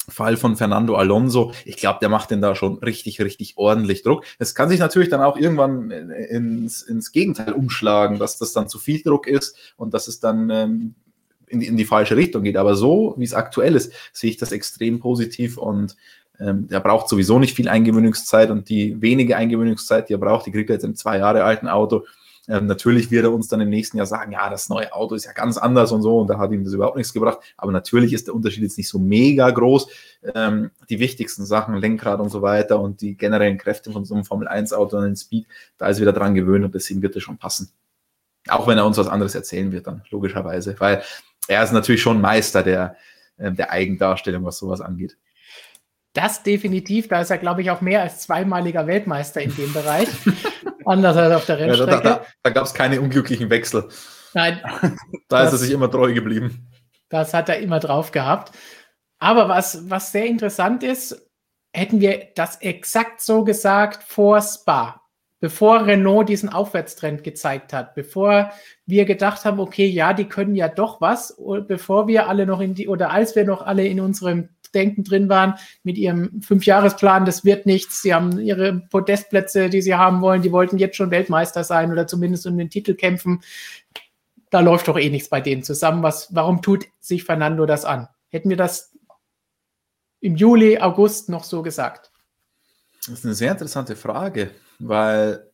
[0.10, 4.26] Fall von Fernando Alonso, ich glaube, der macht den da schon richtig, richtig ordentlich Druck.
[4.38, 8.80] Es kann sich natürlich dann auch irgendwann ins, ins Gegenteil umschlagen, dass das dann zu
[8.80, 10.96] viel Druck ist und dass es dann ähm,
[11.48, 12.58] in, die, in die falsche Richtung geht.
[12.58, 15.96] Aber so, wie es aktuell ist, sehe ich das extrem positiv und
[16.40, 20.52] ähm, der braucht sowieso nicht viel Eingewöhnungszeit und die wenige Eingewöhnungszeit, die er braucht, die
[20.52, 22.06] kriegt er jetzt im zwei Jahre alten Auto.
[22.50, 25.26] Ähm, natürlich wird er uns dann im nächsten Jahr sagen, ja, das neue Auto ist
[25.26, 27.40] ja ganz anders und so und da hat ihm das überhaupt nichts gebracht.
[27.56, 29.88] Aber natürlich ist der Unterschied jetzt nicht so mega groß.
[30.36, 34.26] Ähm, die wichtigsten Sachen, Lenkrad und so weiter und die generellen Kräfte von so einem
[34.26, 35.48] Formel 1 Auto und den Speed,
[35.78, 37.72] da ist er wieder dran gewöhnt und deswegen wird es schon passen.
[38.50, 41.02] Auch wenn er uns was anderes erzählen wird dann, logischerweise, weil
[41.48, 42.98] er ist natürlich schon Meister der,
[43.38, 45.18] äh, der Eigendarstellung, was sowas angeht.
[46.12, 50.10] Das definitiv, da ist er, glaube ich, auch mehr als zweimaliger Weltmeister in dem Bereich.
[50.86, 51.92] Anders als auf der Rennstrecke.
[51.92, 53.90] Ja, da, da, da gab es keine unglücklichen Wechsel.
[54.34, 54.62] Nein.
[55.30, 56.70] da das, ist er sich immer treu geblieben.
[57.10, 58.52] Das hat er immer drauf gehabt.
[59.20, 61.30] Aber was, was sehr interessant ist,
[61.74, 65.02] hätten wir das exakt so gesagt vor Spa,
[65.40, 68.52] bevor Renault diesen Aufwärtstrend gezeigt hat, bevor
[68.86, 71.38] wir gedacht haben, okay, ja, die können ja doch was,
[71.68, 75.30] bevor wir alle noch in die, oder als wir noch alle in unserem Denken drin
[75.30, 78.02] waren mit ihrem Fünfjahresplan, das wird nichts.
[78.02, 80.42] Sie haben ihre Podestplätze, die sie haben wollen.
[80.42, 83.42] Die wollten jetzt schon Weltmeister sein oder zumindest um den Titel kämpfen.
[84.50, 86.04] Da läuft doch eh nichts bei denen zusammen.
[86.04, 88.08] Was, warum tut sich Fernando das an?
[88.30, 88.94] Hätten wir das
[90.20, 92.12] im Juli, August noch so gesagt?
[93.06, 95.53] Das ist eine sehr interessante Frage, weil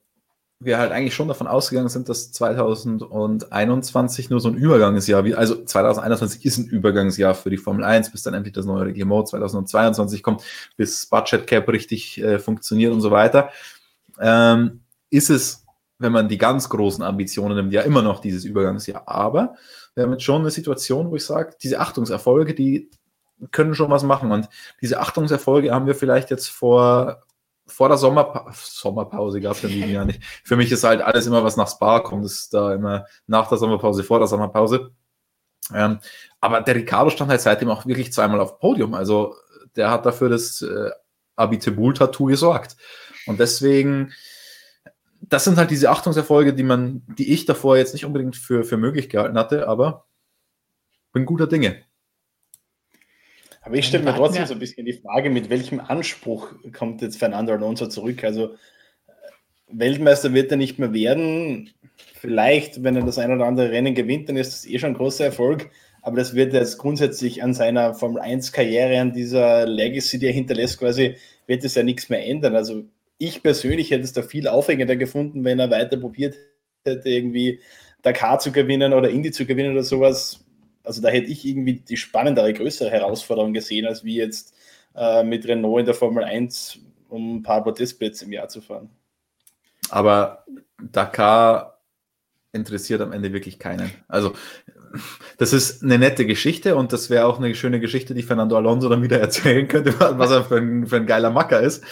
[0.61, 5.64] wir halt eigentlich schon davon ausgegangen sind, dass 2021 nur so ein Übergangsjahr, wie, also
[5.64, 10.22] 2021 ist ein Übergangsjahr für die Formel 1, bis dann endlich das neue Reglement 2022
[10.22, 10.44] kommt,
[10.76, 13.52] bis Budget Cap richtig äh, funktioniert und so weiter.
[14.19, 15.65] Ähm, ist es,
[15.98, 19.03] wenn man die ganz großen Ambitionen nimmt, ja immer noch dieses Übergangsjahr.
[19.07, 19.56] Aber
[19.95, 22.90] wir haben jetzt schon eine Situation, wo ich sage, diese Achtungserfolge, die
[23.52, 24.34] können schon was machen.
[24.34, 24.49] Und
[24.81, 27.23] diese Achtungserfolge haben wir vielleicht jetzt vor
[27.70, 30.24] vor der Sommerpa Sommerpause gab es ja ja nicht.
[30.44, 33.58] Für mich ist halt alles immer, was nach Spa kommt, ist da immer nach der
[33.58, 34.91] Sommerpause, vor der Sommerpause.
[35.74, 36.00] Ähm,
[36.41, 38.94] aber der Ricardo stand halt seitdem auch wirklich zweimal auf Podium.
[38.94, 39.36] Also
[39.76, 40.90] der hat dafür das äh,
[41.36, 42.76] Abitebul-Tattoo gesorgt.
[43.28, 44.14] Und deswegen,
[45.22, 48.78] das sind halt diese Achtungserfolge, die man, die ich davor jetzt nicht unbedingt für, für
[48.78, 50.06] möglich gehalten hatte, aber
[51.14, 51.84] bin guter Dinge.
[53.70, 57.20] Aber ich stelle mir trotzdem so ein bisschen die Frage, mit welchem Anspruch kommt jetzt
[57.20, 58.24] Fernando Alonso zurück?
[58.24, 58.56] Also
[59.68, 61.70] Weltmeister wird er nicht mehr werden.
[62.16, 64.96] Vielleicht, wenn er das ein oder andere Rennen gewinnt, dann ist das eh schon ein
[64.96, 65.70] großer Erfolg.
[66.02, 70.80] Aber das wird jetzt grundsätzlich an seiner Formel 1-Karriere, an dieser Legacy, die er hinterlässt,
[70.80, 72.56] quasi, wird es ja nichts mehr ändern.
[72.56, 72.86] Also
[73.20, 76.36] ich persönlich hätte es da viel aufregender gefunden, wenn er weiter probiert
[76.86, 77.60] hätte, irgendwie
[78.02, 80.44] Dakar zu gewinnen oder Indy zu gewinnen oder sowas.
[80.90, 84.56] Also da hätte ich irgendwie die spannendere, größere Herausforderung gesehen, als wie jetzt
[84.95, 86.80] äh, mit Renault in der Formel 1
[87.10, 88.90] um ein paar Podestplätze im Jahr zu fahren.
[89.91, 90.45] Aber
[90.82, 91.80] Dakar
[92.53, 93.91] interessiert am Ende wirklich keinen.
[94.07, 94.34] Also
[95.38, 98.90] das ist eine nette Geschichte und das wäre auch eine schöne Geschichte, die Fernando Alonso
[98.90, 101.84] dann wieder erzählen könnte, was er für ein, für ein geiler Macker ist.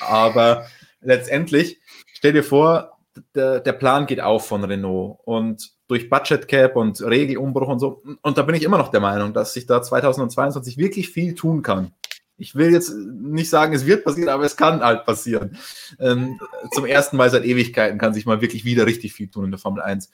[0.00, 0.68] Aber
[1.00, 1.80] letztendlich,
[2.12, 2.95] stell dir vor,
[3.34, 8.02] der, der Plan geht auf von Renault und durch Budget Cap und Regelumbruch und so.
[8.22, 11.62] Und da bin ich immer noch der Meinung, dass sich da 2022 wirklich viel tun
[11.62, 11.92] kann.
[12.38, 15.56] Ich will jetzt nicht sagen, es wird passieren, aber es kann halt passieren.
[15.98, 16.38] Ähm,
[16.72, 19.60] zum ersten Mal seit Ewigkeiten kann sich mal wirklich wieder richtig viel tun in der
[19.60, 20.10] Formel 1.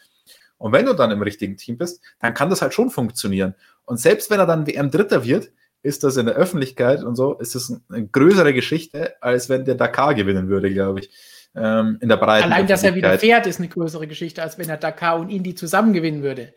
[0.58, 3.54] Und wenn du dann im richtigen Team bist, dann kann das halt schon funktionieren.
[3.84, 5.50] Und selbst wenn er dann WM Dritter wird,
[5.82, 9.74] ist das in der Öffentlichkeit und so, ist das eine größere Geschichte, als wenn der
[9.74, 11.10] Dakar gewinnen würde, glaube ich.
[11.54, 12.44] Ähm, in der Breite.
[12.44, 15.54] Allein, dass er wieder fährt, ist eine größere Geschichte, als wenn er Dakar und Indy
[15.54, 16.54] zusammen gewinnen würde.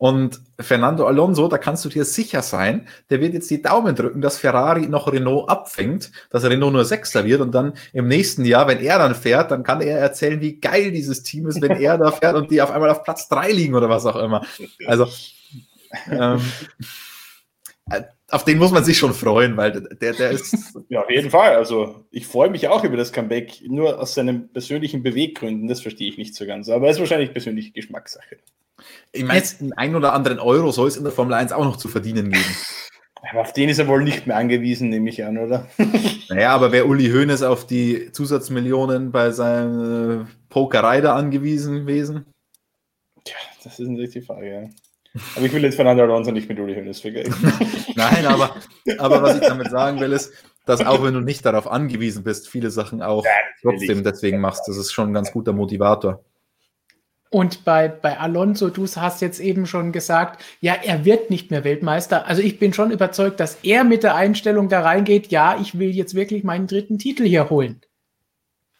[0.00, 4.22] Und Fernando Alonso, da kannst du dir sicher sein, der wird jetzt die Daumen drücken,
[4.22, 8.66] dass Ferrari noch Renault abfängt, dass Renault nur Sechster wird und dann im nächsten Jahr,
[8.66, 11.98] wenn er dann fährt, dann kann er erzählen, wie geil dieses Team ist, wenn er
[11.98, 14.42] da fährt und die auf einmal auf Platz drei liegen oder was auch immer.
[14.86, 15.06] Also
[16.10, 16.40] ähm,
[18.30, 20.56] auf den muss man sich schon freuen, weil der, der ist.
[20.88, 21.56] Ja, auf jeden Fall.
[21.56, 26.08] Also ich freue mich auch über das Comeback, nur aus seinen persönlichen Beweggründen, das verstehe
[26.08, 26.68] ich nicht so ganz.
[26.68, 28.38] Aber es ist wahrscheinlich persönliche Geschmackssache.
[29.12, 31.76] Ich meine, einen ein oder anderen Euro soll es in der Formel 1 auch noch
[31.76, 32.56] zu verdienen geben.
[33.30, 35.66] Aber auf den ist er wohl nicht mehr angewiesen, nehme ich an, oder?
[36.28, 42.24] Naja, aber wäre Uli Hoeneß auf die Zusatzmillionen bei seiner Pokerei da angewiesen gewesen?
[43.24, 44.68] Tja, das ist eine richtige Frage, ja.
[45.34, 47.34] Aber ich will jetzt Fernando Alonso nicht mit Uli Hoeneß vergleichen.
[47.96, 48.54] Nein, aber,
[48.98, 50.32] aber was ich damit sagen will, ist,
[50.66, 53.30] dass auch wenn du nicht darauf angewiesen bist, viele Sachen auch ja,
[53.62, 54.68] trotzdem deswegen machst.
[54.68, 56.24] Das ist schon ein ganz guter Motivator.
[57.30, 61.62] Und bei, bei Alonso, du hast jetzt eben schon gesagt, ja, er wird nicht mehr
[61.62, 62.26] Weltmeister.
[62.26, 65.90] Also ich bin schon überzeugt, dass er mit der Einstellung da reingeht, ja, ich will
[65.90, 67.80] jetzt wirklich meinen dritten Titel hier holen.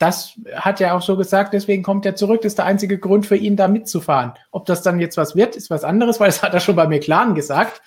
[0.01, 2.41] Das hat er auch so gesagt, deswegen kommt er zurück.
[2.41, 4.33] Das ist der einzige Grund für ihn, da mitzufahren.
[4.51, 6.89] Ob das dann jetzt was wird, ist was anderes, weil das hat er schon bei
[6.89, 7.83] McLaren gesagt.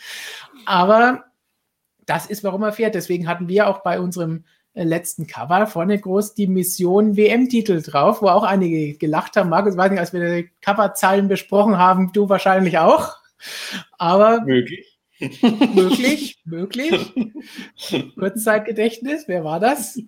[0.67, 1.23] Aber
[2.05, 2.93] das ist, warum er fährt.
[2.93, 4.45] Deswegen hatten wir auch bei unserem
[4.75, 9.49] äh, letzten Cover vorne groß die Mission WM-Titel drauf, wo auch einige gelacht haben.
[9.49, 13.15] Markus, weiß nicht, als wir die Coverzahlen besprochen haben, du wahrscheinlich auch.
[13.97, 14.99] Aber möglich.
[15.73, 17.11] möglich, möglich.
[18.13, 19.99] Kurzzeitgedächtnis, wer war das?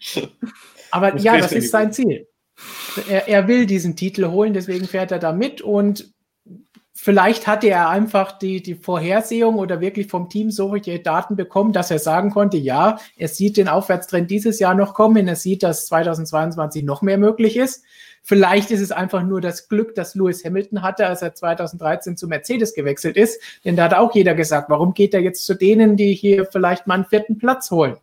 [0.94, 2.28] Aber ja, das ist sein Ziel.
[3.08, 6.14] Er, er will diesen Titel holen, deswegen fährt er da mit und
[6.96, 11.90] Vielleicht hatte er einfach die, die Vorhersehung oder wirklich vom Team solche Daten bekommen, dass
[11.90, 15.86] er sagen konnte, ja, er sieht den Aufwärtstrend dieses Jahr noch kommen, er sieht, dass
[15.86, 17.82] 2022 noch mehr möglich ist.
[18.22, 22.28] Vielleicht ist es einfach nur das Glück, dass Lewis Hamilton hatte, als er 2013 zu
[22.28, 23.40] Mercedes gewechselt ist.
[23.64, 26.86] Denn da hat auch jeder gesagt, warum geht er jetzt zu denen, die hier vielleicht
[26.86, 27.96] mal einen vierten Platz holen?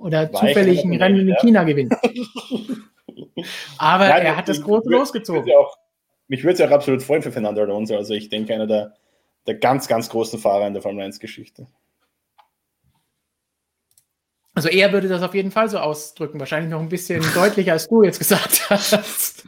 [0.00, 1.90] Oder War zufällig ein Rennen in China gewinnen.
[3.78, 5.46] Aber Nein, er hat das große losgezogen.
[5.46, 5.76] Ja auch
[6.30, 7.96] mich würde es auch absolut freuen für Fernando Alonso.
[7.96, 8.94] Also ich denke, einer der,
[9.48, 11.66] der ganz, ganz großen Fahrer in der Formel 1-Geschichte.
[14.54, 16.38] Also er würde das auf jeden Fall so ausdrücken.
[16.38, 19.44] Wahrscheinlich noch ein bisschen deutlicher, als du jetzt gesagt hast.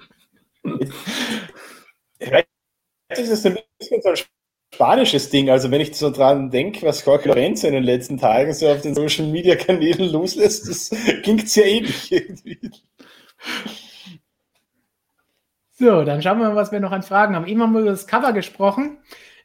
[3.09, 4.17] Das ist ein bisschen so ein
[4.75, 5.51] spanisches Ding.
[5.51, 8.81] Also wenn ich so dran denke, was Jorge Lorenzo in den letzten Tagen so auf
[8.81, 10.91] den Social Media Kanälen loslässt, das
[11.23, 12.59] klingt sehr ähnlich irgendwie.
[15.73, 17.47] So, dann schauen wir mal, was wir noch an Fragen haben.
[17.47, 18.99] Immer mal über das Cover gesprochen.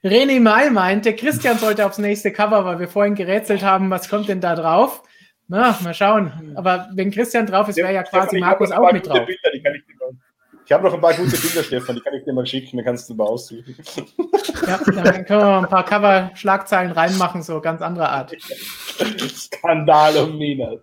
[0.04, 4.30] René Mal meinte, Christian sollte aufs nächste Cover, weil wir vorhin gerätselt haben, was kommt
[4.30, 5.04] denn da drauf?
[5.48, 6.54] Na, mal schauen.
[6.56, 9.26] Aber wenn Christian drauf ist, wäre ja quasi Markus auch mit drauf.
[9.26, 9.64] Bilder, ich,
[10.68, 12.86] ich habe noch ein paar gute Bilder, Stefan, die kann ich dir mal schicken, dann
[12.86, 13.74] kannst du mal aussuchen.
[14.68, 18.36] Ja, dann können wir mal ein paar Cover-Schlagzeilen reinmachen, so ganz anderer Art.
[19.34, 20.82] Skandal um Nenat.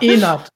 [0.00, 0.48] Enat.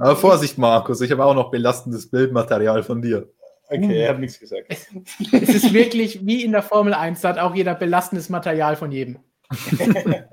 [0.00, 3.28] Aber Vorsicht, Markus, ich habe auch noch belastendes Bildmaterial von dir.
[3.68, 4.66] Okay, er hat nichts gesagt.
[4.68, 4.88] Es,
[5.32, 8.90] es ist wirklich wie in der Formel 1, da hat auch jeder belastendes Material von
[8.90, 9.20] jedem.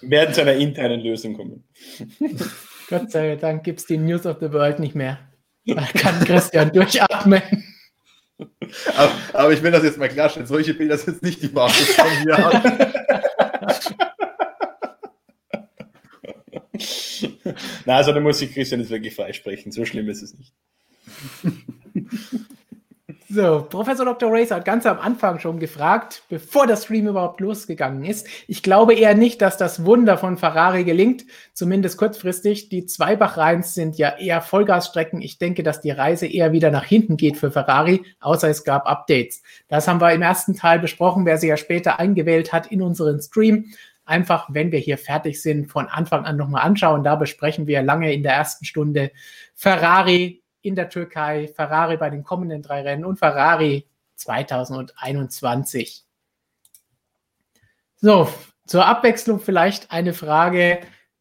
[0.00, 1.64] werden zu einer internen Lösung kommen.
[2.88, 5.18] Gott sei Dank gibt es die News of the World nicht mehr.
[5.66, 7.42] Da kann Christian durchatmen.
[8.96, 11.94] Aber, aber, ich will das jetzt mal klarstellen, solche Bilder sind jetzt nicht die Markus
[11.94, 12.92] von mir an.
[17.84, 19.72] Na, also da muss ich Christian jetzt wirklich freisprechen.
[19.72, 20.52] So schlimm ist es nicht.
[23.34, 24.30] So, Professor Dr.
[24.30, 28.26] Racer hat ganz am Anfang schon gefragt, bevor der Stream überhaupt losgegangen ist.
[28.46, 32.68] Ich glaube eher nicht, dass das Wunder von Ferrari gelingt, zumindest kurzfristig.
[32.68, 35.22] Die Zweibach-Rheins sind ja eher Vollgasstrecken.
[35.22, 38.86] Ich denke, dass die Reise eher wieder nach hinten geht für Ferrari, außer es gab
[38.86, 39.42] Updates.
[39.66, 43.18] Das haben wir im ersten Teil besprochen, wer sich ja später eingewählt hat in unseren
[43.18, 43.72] Stream.
[44.04, 47.02] Einfach, wenn wir hier fertig sind, von Anfang an nochmal anschauen.
[47.02, 49.10] Da besprechen wir lange in der ersten Stunde
[49.54, 53.86] Ferrari, in der Türkei, Ferrari bei den kommenden drei Rennen und Ferrari
[54.16, 56.04] 2021.
[57.96, 58.28] So,
[58.66, 60.80] zur Abwechslung vielleicht eine Frage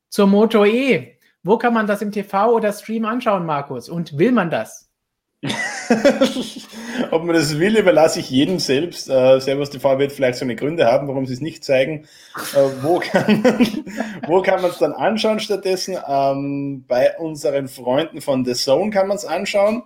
[0.10, 1.18] zur Moto E.
[1.44, 3.90] Wo kann man das im TV oder Stream anschauen, Markus?
[3.90, 4.91] Und will man das?
[7.12, 9.10] Ob man das will, überlasse ich jedem selbst.
[9.10, 12.08] Äh, Servus TV wird vielleicht so eine Gründe haben, warum sie es nicht zeigen.
[12.54, 15.98] Äh, wo kann man es dann anschauen stattdessen?
[16.08, 19.84] Ähm, bei unseren Freunden von The Zone kann man es anschauen.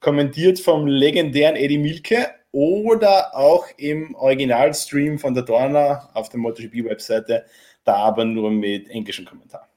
[0.00, 7.46] Kommentiert vom legendären Eddie Milke oder auch im Originalstream von der Dorna auf der MotoGP-Webseite,
[7.84, 9.68] da aber nur mit englischem Kommentar.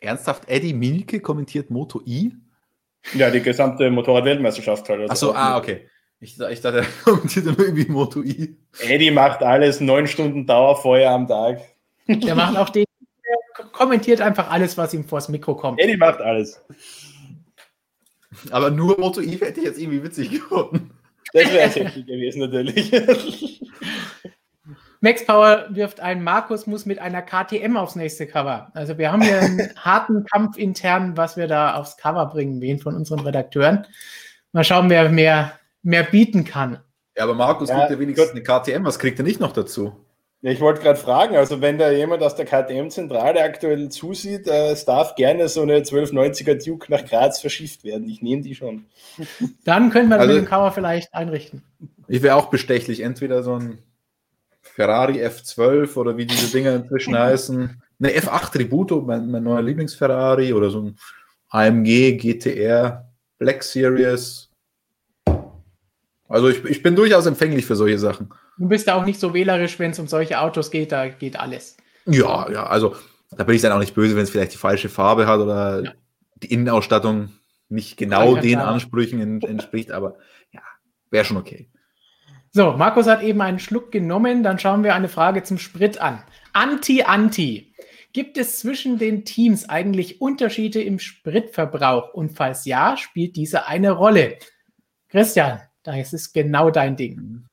[0.00, 2.32] Ernsthaft, Eddie Milke kommentiert Moto I?
[3.14, 5.02] Ja, die gesamte Motorrad-Weltmeisterschaft halt.
[5.02, 5.88] Also Achso, ah, okay.
[6.20, 8.56] Ich, ich dachte, er kommentiert nur irgendwie Moto I.
[8.78, 11.60] Eddie macht alles, neun Stunden Dauerfeuer am Tag.
[12.08, 15.80] Der macht auch den, der kommentiert einfach alles, was ihm vors Mikro kommt.
[15.80, 16.60] Eddie macht alles.
[18.50, 20.90] Aber nur Moto I hätte ich jetzt irgendwie witzig gefunden.
[21.32, 22.92] Das wäre sexy gewesen, natürlich.
[25.04, 28.70] Max Power wirft ein, Markus muss mit einer KTM aufs nächste Cover.
[28.72, 32.78] Also wir haben hier einen harten Kampf intern, was wir da aufs Cover bringen, wen
[32.78, 33.84] von unseren Redakteuren.
[34.52, 36.78] Mal schauen, wer mehr, mehr bieten kann.
[37.16, 38.84] Ja, aber Markus ja, kriegt ja wenigstens eine KTM.
[38.84, 39.92] Was kriegt er nicht noch dazu?
[40.40, 44.70] Ja, ich wollte gerade fragen, also wenn da jemand aus der KTM-Zentrale aktuell zusieht, äh,
[44.70, 48.08] es darf gerne so eine 1290er Duke nach Graz verschifft werden.
[48.08, 48.86] Ich nehme die schon.
[49.64, 51.64] Dann können wir das also, mit dem Cover vielleicht einrichten.
[52.06, 53.00] Ich wäre auch bestechlich.
[53.00, 53.78] Entweder so ein
[54.74, 57.82] Ferrari F12 oder wie diese Dinger inzwischen heißen.
[57.98, 60.96] Eine F8 Tributo, mein, mein neuer Lieblingsferrari oder so ein
[61.50, 63.08] AMG GTR
[63.38, 64.48] Black Series.
[66.28, 68.30] Also ich, ich bin durchaus empfänglich für solche Sachen.
[68.58, 71.38] Du bist ja auch nicht so wählerisch, wenn es um solche Autos geht, da geht
[71.38, 71.76] alles.
[72.06, 72.96] Ja, ja, also
[73.30, 75.82] da bin ich dann auch nicht böse, wenn es vielleicht die falsche Farbe hat oder
[75.82, 75.92] ja.
[76.42, 77.30] die Innenausstattung
[77.68, 80.16] nicht genau den Ansprüchen entspricht, aber
[80.52, 80.60] ja,
[81.10, 81.68] wäre schon okay.
[82.54, 84.42] So, Markus hat eben einen Schluck genommen.
[84.42, 86.22] Dann schauen wir eine Frage zum Sprit an.
[86.52, 87.74] Anti-Anti.
[88.12, 92.12] Gibt es zwischen den Teams eigentlich Unterschiede im Spritverbrauch?
[92.12, 94.36] Und falls ja, spielt diese eine Rolle?
[95.08, 97.46] Christian, das ist genau dein Ding.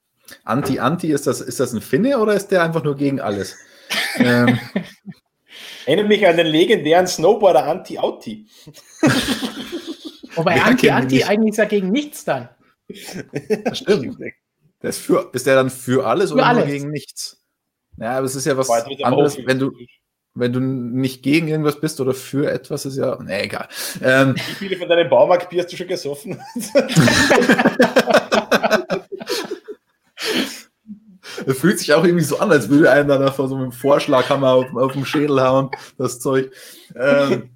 [0.43, 3.57] Anti-Anti, ist das, ist das ein Finne oder ist der einfach nur gegen alles?
[4.17, 4.59] ähm.
[5.85, 8.47] Erinnert mich an den legendären Snowboarder Anti-Auti.
[10.35, 12.49] Wobei Anti-Anti eigentlich ist ja gegen nichts dann.
[13.63, 14.17] Das stimmt.
[14.81, 16.65] Der ist, für, ist der dann für alles für oder alles.
[16.65, 17.43] nur gegen nichts?
[17.97, 19.71] Ja, aber es ist ja was anderes, wenn du,
[20.33, 23.17] wenn du nicht gegen irgendwas bist oder für etwas, ist ja.
[23.21, 23.67] Nee, egal.
[24.01, 26.39] Ähm, Wie viele von deinem Baumarktbier hast du schon gesoffen?
[31.45, 34.51] Es fühlt sich auch irgendwie so an, als würde einer da vor so einem Vorschlaghammer
[34.51, 36.51] auf, auf dem Schädel hauen, das Zeug.
[36.95, 37.49] Ähm,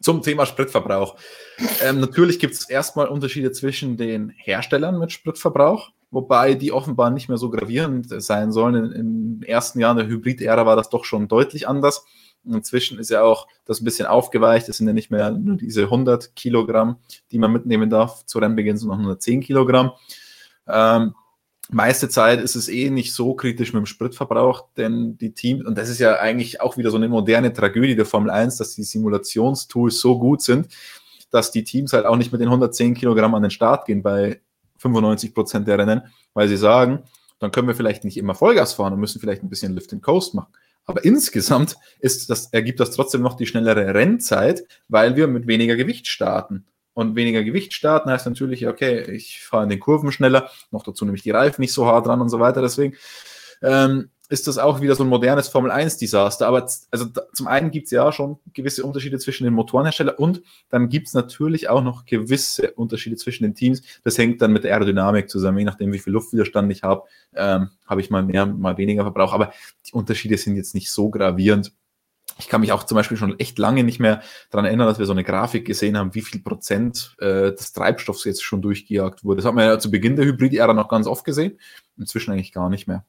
[0.00, 1.16] zum Thema Spritverbrauch.
[1.82, 7.28] Ähm, natürlich gibt es erstmal Unterschiede zwischen den Herstellern mit Spritverbrauch, wobei die offenbar nicht
[7.28, 8.90] mehr so gravierend sein sollen.
[8.90, 12.04] Den ersten Jahren der Hybrid-Ära war das doch schon deutlich anders.
[12.44, 14.68] Inzwischen ist ja auch das ein bisschen aufgeweicht.
[14.68, 16.96] Es sind ja nicht mehr nur diese 100 Kilogramm,
[17.30, 19.92] die man mitnehmen darf zu Rennbeginn, sondern 110 Kilogramm.
[20.66, 21.14] Ähm,
[21.72, 25.76] meiste Zeit ist es eh nicht so kritisch mit dem Spritverbrauch, denn die Teams, und
[25.76, 28.82] das ist ja eigentlich auch wieder so eine moderne Tragödie der Formel 1, dass die
[28.82, 30.68] Simulationstools so gut sind,
[31.30, 34.40] dass die Teams halt auch nicht mit den 110 Kilogramm an den Start gehen bei
[34.78, 36.02] 95 Prozent der Rennen,
[36.34, 37.04] weil sie sagen,
[37.38, 40.02] dann können wir vielleicht nicht immer Vollgas fahren und müssen vielleicht ein bisschen Lift and
[40.02, 40.52] Coast machen.
[40.86, 45.76] Aber insgesamt ist das, ergibt das trotzdem noch die schnellere Rennzeit, weil wir mit weniger
[45.76, 46.64] Gewicht starten
[46.94, 51.04] und weniger Gewicht starten, heißt natürlich, okay, ich fahre in den Kurven schneller, noch dazu
[51.04, 52.62] nehme ich die Reifen nicht so hart dran und so weiter.
[52.62, 52.96] Deswegen
[53.62, 56.46] ähm, ist das auch wieder so ein modernes Formel-1-Desaster.
[56.46, 60.88] Aber also zum einen gibt es ja schon gewisse Unterschiede zwischen den Motorenherstellern und dann
[60.88, 63.82] gibt es natürlich auch noch gewisse Unterschiede zwischen den Teams.
[64.04, 67.02] Das hängt dann mit der Aerodynamik zusammen, je nachdem, wie viel Luftwiderstand ich habe,
[67.34, 69.32] ähm, habe ich mal mehr, mal weniger Verbrauch.
[69.32, 69.52] Aber
[69.86, 71.72] die Unterschiede sind jetzt nicht so gravierend
[72.38, 75.06] ich kann mich auch zum Beispiel schon echt lange nicht mehr daran erinnern, dass wir
[75.06, 79.36] so eine Grafik gesehen haben, wie viel Prozent äh, des Treibstoffs jetzt schon durchgejagt wurde.
[79.38, 81.58] Das hat man ja zu Beginn der Hybrid-Ära noch ganz oft gesehen,
[81.98, 83.04] inzwischen eigentlich gar nicht mehr.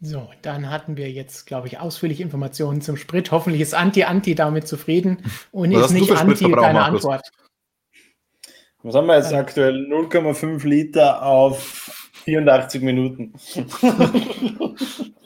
[0.00, 3.30] So, dann hatten wir jetzt, glaube ich, ausführliche Informationen zum Sprit.
[3.32, 7.30] Hoffentlich ist Anti-Anti damit zufrieden und Was ist nicht Anti deine Antwort.
[8.82, 9.86] Was haben wir jetzt aktuell?
[9.90, 13.32] 0,5 Liter auf 84 Minuten.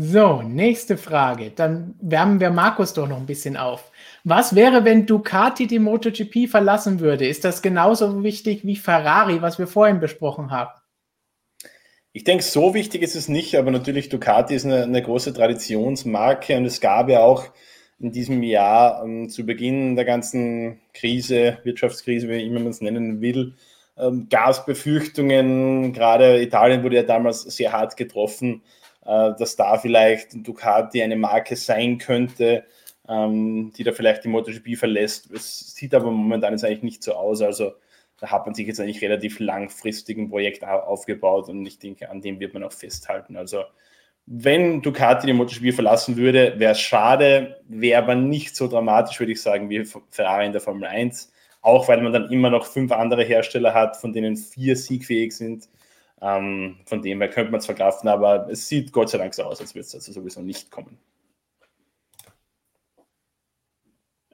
[0.00, 1.50] so, nächste Frage.
[1.50, 3.90] Dann wärmen wir Markus doch noch ein bisschen auf.
[4.22, 7.26] Was wäre, wenn Ducati die MotoGP verlassen würde?
[7.26, 10.70] Ist das genauso wichtig wie Ferrari, was wir vorhin besprochen haben?
[12.12, 16.56] Ich denke, so wichtig ist es nicht, aber natürlich Ducati ist eine, eine große Traditionsmarke
[16.56, 17.46] und es gab ja auch
[17.98, 23.20] in diesem Jahr ähm, zu Beginn der ganzen Krise, Wirtschaftskrise, wie immer man es nennen
[23.20, 23.54] will,
[23.96, 25.92] ähm, Gasbefürchtungen.
[25.92, 28.62] Gerade Italien wurde ja damals sehr hart getroffen,
[29.08, 32.64] dass da vielleicht Ducati eine Marke sein könnte,
[33.08, 35.30] ähm, die da vielleicht die MotoGP verlässt.
[35.30, 37.40] Es sieht aber momentan jetzt eigentlich nicht so aus.
[37.40, 37.72] Also
[38.20, 42.20] da hat man sich jetzt eigentlich relativ langfristig ein Projekt aufgebaut und ich denke, an
[42.20, 43.36] dem wird man auch festhalten.
[43.36, 43.62] Also
[44.26, 49.32] wenn Ducati die MotoGP verlassen würde, wäre es schade, wäre aber nicht so dramatisch, würde
[49.32, 51.32] ich sagen, wie Ferrari in der Formel 1.
[51.62, 55.70] Auch weil man dann immer noch fünf andere Hersteller hat, von denen vier siegfähig sind.
[56.20, 59.44] Ähm, von dem her könnte man es verkraften, aber es sieht Gott sei Dank so
[59.44, 60.98] aus, als würde es also sowieso nicht kommen.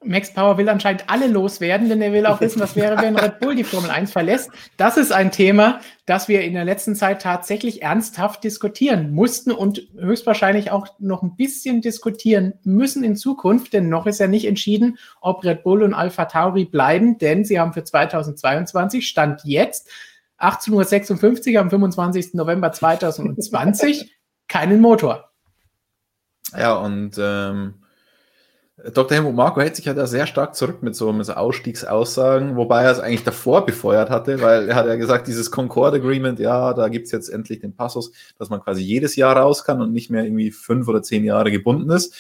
[0.07, 3.41] Max Power will anscheinend alle loswerden, denn er will auch wissen, was wäre, wenn Red
[3.41, 4.51] Bull die Formel 1 verlässt.
[4.77, 9.89] Das ist ein Thema, das wir in der letzten Zeit tatsächlich ernsthaft diskutieren mussten und
[9.99, 14.99] höchstwahrscheinlich auch noch ein bisschen diskutieren müssen in Zukunft, denn noch ist ja nicht entschieden,
[15.21, 19.89] ob Red Bull und Alpha Tauri bleiben, denn sie haben für 2022 Stand jetzt
[20.45, 22.35] 18.56 Uhr am 25.
[22.35, 24.17] November 2020
[24.49, 25.31] keinen Motor.
[26.57, 27.75] Ja, und ähm
[28.93, 29.17] Dr.
[29.17, 32.83] Helmut Marco hält sich ja da sehr stark zurück mit so, mit so Ausstiegsaussagen, wobei
[32.83, 36.75] er es eigentlich davor befeuert hatte, weil er hat ja gesagt, dieses Concord Agreement, ja,
[36.75, 40.11] da gibt's jetzt endlich den Passus, dass man quasi jedes Jahr raus kann und nicht
[40.11, 42.15] mehr irgendwie fünf oder zehn Jahre gebunden ist.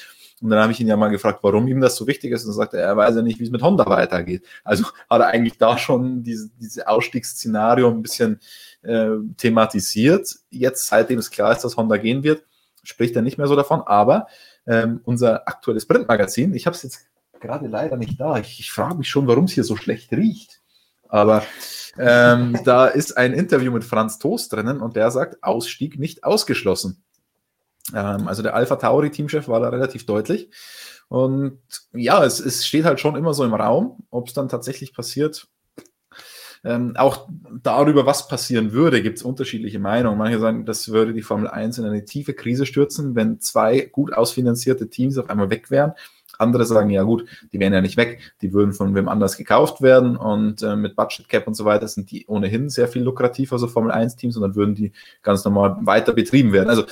[0.45, 2.43] Und dann habe ich ihn ja mal gefragt, warum ihm das so wichtig ist.
[2.45, 4.45] Und dann sagte er, er weiß ja nicht, wie es mit Honda weitergeht.
[4.63, 8.41] Also hat er eigentlich da schon diese, diese Ausstiegsszenario ein bisschen
[8.83, 9.09] äh,
[9.39, 10.37] thematisiert.
[10.51, 12.45] Jetzt, seitdem es klar ist, dass Honda gehen wird,
[12.83, 13.81] spricht er nicht mehr so davon.
[13.87, 14.27] Aber
[14.67, 16.53] ähm, unser aktuelles Printmagazin.
[16.53, 17.07] Ich habe es jetzt
[17.41, 18.37] gerade leider nicht da.
[18.37, 20.61] Ich, ich frage mich schon, warum es hier so schlecht riecht.
[21.09, 21.43] Aber
[21.97, 27.04] ähm, da ist ein Interview mit Franz Toast drinnen und der sagt, Ausstieg nicht ausgeschlossen.
[27.93, 30.51] Ähm, also der Alpha Tauri Teamchef war da relativ deutlich.
[31.09, 31.59] Und
[31.93, 35.49] ja, es, es steht halt schon immer so im Raum, ob es dann tatsächlich passiert,
[36.65, 37.29] ähm, auch
[37.63, 40.17] darüber, was passieren würde, gibt es unterschiedliche Meinungen.
[40.17, 44.15] Manche sagen, das würde die Formel 1 in eine tiefe Krise stürzen, wenn zwei gut
[44.15, 45.93] ausfinanzierte Teams auf einmal weg wären.
[46.39, 49.83] Andere sagen, ja gut, die wären ja nicht weg, die würden von wem anders gekauft
[49.83, 53.59] werden und äh, mit Budget Cap und so weiter sind die ohnehin sehr viel lukrativer,
[53.59, 54.93] so Formel 1 Teams, und dann würden die
[55.23, 56.71] ganz normal weiter betrieben werden.
[56.71, 56.85] Also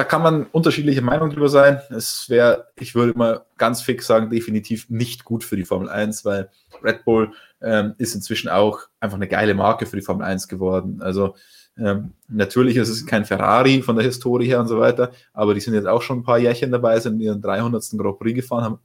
[0.00, 1.82] da kann man unterschiedliche Meinungen drüber sein.
[1.90, 6.24] Es wäre, ich würde mal ganz fix sagen, definitiv nicht gut für die Formel 1,
[6.24, 6.48] weil
[6.82, 11.02] Red Bull ähm, ist inzwischen auch einfach eine geile Marke für die Formel 1 geworden.
[11.02, 11.34] Also
[11.76, 15.60] ähm, natürlich ist es kein Ferrari von der Historie her und so weiter, aber die
[15.60, 17.84] sind jetzt auch schon ein paar Jährchen dabei, sind in ihren 300.
[17.98, 18.78] Grand Prix gefahren, haben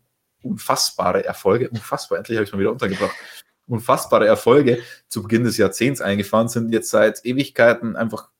[0.43, 3.15] unfassbare Erfolge, unfassbar, endlich habe ich es mal wieder untergebracht,
[3.67, 8.31] unfassbare Erfolge zu Beginn des Jahrzehnts eingefahren, sind jetzt seit Ewigkeiten einfach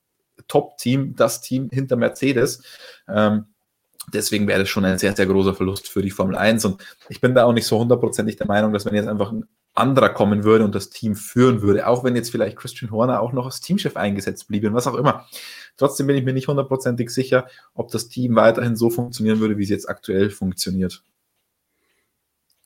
[0.48, 2.64] Top-Team, das Team hinter Mercedes.
[3.08, 3.46] Ähm,
[4.14, 6.66] deswegen wäre das schon ein sehr, sehr großer Verlust für die Formel 1.
[6.66, 9.46] Und ich bin da auch nicht so hundertprozentig der Meinung, dass wenn jetzt einfach ein
[9.76, 13.34] anderer kommen würde und das Team führen würde, auch wenn jetzt vielleicht Christian Horner auch
[13.34, 15.26] noch als Teamchef eingesetzt bliebe und was auch immer.
[15.78, 19.64] Trotzdem bin ich mir nicht hundertprozentig sicher, ob das Team weiterhin so funktionieren würde, wie
[19.64, 21.04] es jetzt aktuell funktioniert.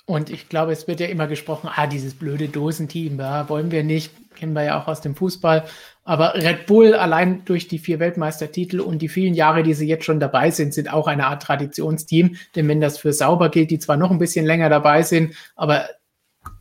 [0.09, 3.83] Und ich glaube, es wird ja immer gesprochen, ah, dieses blöde Dosenteam, ja, wollen wir
[3.83, 5.65] nicht, kennen wir ja auch aus dem Fußball.
[6.03, 10.05] Aber Red Bull allein durch die vier Weltmeistertitel und die vielen Jahre, die sie jetzt
[10.05, 12.37] schon dabei sind, sind auch eine Art Traditionsteam.
[12.55, 15.87] Denn wenn das für Sauber gilt, die zwar noch ein bisschen länger dabei sind, aber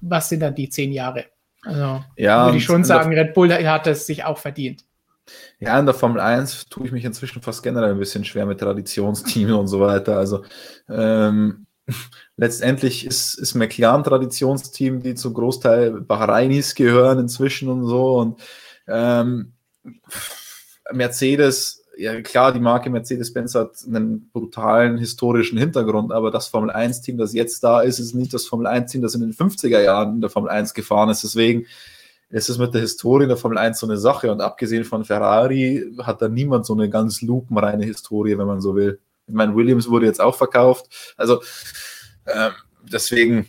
[0.02, 1.24] was sind dann die zehn Jahre?
[1.62, 4.84] Also ja, würde ich schon sagen, Red Bull hat es sich auch verdient.
[5.58, 8.60] Ja, in der Formel 1 tue ich mich inzwischen fast generell ein bisschen schwer mit
[8.60, 10.18] Traditionsteams und so weiter.
[10.18, 10.44] Also
[10.90, 11.64] ähm,
[12.36, 18.18] letztendlich ist, ist McLaren Traditionsteam, die zum Großteil Bahrainis gehören inzwischen und so.
[18.18, 18.40] Und
[18.86, 19.52] ähm,
[20.92, 27.18] Mercedes ja klar, die Marke Mercedes-Benz hat einen brutalen historischen Hintergrund, aber das Formel 1-Team,
[27.18, 30.20] das jetzt da ist, ist nicht das Formel 1-Team, das in den 50er Jahren in
[30.20, 31.24] der Formel 1 gefahren ist.
[31.24, 31.66] Deswegen
[32.30, 34.30] ist es mit der Historie in der Formel 1 so eine Sache.
[34.30, 38.76] Und abgesehen von Ferrari hat da niemand so eine ganz lupenreine Historie, wenn man so
[38.76, 39.00] will.
[39.28, 41.14] Ich meine, Williams wurde jetzt auch verkauft.
[41.16, 41.42] Also
[42.24, 42.50] äh,
[42.82, 43.48] deswegen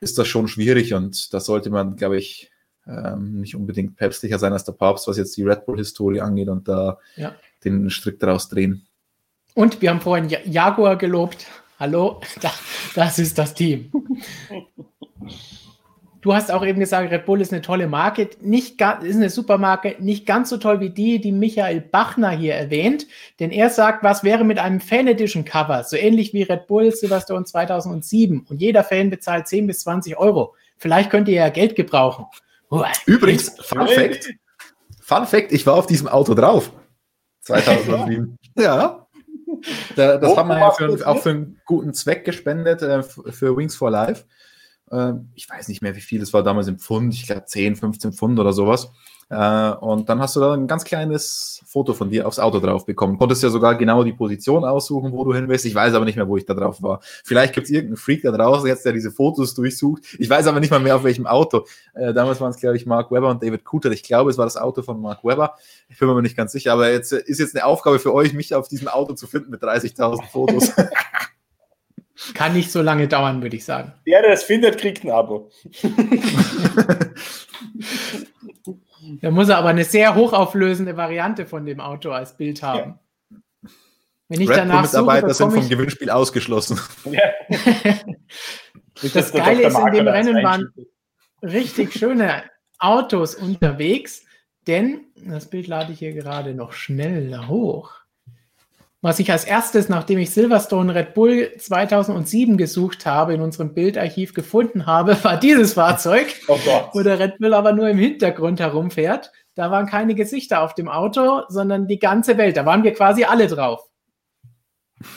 [0.00, 2.50] ist das schon schwierig und da sollte man, glaube ich,
[2.86, 6.66] ähm, nicht unbedingt päpstlicher sein als der Papst, was jetzt die Red Bull-Historie angeht und
[6.66, 7.34] da ja
[7.64, 8.86] den Strick daraus drehen.
[9.54, 11.46] Und wir haben vorhin Jaguar gelobt.
[11.78, 12.20] Hallo,
[12.94, 13.90] das ist das Team.
[16.22, 19.96] Du hast auch eben gesagt, Red Bull ist eine tolle Marke, nicht ist eine Supermarke,
[19.98, 23.08] nicht ganz so toll wie die, die Michael Bachner hier erwähnt,
[23.40, 26.92] denn er sagt, was wäre mit einem Fan Edition Cover, so ähnlich wie Red Bull
[26.92, 30.54] Silverstone 2007 und jeder Fan bezahlt 10 bis 20 Euro.
[30.78, 32.26] Vielleicht könnt ihr ja Geld gebrauchen.
[33.06, 34.32] Übrigens, Fun Fact,
[35.00, 36.72] Fun Fact, ich war auf diesem Auto drauf.
[37.40, 38.38] 2007.
[38.56, 39.06] ja.
[39.96, 43.74] Da, das haben wir ja für, auch für einen guten Zweck gespendet, äh, für Wings
[43.74, 44.24] for Life.
[44.92, 47.76] Ähm, ich weiß nicht mehr, wie viel es war damals im Pfund, ich glaube 10,
[47.76, 48.92] 15 Pfund oder sowas.
[49.32, 52.84] Äh, und dann hast du da ein ganz kleines Foto von dir aufs Auto drauf
[52.84, 53.16] bekommen.
[53.16, 55.64] Konntest ja sogar genau die Position aussuchen, wo du hin willst.
[55.64, 57.00] Ich weiß aber nicht mehr, wo ich da drauf war.
[57.24, 60.02] Vielleicht gibt es irgendeinen Freak da draußen jetzt, der diese Fotos durchsucht.
[60.18, 61.64] Ich weiß aber nicht mal mehr, auf welchem Auto.
[61.94, 63.90] Äh, damals waren es, glaube ich, Mark Webber und David Cooter.
[63.90, 65.54] Ich glaube, es war das Auto von Mark Webber.
[65.88, 66.74] Ich bin mir nicht ganz sicher.
[66.74, 69.62] Aber jetzt ist jetzt eine Aufgabe für euch, mich auf diesem Auto zu finden mit
[69.62, 70.72] 30.000 Fotos.
[72.34, 73.92] Kann nicht so lange dauern, würde ich sagen.
[74.06, 75.50] Der, der das findet, kriegt ein Abo.
[79.20, 82.98] da muss er aber eine sehr hochauflösende Variante von dem Auto als Bild haben.
[83.30, 83.40] Ja.
[84.28, 86.80] Wenn ich Red danach Mitarbeiter sind vom Gewinnspiel ausgeschlossen.
[87.04, 87.32] Ja.
[89.14, 90.72] das Geile ist, in dem Rennen waren
[91.42, 92.44] richtig schöne
[92.78, 94.24] Autos unterwegs,
[94.66, 98.01] denn das Bild lade ich hier gerade noch schneller hoch.
[99.04, 104.32] Was ich als erstes, nachdem ich Silverstone Red Bull 2007 gesucht habe, in unserem Bildarchiv
[104.32, 106.56] gefunden habe, war dieses Fahrzeug, oh
[106.92, 109.32] wo der Red Bull aber nur im Hintergrund herumfährt.
[109.56, 112.56] Da waren keine Gesichter auf dem Auto, sondern die ganze Welt.
[112.56, 113.90] Da waren wir quasi alle drauf.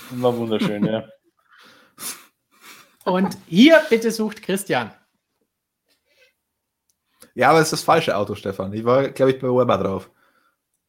[0.10, 1.06] War wunderschön, ja.
[3.06, 4.92] Und hier bitte sucht Christian.
[7.36, 8.74] Ja, aber es ist das falsche Auto, Stefan.
[8.74, 10.10] Ich war, glaube ich, bei Weber drauf.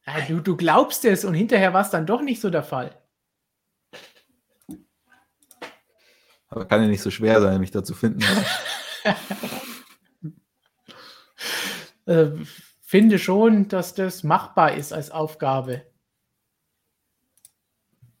[0.07, 2.95] Ja, du, du glaubst es und hinterher war es dann doch nicht so der Fall.
[6.47, 8.23] Aber kann ja nicht so schwer sein, mich da zu finden.
[12.05, 12.27] äh,
[12.81, 15.85] finde schon, dass das machbar ist als Aufgabe.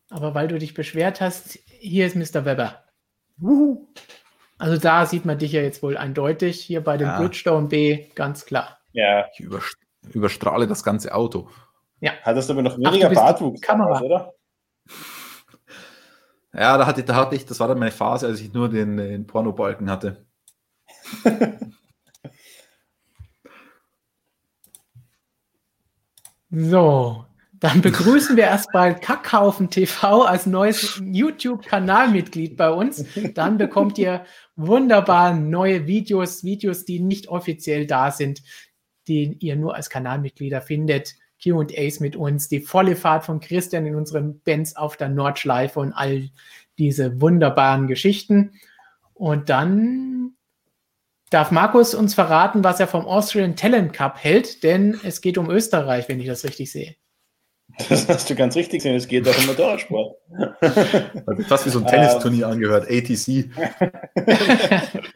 [0.09, 2.43] Aber weil du dich beschwert hast, hier ist Mr.
[2.43, 2.83] Weber.
[4.57, 6.61] Also da sieht man dich ja jetzt wohl eindeutig.
[6.61, 7.17] Hier bei dem ja.
[7.17, 8.81] Bridgestone B, ganz klar.
[8.91, 9.25] Ja.
[9.31, 9.45] Ich
[10.13, 11.49] überstrahle das ganze Auto.
[11.99, 12.11] Ja.
[12.23, 14.01] Hattest du aber noch weniger Ach, Bartwuchs, Kamera.
[14.01, 14.33] oder?
[16.53, 18.97] Ja, da hatte, da hatte ich, das war dann meine Phase, als ich nur den,
[18.97, 20.25] den Pornobalken hatte.
[26.49, 27.25] so,
[27.59, 33.03] dann begrüßen wir erstmal Kackhaufen TV als neues YouTube-Kanalmitglied bei uns.
[33.33, 34.25] Dann bekommt ihr
[34.55, 38.43] wunderbar neue Videos, Videos, die nicht offiziell da sind,
[39.07, 41.15] die ihr nur als Kanalmitglieder findet.
[41.41, 45.93] QAs mit uns, die volle Fahrt von Christian in unserem Benz auf der Nordschleife und
[45.93, 46.29] all
[46.77, 48.53] diese wunderbaren Geschichten.
[49.13, 50.33] Und dann
[51.29, 55.49] darf Markus uns verraten, was er vom Austrian Talent Cup hält, denn es geht um
[55.49, 56.95] Österreich, wenn ich das richtig sehe.
[57.89, 60.17] Das hast du ganz richtig gesehen, es geht auch um Motorradsport.
[61.25, 63.49] Also fast wie so ein Tennisturnier ähm, angehört, ATC.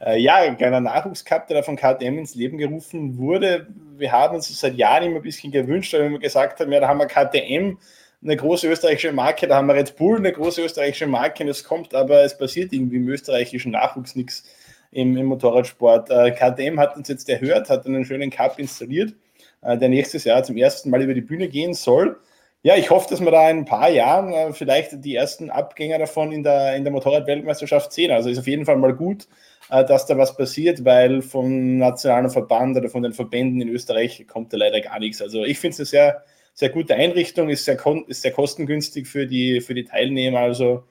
[0.00, 3.66] Äh, ja, ein kleiner Nachwuchscup, der da von KTM ins Leben gerufen wurde.
[4.00, 6.88] Wir haben uns seit Jahren immer ein bisschen gewünscht, weil wir gesagt haben, ja, da
[6.88, 7.76] haben wir KTM,
[8.22, 11.64] eine große österreichische Marke, da haben wir Red Bull, eine große österreichische Marke, und es
[11.64, 14.44] kommt aber, es passiert irgendwie im österreichischen Nachwuchs nichts
[14.90, 16.10] im, im Motorradsport.
[16.10, 19.14] Äh, KTM hat uns jetzt erhört, hat einen schönen Cup installiert,
[19.62, 22.18] äh, der nächstes Jahr zum ersten Mal über die Bühne gehen soll.
[22.62, 25.98] Ja, ich hoffe, dass wir da in ein paar Jahren äh, vielleicht die ersten Abgänger
[25.98, 28.10] davon in der, in der Motorrad-Weltmeisterschaft sehen.
[28.10, 29.28] Also ist auf jeden Fall mal gut,
[29.70, 34.52] dass da was passiert, weil vom nationalen Verband oder von den Verbänden in Österreich kommt
[34.52, 35.22] da leider gar nichts.
[35.22, 36.24] Also ich finde es eine sehr,
[36.54, 37.78] sehr gute Einrichtung, ist sehr,
[38.08, 40.40] ist sehr kostengünstig für die, für die Teilnehmer.
[40.40, 40.84] Also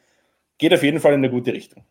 [0.58, 1.84] geht auf jeden Fall in eine gute Richtung.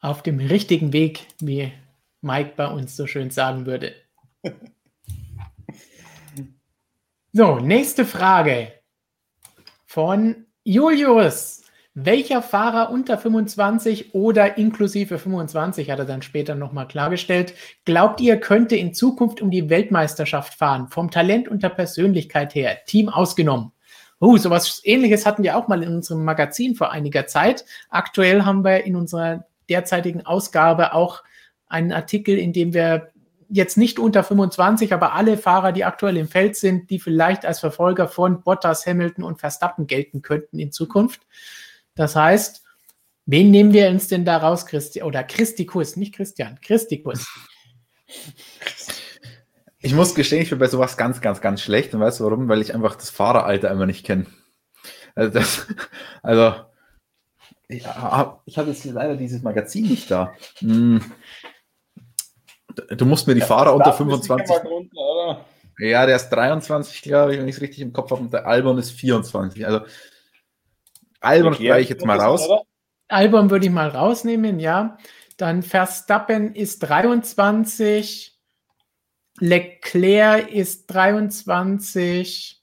[0.00, 1.72] Auf dem richtigen Weg, wie
[2.20, 3.94] Mike bei uns so schön sagen würde.
[7.34, 8.74] So, nächste Frage
[9.86, 11.61] von Julius.
[11.94, 17.52] Welcher Fahrer unter 25 oder inklusive 25, hat er dann später nochmal klargestellt,
[17.84, 20.88] glaubt ihr, könnte in Zukunft um die Weltmeisterschaft fahren?
[20.88, 23.72] Vom Talent und der Persönlichkeit her, Team ausgenommen.
[24.22, 27.66] Uh, sowas ähnliches hatten wir auch mal in unserem Magazin vor einiger Zeit.
[27.90, 31.22] Aktuell haben wir in unserer derzeitigen Ausgabe auch
[31.66, 33.10] einen Artikel, in dem wir
[33.50, 37.60] jetzt nicht unter 25, aber alle Fahrer, die aktuell im Feld sind, die vielleicht als
[37.60, 41.20] Verfolger von Bottas, Hamilton und Verstappen gelten könnten in Zukunft.
[41.94, 42.62] Das heißt,
[43.26, 47.26] wen nehmen wir uns denn da raus, Christi oder Christikus, nicht Christian, Christikus?
[49.80, 51.92] Ich muss gestehen, ich bin bei sowas ganz, ganz, ganz schlecht.
[51.94, 52.48] Und weißt du warum?
[52.48, 54.26] Weil ich einfach das Fahreralter immer nicht kenne.
[55.14, 55.66] Also, das,
[56.22, 56.54] also
[57.68, 60.34] Ja, ich habe jetzt leider dieses Magazin nicht da.
[60.58, 61.02] Hm.
[62.96, 64.64] Du musst mir die ja, Fahrer unter 25.
[64.64, 65.44] Runter,
[65.78, 68.22] ja, der ist 23, glaube ich, wenn ich es richtig im Kopf habe.
[68.22, 69.66] Und der Albon ist 24.
[69.66, 69.84] Also
[71.22, 72.48] Albon streiche ich jetzt mal raus.
[73.08, 74.98] Albon würde ich mal rausnehmen, ja.
[75.36, 78.38] Dann Verstappen ist 23.
[79.38, 82.62] Leclerc ist 23.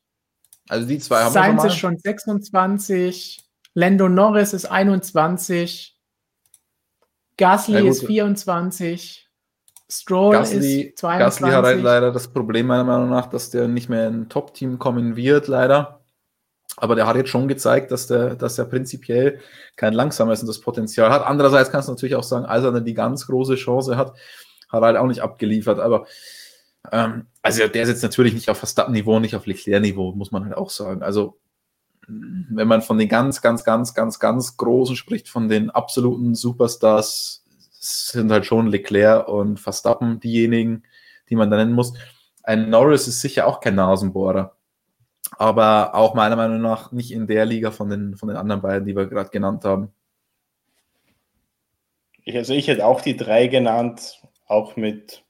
[0.70, 1.98] Also die zwei haben Sainz wir schon, mal.
[1.98, 3.50] ist schon 26.
[3.74, 5.98] Lando Norris ist 21.
[7.38, 9.30] Gasly ist 24.
[9.92, 11.20] Stroll Gasly, ist 22.
[11.20, 14.30] Gasly hat halt leider das Problem, meiner Meinung nach, dass der nicht mehr in ein
[14.30, 15.99] Top-Team kommen wird, leider.
[16.80, 19.40] Aber der hat jetzt schon gezeigt, dass der, dass er prinzipiell
[19.76, 21.26] kein langsamer ist und das Potenzial hat.
[21.26, 24.14] Andererseits kannst du natürlich auch sagen, als er dann die ganz große Chance hat,
[24.70, 25.80] hat er halt auch nicht abgeliefert.
[25.80, 26.06] Aber
[26.92, 30.56] ähm, also der ist jetzt natürlich nicht auf Verstappen-Niveau, nicht auf Leclerc-Niveau, muss man halt
[30.56, 31.04] auch sagen.
[31.04, 31.38] Also
[32.08, 37.44] wenn man von den ganz, ganz, ganz, ganz, ganz Großen spricht, von den absoluten Superstars,
[37.72, 40.84] sind halt schon Leclerc und Verstappen diejenigen,
[41.30, 41.94] die man da nennen muss.
[42.44, 44.56] Ein Norris ist sicher auch kein Nasenbohrer,
[45.38, 48.86] aber auch meiner Meinung nach nicht in der Liga von den, von den anderen beiden,
[48.86, 49.92] die wir gerade genannt haben.
[52.24, 55.24] Ich, also ich hätte auch die drei genannt, auch mit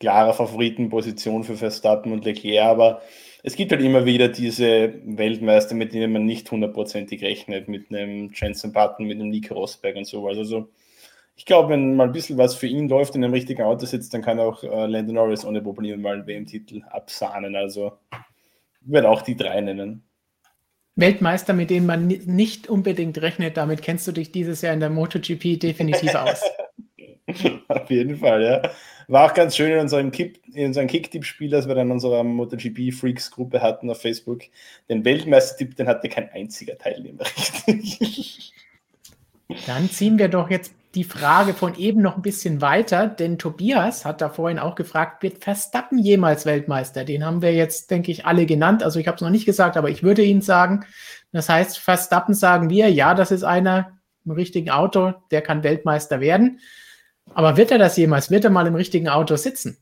[0.00, 3.02] klarer Favoritenposition für Verstappen und Leclerc, aber
[3.42, 8.30] es gibt halt immer wieder diese Weltmeister, mit denen man nicht hundertprozentig rechnet, mit einem
[8.34, 10.26] Jensen Button, mit einem Nico Rosberg und so.
[10.26, 10.70] Also
[11.36, 14.14] ich glaube, wenn mal ein bisschen was für ihn läuft, in einem richtigen Auto sitzt,
[14.14, 17.54] dann kann auch äh, Landon Norris ohne Probleme mal einen WM-Titel absahnen.
[17.56, 17.98] Also
[18.84, 20.02] ich werde auch die drei nennen.
[20.96, 24.90] Weltmeister, mit denen man nicht unbedingt rechnet, damit kennst du dich dieses Jahr in der
[24.90, 26.42] MotoGP definitiv aus.
[27.68, 28.62] Auf jeden Fall, ja.
[29.08, 32.22] War auch ganz schön in unserem, Kick, in unserem Kick-Tipp-Spiel, das wir dann in unserer
[32.22, 34.42] MotoGP-Freaks-Gruppe hatten auf Facebook.
[34.88, 37.24] Den Weltmeister-Tipp, den hatte kein einziger Teilnehmer
[37.66, 38.52] richtig.
[39.66, 44.04] Dann ziehen wir doch jetzt die Frage von eben noch ein bisschen weiter, denn Tobias
[44.04, 47.04] hat da vorhin auch gefragt, wird Verstappen jemals Weltmeister?
[47.04, 48.82] Den haben wir jetzt, denke ich, alle genannt.
[48.82, 50.84] Also ich habe es noch nicht gesagt, aber ich würde ihn sagen.
[51.32, 56.20] Das heißt, Verstappen sagen wir, ja, das ist einer im richtigen Auto, der kann Weltmeister
[56.20, 56.60] werden.
[57.34, 58.30] Aber wird er das jemals?
[58.30, 59.78] Wird er mal im richtigen Auto sitzen?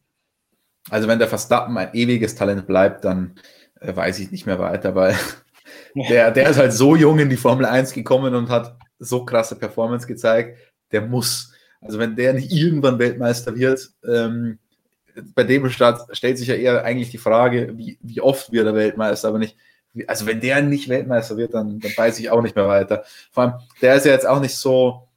[0.90, 3.34] Also wenn der Verstappen ein ewiges Talent bleibt, dann
[3.80, 5.14] äh, weiß ich nicht mehr weiter, weil
[6.08, 9.56] der, der ist halt so jung in die Formel 1 gekommen und hat so krasse
[9.56, 10.56] Performance gezeigt
[10.92, 11.52] der muss.
[11.80, 14.58] Also wenn der nicht irgendwann Weltmeister wird, ähm,
[15.34, 18.74] bei dem Start stellt sich ja eher eigentlich die Frage, wie, wie oft wird er
[18.74, 19.56] Weltmeister, aber nicht,
[20.06, 23.04] also wenn der nicht Weltmeister wird, dann, dann weiß ich auch nicht mehr weiter.
[23.30, 25.08] Vor allem, der ist ja jetzt auch nicht so,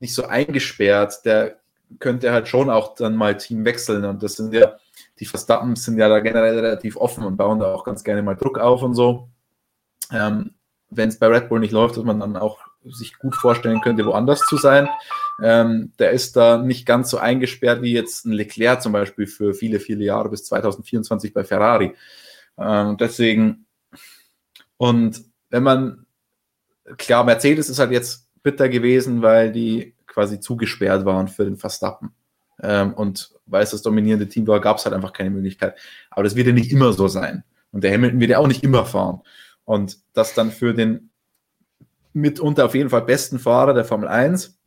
[0.00, 1.56] nicht so eingesperrt, der
[1.98, 4.76] könnte halt schon auch dann mal Team wechseln und das sind ja,
[5.18, 8.34] die Verstappen sind ja da generell relativ offen und bauen da auch ganz gerne mal
[8.34, 9.28] Druck auf und so.
[10.12, 10.54] Ähm,
[10.90, 12.58] wenn es bei Red Bull nicht läuft, dass man dann auch
[12.90, 14.88] sich gut vorstellen könnte, woanders zu sein.
[15.42, 19.54] Ähm, der ist da nicht ganz so eingesperrt wie jetzt ein Leclerc zum Beispiel für
[19.54, 21.94] viele, viele Jahre bis 2024 bei Ferrari.
[22.58, 23.66] Ähm, deswegen,
[24.76, 26.06] und wenn man,
[26.96, 32.10] klar, Mercedes ist halt jetzt bitter gewesen, weil die quasi zugesperrt waren für den Verstappen.
[32.60, 35.78] Ähm, und weil es das dominierende Team war, gab es halt einfach keine Möglichkeit.
[36.10, 37.44] Aber das wird ja nicht immer so sein.
[37.70, 39.20] Und der Hamilton wird ja auch nicht immer fahren.
[39.64, 41.07] Und das dann für den
[42.20, 44.58] mitunter auf jeden Fall besten Fahrer der Formel 1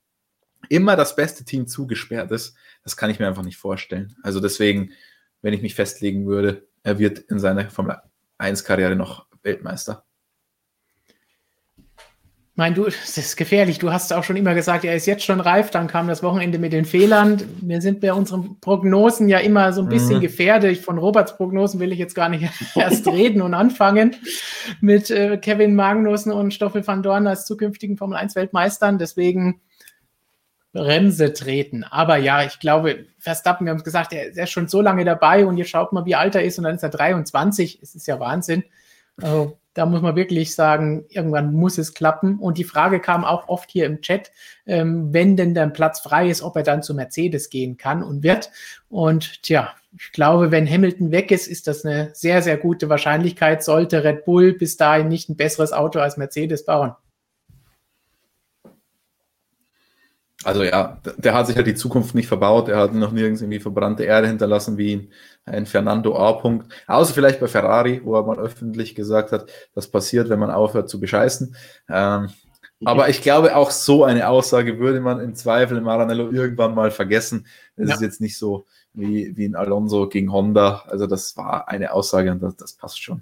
[0.70, 4.16] immer das beste Team zugesperrt ist, das kann ich mir einfach nicht vorstellen.
[4.24, 4.92] Also deswegen,
[5.42, 7.98] wenn ich mich festlegen würde, er wird in seiner Formel
[8.40, 10.06] 1-Karriere noch Weltmeister.
[12.56, 13.80] Mein, du, das ist gefährlich.
[13.80, 15.72] Du hast auch schon immer gesagt, er ist jetzt schon reif.
[15.72, 17.42] Dann kam das Wochenende mit den Fehlern.
[17.62, 20.22] Wir sind bei unseren Prognosen ja immer so ein bisschen mhm.
[20.22, 20.78] gefährdet.
[20.78, 24.18] Von Roberts Prognosen will ich jetzt gar nicht erst reden und anfangen
[24.82, 28.98] mit äh, Kevin Magnussen und Stoffel van Dorn als zukünftigen Formel 1 Weltmeistern.
[28.98, 29.62] Deswegen
[30.74, 31.86] Bremse treten.
[31.86, 35.06] Aber ja, ich glaube, Verstappen, wir haben es gesagt, er, er, ist schon so lange
[35.06, 37.80] dabei und ihr schaut mal, wie alt er ist und dann ist er 23.
[37.82, 38.64] Es ist ja Wahnsinn.
[39.22, 42.40] Also, da muss man wirklich sagen, irgendwann muss es klappen.
[42.40, 44.32] Und die Frage kam auch oft hier im Chat,
[44.66, 48.24] ähm, wenn denn der Platz frei ist, ob er dann zu Mercedes gehen kann und
[48.24, 48.52] wird.
[48.90, 53.64] Und tja, ich glaube, wenn Hamilton weg ist, ist das eine sehr, sehr gute Wahrscheinlichkeit,
[53.64, 56.94] sollte Red Bull bis dahin nicht ein besseres Auto als Mercedes bauen.
[60.44, 62.68] Also ja, der hat sich halt die Zukunft nicht verbaut.
[62.68, 65.10] Er hat noch nirgends irgendwie verbrannte Erde hinterlassen wie
[65.46, 66.32] ein Fernando A.
[66.32, 66.66] -Punkt.
[66.88, 70.90] Außer vielleicht bei Ferrari, wo er mal öffentlich gesagt hat, das passiert, wenn man aufhört
[70.90, 71.56] zu bescheißen.
[71.90, 72.30] Ähm,
[72.84, 76.90] aber ich glaube, auch so eine Aussage würde man im Zweifel in Maranello irgendwann mal
[76.90, 77.46] vergessen.
[77.76, 77.96] Es ja.
[77.96, 80.84] ist jetzt nicht so wie, wie ein Alonso gegen Honda.
[80.88, 83.22] Also das war eine Aussage und das, das passt schon.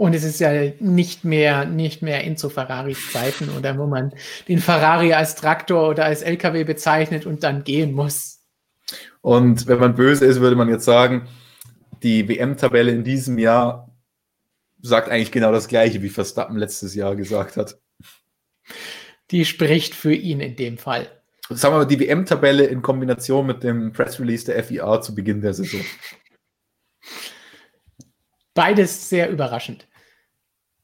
[0.00, 0.50] Und es ist ja
[0.80, 4.14] nicht mehr, nicht mehr Enzo Ferraris Zeiten oder wo man
[4.48, 8.40] den Ferrari als Traktor oder als LKW bezeichnet und dann gehen muss.
[9.20, 11.28] Und wenn man böse ist, würde man jetzt sagen,
[12.02, 13.94] die WM-Tabelle in diesem Jahr
[14.80, 17.78] sagt eigentlich genau das Gleiche, wie Verstappen letztes Jahr gesagt hat.
[19.30, 21.08] Die spricht für ihn in dem Fall.
[21.50, 25.42] Sagen wir mal, die WM-Tabelle in Kombination mit dem Press Release der FIA zu Beginn
[25.42, 25.84] der Saison.
[28.54, 29.86] Beides sehr überraschend.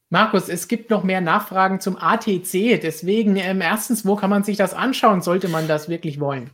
[0.09, 2.79] Markus, es gibt noch mehr Nachfragen zum ATC.
[2.81, 5.21] Deswegen, ähm, erstens, wo kann man sich das anschauen?
[5.21, 6.51] Sollte man das wirklich wollen?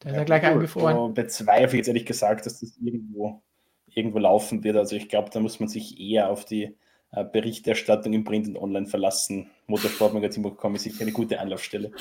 [0.00, 0.96] Da ist ja, er gleich eingefroren.
[0.96, 3.42] So bezweifle ich jetzt ehrlich gesagt, dass das irgendwo,
[3.86, 4.76] irgendwo laufen wird.
[4.76, 6.76] Also ich glaube, da muss man sich eher auf die
[7.12, 9.50] äh, Berichterstattung im Print und Online verlassen.
[9.68, 11.92] Motorsportmagazin.com ist sicher eine gute Anlaufstelle.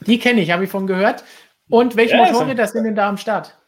[0.00, 1.24] Die kenne ich, habe ich von gehört.
[1.68, 3.58] Und welche ja, Motorräder sind denn da am Start?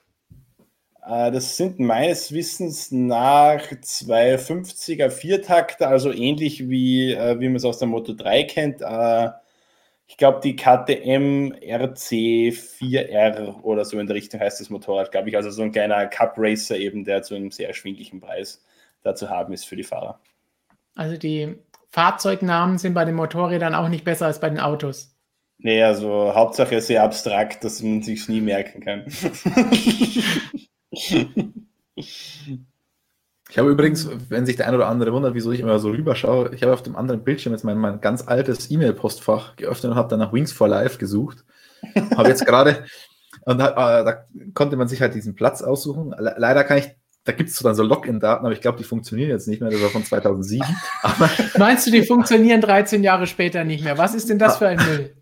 [1.10, 7.64] Äh, das sind meines Wissens nach 250er Viertakter, also ähnlich wie, äh, wie man es
[7.64, 8.80] aus der Moto 3 kennt.
[8.80, 9.30] Äh,
[10.06, 15.36] ich glaube, die KTM RC4R oder so in der Richtung heißt das Motorrad, glaube ich.
[15.36, 18.62] Also so ein kleiner Cup Racer eben, der zu einem sehr erschwinglichen Preis
[19.02, 20.20] da zu haben ist für die Fahrer.
[20.94, 21.56] Also die
[21.90, 25.16] Fahrzeugnamen sind bei den Motorrädern auch nicht besser als bei den Autos.
[25.58, 29.04] Nee, also Hauptsache sehr abstrakt, dass man sich nie merken kann.
[33.50, 36.54] Ich habe übrigens, wenn sich der eine oder andere wundert, wieso ich immer so rüberschaue,
[36.54, 40.08] ich habe auf dem anderen Bildschirm jetzt mein, mein ganz altes E-Mail-Postfach geöffnet und habe
[40.08, 41.44] dann nach Wings for Life gesucht.
[42.16, 42.84] habe jetzt gerade,
[43.46, 46.14] und da, äh, da, konnte man sich halt diesen Platz aussuchen.
[46.16, 46.90] Le leider kann ich,
[47.24, 49.70] da gibt es dann so Login-Daten, aber ich glaube, die funktionieren jetzt nicht mehr.
[49.70, 50.64] Das war von 2007.
[51.02, 53.98] Aber Meinst du, die funktionieren 13 Jahre später nicht mehr?
[53.98, 55.16] Was ist denn das für ein Müll?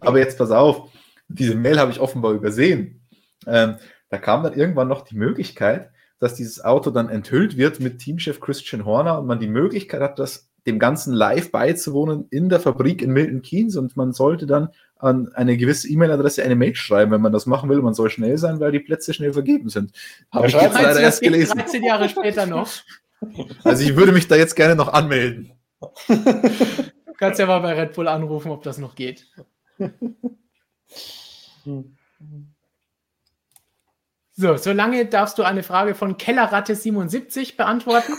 [0.00, 0.88] aber jetzt pass auf,
[1.28, 3.06] diese Mail habe ich offenbar übersehen.
[3.46, 3.76] Ähm,
[4.10, 8.40] da kam dann irgendwann noch die Möglichkeit, dass dieses Auto dann enthüllt wird mit Teamchef
[8.40, 13.00] Christian Horner und man die Möglichkeit hat, das dem Ganzen live beizuwohnen in der Fabrik
[13.00, 14.68] in Milton Keynes und man sollte dann
[14.98, 17.80] an eine gewisse E-Mail-Adresse eine Mail schreiben, wenn man das machen will.
[17.80, 19.92] Man soll schnell sein, weil die Plätze schnell vergeben sind.
[20.30, 21.56] Habe ich jetzt leider erst gelesen.
[21.56, 22.68] 13 Jahre später noch.
[23.64, 25.52] Also ich würde mich da jetzt gerne noch anmelden.
[26.08, 29.26] Du kannst ja mal bei Red Bull anrufen, ob das noch geht.
[34.40, 38.14] So, solange darfst du eine Frage von Kellerratte77 beantworten.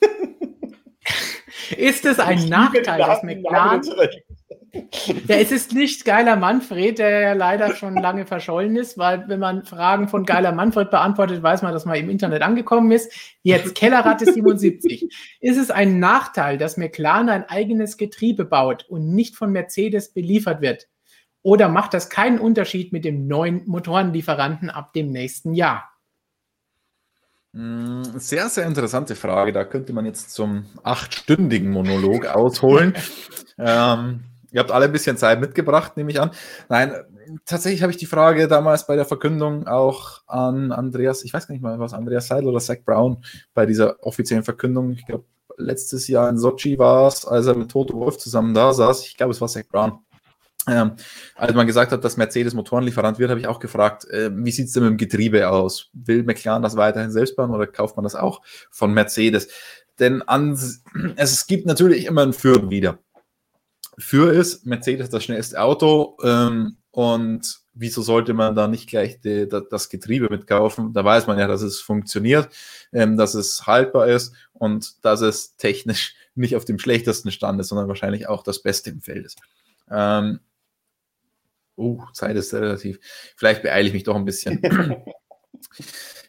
[1.76, 3.82] ist es ein Nachteil, dass McLaren.
[5.28, 9.38] Ja, es ist nicht geiler Manfred, der ja leider schon lange verschollen ist, weil wenn
[9.38, 13.12] man Fragen von geiler Manfred beantwortet, weiß man, dass man im Internet angekommen ist.
[13.42, 15.14] Jetzt Kellerratte 77.
[15.40, 20.62] Ist es ein Nachteil, dass McLaren ein eigenes Getriebe baut und nicht von Mercedes beliefert
[20.62, 20.88] wird?
[21.42, 25.92] Oder macht das keinen Unterschied mit dem neuen Motorenlieferanten ab dem nächsten Jahr?
[27.54, 29.52] Hm, sehr, sehr interessante Frage.
[29.52, 32.94] Da könnte man jetzt zum achtstündigen Monolog ausholen.
[33.58, 36.30] ähm, ihr habt alle ein bisschen Zeit mitgebracht, nehme ich an.
[36.68, 36.94] Nein,
[37.44, 41.52] tatsächlich habe ich die Frage damals bei der Verkündung auch an Andreas, ich weiß gar
[41.52, 45.24] nicht mal, was Andreas Seidel oder Zach Brown bei dieser offiziellen Verkündung, ich glaube,
[45.58, 49.06] letztes Jahr in Sochi war es, als er mit Toto Wolf zusammen da saß.
[49.06, 49.98] Ich glaube, es war Zach Brown.
[50.68, 50.92] Ähm,
[51.34, 54.66] als man gesagt hat, dass Mercedes Motorenlieferant wird, habe ich auch gefragt, äh, wie sieht
[54.66, 55.90] es denn mit dem Getriebe aus?
[55.92, 59.48] Will McLaren das weiterhin selbst bauen oder kauft man das auch von Mercedes?
[59.98, 60.56] Denn an,
[61.16, 62.98] es gibt natürlich immer ein Für und Wider.
[63.98, 69.48] Für ist, Mercedes das schnellste Auto ähm, und wieso sollte man da nicht gleich die,
[69.48, 70.92] das Getriebe mitkaufen?
[70.92, 72.48] Da weiß man ja, dass es funktioniert,
[72.92, 77.68] ähm, dass es haltbar ist und dass es technisch nicht auf dem schlechtesten Stand ist,
[77.68, 79.38] sondern wahrscheinlich auch das Beste im Feld ist.
[79.90, 80.40] Ähm,
[81.76, 82.98] Uh, Zeit ist relativ.
[83.36, 84.60] Vielleicht beeile ich mich doch ein bisschen.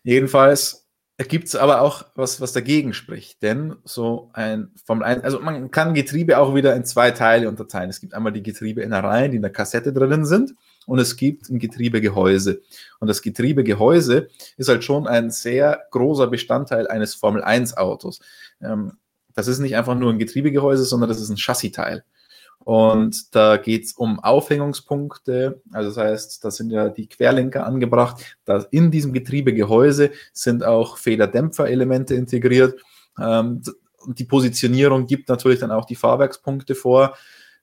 [0.04, 0.88] Jedenfalls
[1.18, 3.42] gibt es aber auch was, was dagegen spricht.
[3.44, 7.90] Denn so ein Formel 1, also man kann Getriebe auch wieder in zwei Teile unterteilen.
[7.90, 10.54] Es gibt einmal die Getriebeinnereien, die in der Kassette drinnen sind,
[10.86, 12.62] und es gibt ein Getriebegehäuse.
[13.00, 18.20] Und das Getriebegehäuse ist halt schon ein sehr großer Bestandteil eines Formel 1 Autos.
[18.62, 18.94] Ähm,
[19.34, 22.04] das ist nicht einfach nur ein Getriebegehäuse, sondern das ist ein Chassiteil.
[22.64, 25.62] Und da geht es um Aufhängungspunkte.
[25.72, 28.38] Also das heißt, da sind ja die Querlenker angebracht.
[28.46, 32.80] Da in diesem Getriebegehäuse sind auch Federdämpferelemente integriert.
[33.20, 33.62] Ähm,
[34.08, 37.16] die Positionierung gibt natürlich dann auch die Fahrwerkspunkte vor.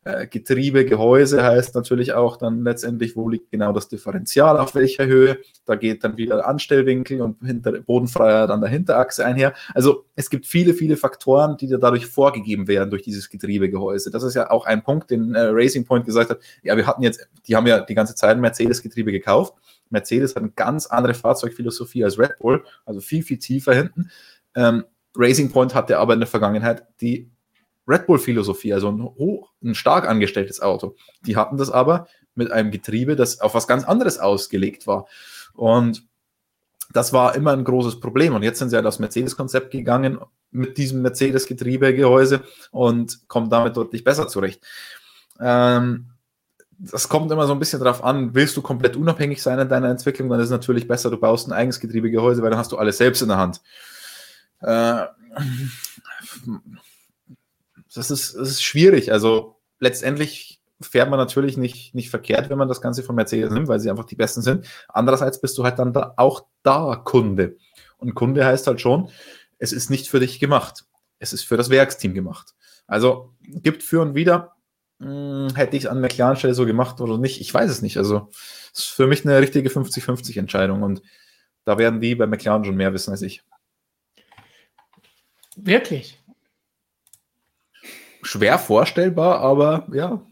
[0.05, 5.06] Äh, Getriebe, Gehäuse heißt natürlich auch dann letztendlich, wo liegt genau das Differential, auf welcher
[5.06, 5.39] Höhe.
[5.66, 9.52] Da geht dann wieder Anstellwinkel und hinter, Bodenfreiheit an der Hinterachse einher.
[9.74, 14.10] Also es gibt viele, viele Faktoren, die dadurch vorgegeben werden durch dieses Getriebegehäuse.
[14.10, 16.40] Das ist ja auch ein Punkt, den äh, Racing Point gesagt hat.
[16.62, 19.55] Ja, wir hatten jetzt, die haben ja die ganze Zeit ein Mercedes-Getriebe gekauft
[19.90, 24.10] Mercedes hat eine ganz andere Fahrzeugphilosophie als Red Bull, also viel, viel tiefer hinten.
[24.55, 24.85] Ähm,
[25.16, 27.31] Racing Point hatte aber in der Vergangenheit die
[27.91, 30.95] Red Bull-Philosophie, also ein, hoch, ein stark angestelltes Auto.
[31.27, 35.07] Die hatten das aber mit einem Getriebe, das auf was ganz anderes ausgelegt war.
[35.55, 36.07] Und
[36.93, 38.35] das war immer ein großes Problem.
[38.35, 44.05] Und jetzt sind sie halt aufs Mercedes-Konzept gegangen mit diesem Mercedes-Getriebegehäuse und kommen damit deutlich
[44.05, 44.65] besser zurecht.
[45.41, 46.07] Ähm,
[46.79, 49.91] das kommt immer so ein bisschen drauf an, willst du komplett unabhängig sein in deiner
[49.91, 52.79] Entwicklung, dann ist es natürlich besser, du baust ein eigenes Getriebegehäuse, weil dann hast du
[52.79, 53.61] alles selbst in der Hand.
[54.61, 55.05] Äh,
[57.95, 59.12] das, ist, das ist schwierig.
[59.12, 63.69] Also letztendlich fährt man natürlich nicht, nicht verkehrt, wenn man das Ganze von Mercedes nimmt,
[63.69, 64.67] weil sie einfach die Besten sind.
[64.89, 67.57] Andererseits bist du halt dann da, auch da Kunde.
[67.99, 69.11] Und Kunde heißt halt schon,
[69.59, 70.85] es ist nicht für dich gemacht.
[71.19, 72.55] Es ist für das Werksteam gemacht.
[72.87, 74.57] Also gibt für und wieder,
[74.99, 77.41] mh, hm, hätte ich es an McLaren Stelle so gemacht oder nicht.
[77.41, 77.99] Ich weiß es nicht.
[77.99, 78.29] Also
[78.73, 81.03] es ist für mich eine richtige 50-50 Entscheidung und
[81.65, 83.43] da werden die bei McLaren schon mehr wissen als ich.
[85.57, 86.19] Wirklich?
[88.22, 90.26] Schwer vorstellbar, aber ja.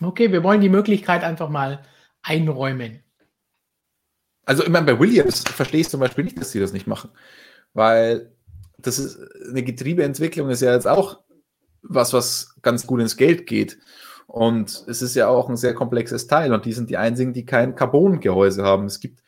[0.00, 1.84] Okay, wir wollen die Möglichkeit einfach mal
[2.22, 3.02] einräumen.
[4.44, 7.10] Also, ich meine, bei Williams verstehe ich zum Beispiel nicht, dass sie das nicht machen.
[7.74, 8.32] Weil
[8.78, 9.18] das ist
[9.48, 11.20] eine Getriebeentwicklung ist ja jetzt auch
[11.82, 13.78] was, was ganz gut ins Geld geht.
[14.26, 16.52] Und es ist ja auch ein sehr komplexes Teil.
[16.52, 18.86] Und die sind die einzigen, die kein Carbon-Gehäuse haben.
[18.86, 19.22] Es gibt,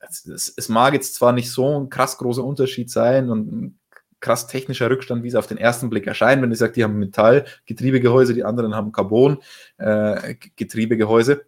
[0.00, 3.77] es, es, mag jetzt zwar nicht so ein krass großer Unterschied sein und ein
[4.20, 6.98] krass technischer Rückstand, wie es auf den ersten Blick erscheint, wenn ich sage, die haben
[6.98, 11.32] Metall-Getriebegehäuse, die anderen haben Carbon-Getriebegehäuse.
[11.32, 11.44] Äh,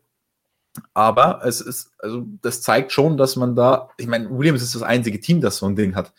[0.95, 4.83] aber es ist, also das zeigt schon, dass man da, ich meine, Williams ist das
[4.83, 6.13] einzige Team, das so ein Ding hat.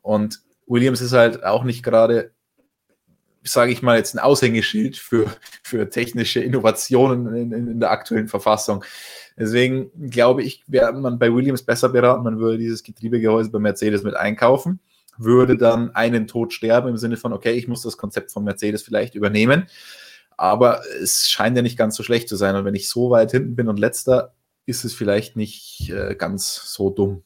[0.00, 2.32] Und Williams ist halt auch nicht gerade,
[3.42, 5.26] sage ich mal, jetzt ein Aushängeschild für,
[5.62, 8.84] für technische Innovationen in, in, in der aktuellen Verfassung.
[9.36, 14.02] Deswegen glaube ich, wäre man bei Williams besser beraten, man würde dieses Getriebegehäuse bei Mercedes
[14.02, 14.80] mit einkaufen,
[15.18, 18.82] würde dann einen Tod sterben im Sinne von, okay, ich muss das Konzept von Mercedes
[18.82, 19.66] vielleicht übernehmen
[20.38, 22.54] aber es scheint ja nicht ganz so schlecht zu sein.
[22.54, 24.34] Und wenn ich so weit hinten bin und letzter,
[24.64, 27.24] ist es vielleicht nicht äh, ganz so dumm.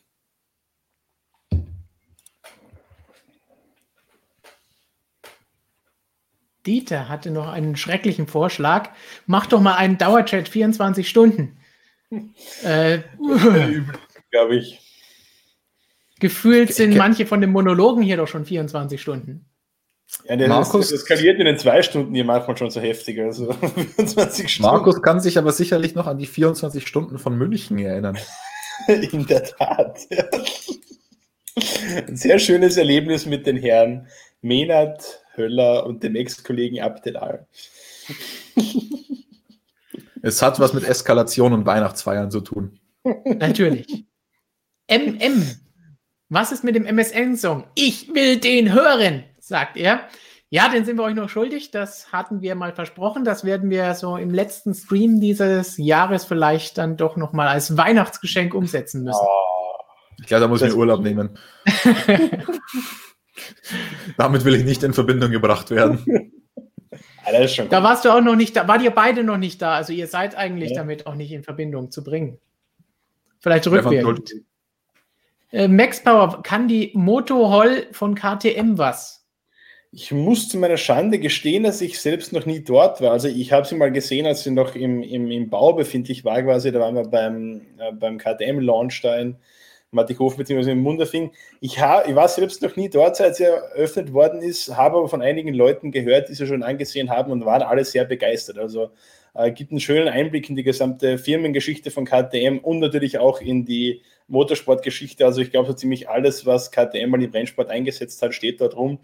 [6.65, 8.91] Dieter hatte noch einen schrecklichen Vorschlag.
[9.27, 11.59] Mach doch mal einen Dauerchat 24 Stunden.
[12.63, 13.01] äh,
[14.31, 14.82] Glaube ich.
[16.23, 19.45] Gefühlt sind manche von den Monologen hier doch schon 24 Stunden.
[20.29, 23.19] Ja, der Markus, das skaliert in den zwei Stunden hier manchmal schon so heftig.
[23.19, 23.53] Also
[23.97, 24.73] 24 Stunden.
[24.73, 28.17] Markus kann sich aber sicherlich noch an die 24 Stunden von München erinnern.
[28.87, 29.99] in der Tat.
[32.07, 34.07] Ein sehr schönes Erlebnis mit den Herren
[34.43, 37.49] Menat, Höller und dem Ex-Kollegen Abdelal.
[40.23, 42.79] Es hat was mit Eskalation und Weihnachtsfeiern zu tun.
[43.25, 44.05] Natürlich.
[44.89, 45.62] MM.
[46.33, 47.65] Was ist mit dem MSN-Song?
[47.75, 50.09] Ich will den hören sagt er.
[50.49, 51.71] Ja, den sind wir euch noch schuldig.
[51.71, 53.25] Das hatten wir mal versprochen.
[53.25, 57.77] Das werden wir so im letzten Stream dieses Jahres vielleicht dann doch noch mal als
[57.77, 59.21] Weihnachtsgeschenk umsetzen müssen.
[59.23, 59.79] Oh,
[60.21, 61.39] ich glaube, da muss ich mir Urlaub nehmen.
[64.19, 66.33] Damit will ich nicht in Verbindung gebracht werden.
[67.71, 69.75] da warst du auch noch nicht da, wart ihr beide noch nicht da.
[69.75, 70.77] Also ihr seid eigentlich ja.
[70.77, 72.39] damit auch nicht in Verbindung zu bringen.
[73.39, 74.35] Vielleicht rückwärts.
[75.53, 79.27] Äh, Max Power, kann die Moto Hall von KTM was?
[79.95, 83.11] Ich muss zu meiner Schande gestehen, dass ich selbst noch nie dort war.
[83.13, 86.43] Also ich habe sie mal gesehen, als sie noch im, im, im Bau befindlich war
[86.43, 86.73] quasi.
[86.73, 89.37] Da waren wir beim, äh, beim KTM-Launch da in
[89.91, 90.73] Mattighof bzw.
[90.73, 91.33] in Munderfing.
[91.61, 95.09] Ich, ha, ich war selbst noch nie dort, seit sie eröffnet worden ist, habe aber
[95.11, 98.59] von einigen Leuten gehört, die sie schon angesehen haben und waren alle sehr begeistert.
[98.59, 98.93] Also
[99.55, 104.03] gibt einen schönen Einblick in die gesamte Firmengeschichte von KTM und natürlich auch in die
[104.29, 105.25] Motorsportgeschichte.
[105.25, 108.77] Also ich glaube, so ziemlich alles, was KTM mal im Rennsport eingesetzt hat, steht dort
[108.77, 108.99] rum.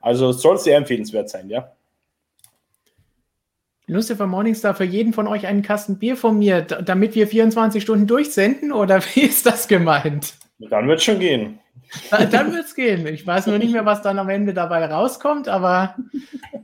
[0.00, 1.72] Also soll sehr empfehlenswert sein, ja.
[3.86, 8.06] Lucifer Morningstar für jeden von euch einen Kasten Bier von mir, damit wir 24 Stunden
[8.06, 10.34] durchsenden oder wie ist das gemeint?
[10.58, 11.58] Dann wird es schon gehen.
[12.10, 13.06] Dann wird es gehen.
[13.06, 15.96] Ich weiß nur nicht mehr, was dann am Ende dabei rauskommt, aber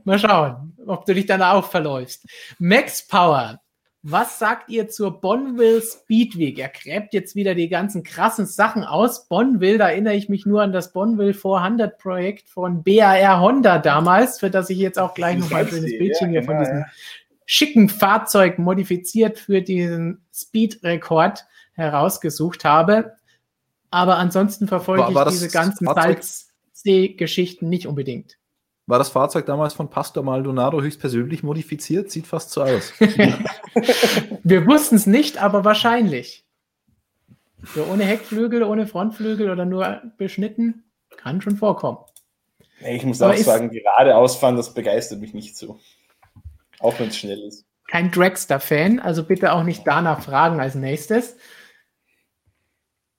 [0.03, 2.27] mal schauen, ob du dich dann auch verläufst.
[2.57, 3.59] Max Power
[4.01, 6.57] was sagt ihr zur Bonville Speedweek?
[6.57, 9.27] Er gräbt jetzt wieder die ganzen krassen Sachen aus.
[9.27, 14.39] Bonville, da erinnere ich mich nur an das Bonville 400 Projekt von BAR Honda damals,
[14.39, 16.79] für das ich jetzt auch gleich noch ein schönes Bildchen ja, hier genau, von diesem
[16.79, 16.85] ja.
[17.45, 23.17] schicken Fahrzeug modifiziert für diesen Speed-Rekord herausgesucht habe.
[23.91, 28.37] Aber ansonsten verfolge war, war ich diese ganzen Salzsee-Geschichten nicht unbedingt.
[28.89, 32.09] War das Fahrzeug damals von Pastor Maldonado höchstpersönlich modifiziert?
[32.09, 32.91] Sieht fast so aus.
[34.43, 36.43] Wir wussten es nicht, aber wahrscheinlich.
[37.75, 40.85] So ohne Heckflügel, ohne Frontflügel oder nur beschnitten,
[41.17, 41.99] kann schon vorkommen.
[42.81, 45.79] Ich muss Aber auch sagen, gerade ausfahren, das begeistert mich nicht so.
[46.79, 47.65] Auch wenn es schnell ist.
[47.87, 51.37] Kein Dragster-Fan, also bitte auch nicht danach fragen als nächstes.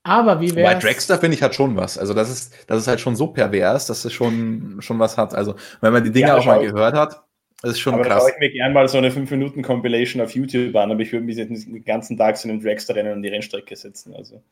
[0.02, 1.98] Aber wie wäre Bei Dragster finde ich hat schon was.
[1.98, 5.34] Also das ist, das ist halt schon so pervers, dass es schon, schon was hat.
[5.34, 7.22] Also wenn man die Dinge ja, auch mal gehört hat,
[7.62, 8.12] das ist schon aber krass.
[8.12, 11.26] Aber schaue ich mir gerne mal so eine 5-Minuten-Compilation auf YouTube an, aber ich würde
[11.26, 14.14] mich jetzt den ganzen Tag so in einem Dragster-Rennen an die Rennstrecke setzen.
[14.14, 14.42] Also.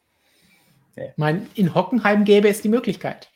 [0.97, 3.31] Ich meine, in Hockenheim gäbe es die Möglichkeit.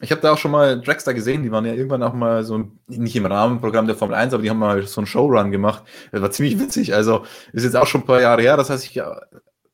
[0.00, 2.70] Ich habe da auch schon mal Dragster gesehen, die waren ja irgendwann auch mal so,
[2.86, 5.84] nicht im Rahmenprogramm der Formel 1, aber die haben mal so einen Showrun gemacht.
[6.12, 6.92] Das war ziemlich witzig.
[6.92, 8.58] Also ist jetzt auch schon ein paar Jahre her.
[8.58, 9.00] Das heißt, ich,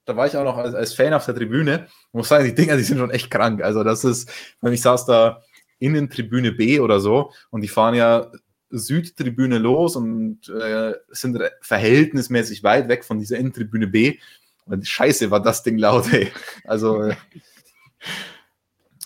[0.05, 1.87] da war ich auch noch als, als Fan auf der Tribüne.
[2.09, 3.63] Ich muss sagen, die Dinger, die sind schon echt krank.
[3.63, 4.31] Also das ist,
[4.61, 5.43] wenn ich saß da
[5.79, 8.31] in Tribüne B oder so und die fahren ja
[8.71, 14.19] Südtribüne los und äh, sind verhältnismäßig weit weg von dieser Innentribüne B.
[14.65, 16.33] Und scheiße, war das Ding laut, ey.
[16.65, 17.17] Also äh,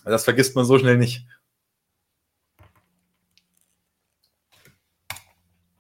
[0.05, 1.27] das vergisst man so schnell nicht.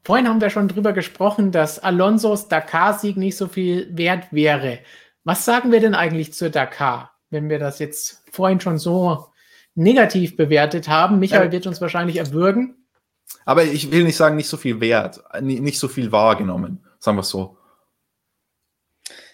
[0.05, 4.78] Vorhin haben wir schon drüber gesprochen, dass Alonsos Dakar-Sieg nicht so viel wert wäre.
[5.27, 9.27] Was sagen wir denn eigentlich zur Dakar, wenn wir das jetzt vorhin schon so
[9.74, 11.19] negativ bewertet haben?
[11.19, 11.53] Michael ja.
[11.53, 12.86] wird uns wahrscheinlich erwürgen.
[13.44, 17.23] Aber ich will nicht sagen, nicht so viel wert, nicht so viel wahrgenommen, sagen wir
[17.23, 17.59] es so.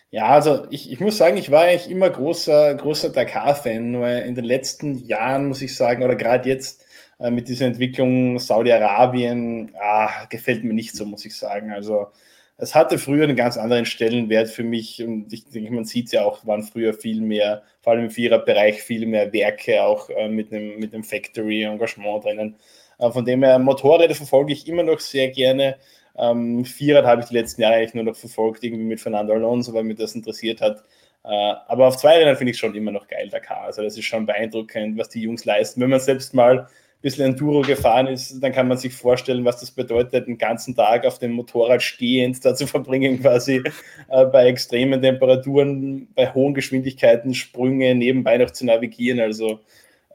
[0.09, 4.35] Ja, also ich, ich muss sagen, ich war eigentlich immer großer, großer Dakar-Fan, nur in
[4.35, 6.87] den letzten Jahren muss ich sagen, oder gerade jetzt
[7.19, 11.71] äh, mit dieser Entwicklung Saudi-Arabien, ah, gefällt mir nicht so, muss ich sagen.
[11.71, 12.13] Also
[12.59, 16.13] es hatte früher einen ganz anderen Stellenwert für mich und ich denke, man sieht es
[16.13, 20.29] ja auch, waren früher viel mehr, vor allem im Viererbereich, viel mehr Werke auch äh,
[20.29, 22.57] mit einem, mit Factory-Engagement drinnen.
[22.99, 25.77] Äh, von dem her, Motorräder verfolge ich immer noch sehr gerne.
[26.17, 29.73] Ähm, Vierrad habe ich die letzten Jahre eigentlich nur noch verfolgt, irgendwie mit Fernando Alonso,
[29.73, 30.85] weil mich das interessiert hat.
[31.25, 33.63] Äh, aber auf Zweirädern finde ich schon immer noch geil, Dakar.
[33.63, 35.81] Also das ist schon beeindruckend, was die Jungs leisten.
[35.81, 36.69] Wenn man selbst mal
[37.03, 41.05] bisschen Enduro gefahren ist, dann kann man sich vorstellen, was das bedeutet, einen ganzen Tag
[41.05, 43.63] auf dem Motorrad stehend da zu verbringen, quasi
[44.09, 49.21] äh, bei extremen Temperaturen, bei hohen Geschwindigkeiten, Sprünge nebenbei noch zu navigieren.
[49.21, 49.61] Also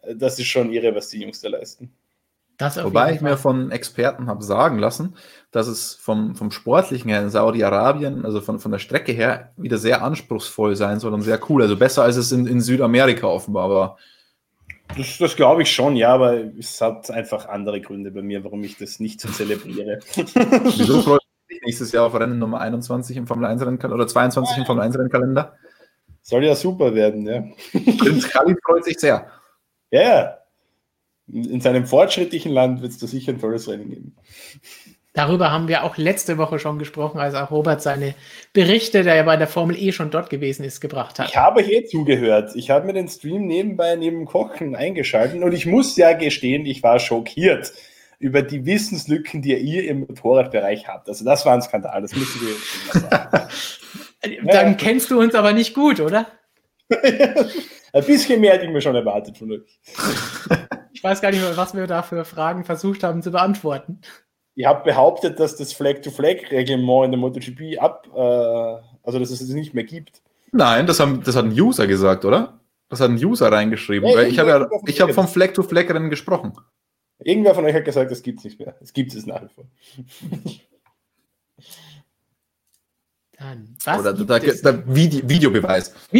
[0.01, 1.91] äh, das ist schon irre, was die Jungs da leisten.
[2.59, 5.15] Wobei ich mir von Experten habe sagen lassen,
[5.51, 9.77] dass es vom, vom Sportlichen her in Saudi-Arabien, also von, von der Strecke her, wieder
[9.77, 11.61] sehr anspruchsvoll sein soll und sehr cool.
[11.61, 13.97] Also besser als es in, in Südamerika offenbar war.
[14.95, 18.64] Das, das glaube ich schon, ja, aber es hat einfach andere Gründe bei mir, warum
[18.64, 19.99] ich das nicht so zelebriere.
[20.15, 24.57] Wieso freut mich nächstes Jahr auf Rennen Nummer 21 im Formel 1 Rennkalender oder 22
[24.57, 25.55] im Formel 1 Rennkalender?
[26.22, 27.43] Soll ja super werden, ja.
[27.97, 29.27] Prinz Khalid freut sich sehr.
[29.91, 30.38] Ja, yeah
[31.27, 34.15] in seinem fortschrittlichen Land wird es da sicher ein tolles Rennen geben.
[35.18, 38.14] Darüber haben wir auch letzte Woche schon gesprochen, als auch Robert seine
[38.53, 41.30] Berichte, der ja bei der Formel E schon dort gewesen ist, gebracht hat.
[41.30, 42.52] Ich habe hier zugehört.
[42.53, 46.84] Ich habe mir den Stream nebenbei neben Kochen eingeschaltet und ich muss ja gestehen, ich
[46.84, 47.73] war schockiert
[48.19, 51.10] über die Wissenslücken, die ihr im Motorradbereich habt.
[51.10, 53.49] Also das war ein Skandal, das müssen wir jetzt sagen.
[54.52, 54.73] Dann ja.
[54.73, 56.27] kennst du uns aber nicht gut, oder?
[56.91, 59.80] ein bisschen mehr hätte ich mir schon erwartet von euch.
[60.94, 64.02] Ich weiß gar nicht mehr, was wir da für Fragen versucht haben zu beantworten.
[64.57, 68.17] Ich habe behauptet, dass das Flag-to-Flag-Reglement in der MotoGP ab, äh,
[69.03, 70.23] also dass es es nicht mehr gibt.
[70.51, 72.59] Nein, das, haben, das hat ein User gesagt, oder?
[72.89, 74.09] Das hat ein User reingeschrieben.
[74.09, 76.53] Ja, ich habe ja, ich hab vom Flag-to-Flag-Rennen gesprochen.
[77.19, 78.75] Irgendwer von euch hat gesagt, das gibt es nicht mehr.
[78.81, 79.65] Es gibt es nach wie vor.
[83.38, 85.93] Dann, was Oder der, der Video, Videobeweis.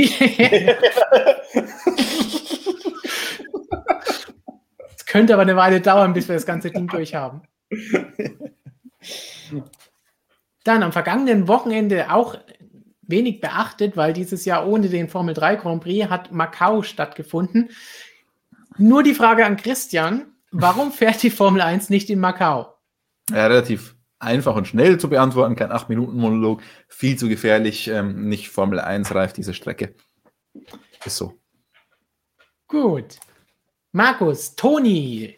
[5.08, 7.42] könnte aber eine Weile dauern, bis wir das ganze Ding durchhaben.
[10.64, 12.38] Dann am vergangenen Wochenende auch
[13.02, 17.70] wenig beachtet, weil dieses Jahr ohne den Formel 3 Grand Prix hat Macau stattgefunden.
[18.78, 22.74] Nur die Frage an Christian, warum fährt die Formel 1 nicht in Macau?
[23.30, 28.80] Ja, relativ einfach und schnell zu beantworten, kein 8-Minuten-Monolog, viel zu gefährlich, ähm, nicht Formel
[28.80, 29.96] 1 reif diese Strecke.
[31.06, 31.34] Ist so.
[32.68, 33.18] Gut.
[33.92, 35.37] Markus, Toni,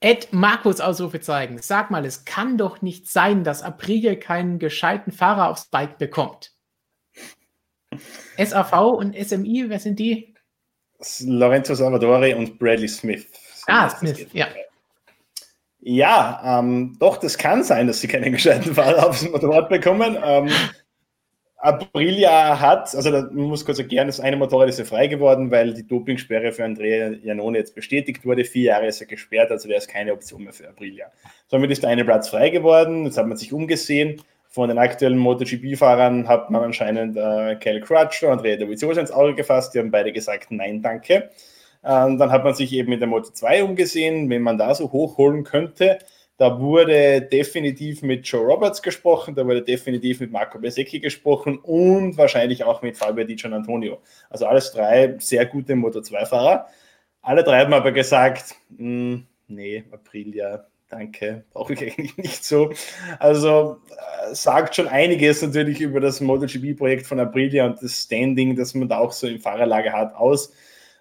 [0.00, 1.58] Ed Markus Ausrufezeichen.
[1.60, 6.52] Sag mal, es kann doch nicht sein, dass Aprilia keinen gescheiten Fahrer aufs Bike bekommt.
[8.36, 10.34] SAV und SMI, wer sind die?
[11.20, 13.26] Lorenzo Salvadori und Bradley Smith.
[13.66, 14.46] Ah, Smith, ja.
[15.80, 20.18] Ja, ähm, doch, das kann sein, dass sie keinen gescheiten Fahrer aufs Motorrad bekommen.
[20.22, 20.50] Ähm,
[21.60, 25.74] Aprilia hat, also da, muss kurz erklären, das eine Motorrad ist ja frei geworden, weil
[25.74, 28.44] die Dopingsperre für Andrea Janone jetzt bestätigt wurde.
[28.44, 31.06] Vier Jahre ist er gesperrt, also der ist keine Option mehr für Aprilia.
[31.48, 34.22] Somit ist der eine Platz frei geworden, jetzt hat man sich umgesehen.
[34.50, 39.34] Von den aktuellen MotoGP-Fahrern hat man anscheinend äh, Cal Crutchlow und Andrea Dovizioso ins Auge
[39.34, 39.74] gefasst.
[39.74, 41.30] Die haben beide gesagt, nein, danke.
[41.84, 44.90] Ähm, dann hat man sich eben mit der Moto 2 umgesehen, wenn man da so
[44.90, 45.98] hochholen könnte.
[46.38, 52.16] Da wurde definitiv mit Joe Roberts gesprochen, da wurde definitiv mit Marco Besecchi gesprochen und
[52.16, 53.98] wahrscheinlich auch mit Fabio Di Gian Antonio.
[54.30, 56.68] Also alles drei sehr gute Moto 2-Fahrer.
[57.22, 62.70] Alle drei haben aber gesagt, hm, nee, Aprilia, danke, brauche ich eigentlich nicht so.
[63.18, 68.74] Also äh, sagt schon einiges natürlich über das MotoGP-Projekt von Aprilia und das Standing, das
[68.74, 70.52] man da auch so im Fahrerlager hat, aus.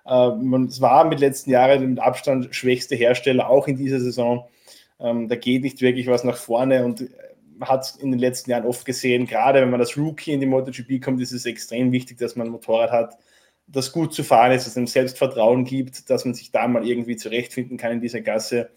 [0.07, 4.47] Äh, man, es war mit letzten Jahren mit Abstand schwächste Hersteller, auch in dieser Saison.
[4.99, 7.09] Ähm, da geht nicht wirklich was nach vorne und
[7.57, 10.39] man hat es in den letzten Jahren oft gesehen, gerade wenn man als Rookie in
[10.39, 13.17] die MotoGP kommt, ist es extrem wichtig, dass man ein Motorrad hat,
[13.67, 16.87] das gut zu fahren ist, dass es einem Selbstvertrauen gibt, dass man sich da mal
[16.87, 18.69] irgendwie zurechtfinden kann in dieser Gasse.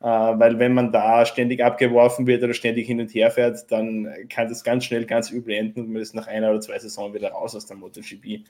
[0.00, 4.08] Äh, weil wenn man da ständig abgeworfen wird oder ständig hin und her fährt, dann
[4.30, 7.14] kann das ganz schnell ganz übel enden und man ist nach einer oder zwei Saisonen
[7.14, 8.44] wieder raus aus der MotoGP.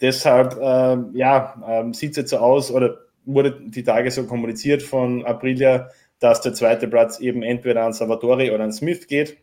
[0.00, 4.82] Deshalb, äh, ja, äh, sieht es jetzt so aus oder wurde die Tage so kommuniziert
[4.82, 5.88] von Aprilia,
[6.18, 9.36] dass der zweite Platz eben entweder an Salvatore oder an Smith geht,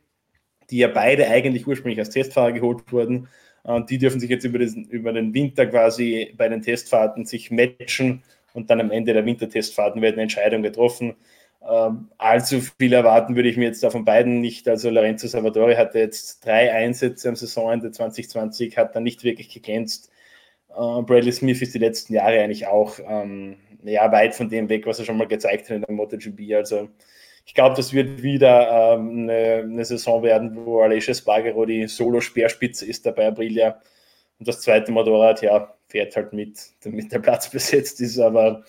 [0.70, 3.28] die ja beide eigentlich ursprünglich als Testfahrer geholt wurden.
[3.64, 7.52] Und die dürfen sich jetzt über, diesen, über den Winter quasi bei den Testfahrten sich
[7.52, 8.24] matchen
[8.54, 11.16] und dann am Ende der Wintertestfahrten wird eine Entscheidung getroffen.
[11.68, 14.68] Ähm, allzu viel erwarten würde ich mir jetzt da von beiden nicht.
[14.68, 20.12] Also Lorenzo Salvatore hatte jetzt drei Einsätze am Saisonende 2020, hat dann nicht wirklich geglänzt.
[20.70, 24.86] Äh, Bradley Smith ist die letzten Jahre eigentlich auch ähm, ja, weit von dem weg,
[24.86, 26.56] was er schon mal gezeigt hat in der MotoGP.
[26.56, 26.90] Also
[27.46, 32.86] ich glaube, das wird wieder ähm, eine, eine, Saison werden, wo Alessio Spargaro die Solo-Speerspitze
[32.86, 33.82] ist dabei Aprilia.
[34.40, 38.20] Und das zweite Motorrad, ja, fährt halt mit, damit der Platz besetzt ist.
[38.20, 38.64] Aber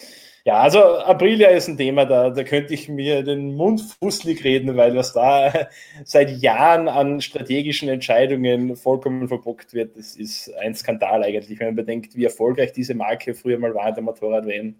[0.44, 4.76] ja, also Aprilia ist ein Thema, da, da könnte ich mir den Mund fußlig reden,
[4.76, 5.68] weil was da
[6.04, 11.76] seit Jahren an strategischen Entscheidungen vollkommen verbockt wird, das ist ein Skandal eigentlich, wenn man
[11.76, 14.76] bedenkt, wie erfolgreich diese Marke früher mal war, der Motorrad-WM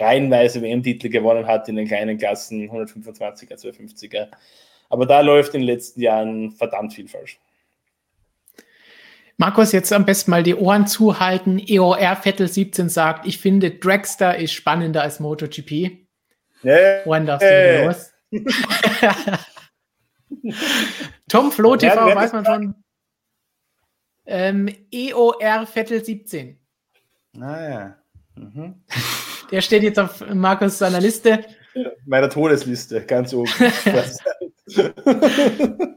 [0.00, 4.28] reihenweise WM-Titel gewonnen hat in den kleinen Klassen, 125er, 250er.
[4.88, 7.38] Aber da läuft in den letzten Jahren verdammt viel falsch.
[9.38, 11.58] Markus, jetzt am besten mal die Ohren zuhalten.
[11.58, 16.06] EOR Vettel 17 sagt, ich finde Dragster ist spannender als MotoGP.
[16.62, 17.04] Nee.
[17.04, 18.12] Ohren darfst du los.
[21.28, 22.74] Tom Flo TV, ja, weiß man schon.
[24.24, 26.58] Ähm, EOR Vettel 17.
[27.32, 27.98] Naja.
[28.36, 28.82] Ah, mhm.
[29.50, 31.44] Der steht jetzt auf Markus seiner Liste.
[32.04, 33.50] Meiner Todesliste, ganz oben.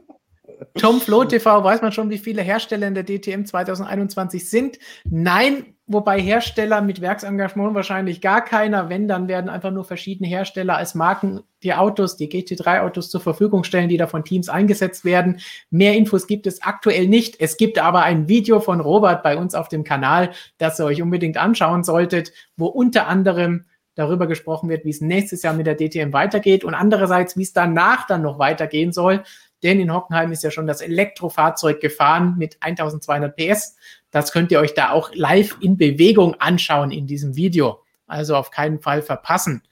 [0.78, 4.78] Tom Flo TV, weiß man schon, wie viele Hersteller in der DTM 2021 sind?
[5.04, 8.88] Nein, wobei Hersteller mit Werksengagement wahrscheinlich gar keiner.
[8.88, 13.64] Wenn, dann werden einfach nur verschiedene Hersteller als Marken die Autos, die GT3-Autos zur Verfügung
[13.64, 15.40] stellen, die da von Teams eingesetzt werden.
[15.70, 17.40] Mehr Infos gibt es aktuell nicht.
[17.40, 21.02] Es gibt aber ein Video von Robert bei uns auf dem Kanal, das ihr euch
[21.02, 23.64] unbedingt anschauen solltet, wo unter anderem
[23.96, 27.52] darüber gesprochen wird, wie es nächstes Jahr mit der DTM weitergeht und andererseits, wie es
[27.52, 29.24] danach dann noch weitergehen soll.
[29.62, 33.76] Denn in Hockenheim ist ja schon das Elektrofahrzeug gefahren mit 1200 PS.
[34.10, 37.82] Das könnt ihr euch da auch live in Bewegung anschauen in diesem Video.
[38.06, 39.62] Also auf keinen Fall verpassen.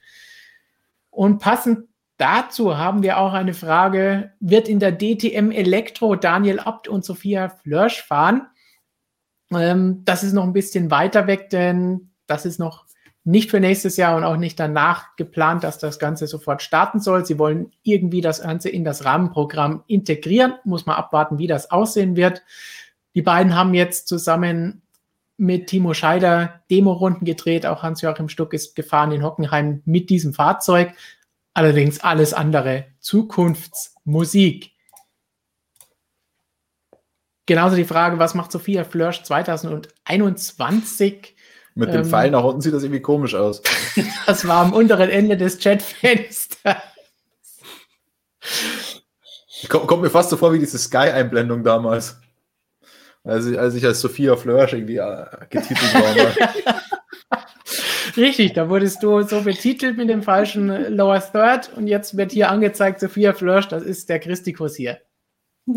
[1.09, 1.87] Und passend
[2.17, 7.49] dazu haben wir auch eine Frage, wird in der DTM Elektro Daniel Abt und Sophia
[7.49, 8.47] Flörsch fahren?
[9.51, 12.85] Ähm, das ist noch ein bisschen weiter weg, denn das ist noch
[13.29, 17.27] nicht für nächstes Jahr und auch nicht danach geplant, dass das Ganze sofort starten soll.
[17.27, 20.55] Sie wollen irgendwie das Ganze in das Rahmenprogramm integrieren.
[20.63, 22.41] Muss man abwarten, wie das aussehen wird.
[23.13, 24.81] Die beiden haben jetzt zusammen
[25.37, 27.67] mit Timo Scheider Demorunden gedreht.
[27.67, 30.93] Auch Hans-Joachim Stuck ist gefahren in Hockenheim mit diesem Fahrzeug.
[31.53, 34.71] Allerdings alles andere Zukunftsmusik.
[37.45, 41.35] Genauso die Frage, was macht Sophia Flörsch 2021?
[41.79, 43.61] Mit dem ähm, Pfeil nach unten sieht das irgendwie komisch aus.
[44.25, 46.75] das war am unteren Ende des Chatfensters.
[49.69, 52.19] Kommt, kommt mir fast so vor wie diese Sky-Einblendung damals.
[53.23, 56.75] Als ich, als ich als Sophia Flörsch irgendwie äh, getitelt war.
[58.17, 62.49] Richtig, da wurdest du so betitelt mit dem falschen Lower Third und jetzt wird hier
[62.49, 64.99] angezeigt, Sophia Flörsch, das ist der Christikus hier.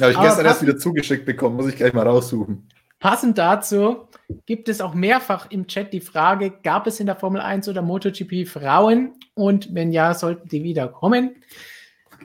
[0.00, 2.68] Habe ich gestern erst wieder zugeschickt bekommen, muss ich gleich mal raussuchen.
[3.02, 4.06] Passend dazu
[4.46, 7.82] gibt es auch mehrfach im Chat die Frage, gab es in der Formel 1 oder
[7.82, 9.14] MotoGP Frauen?
[9.34, 11.42] Und wenn ja, sollten die wieder kommen.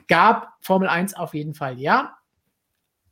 [0.06, 2.16] Gab Formel 1 auf jeden Fall ja.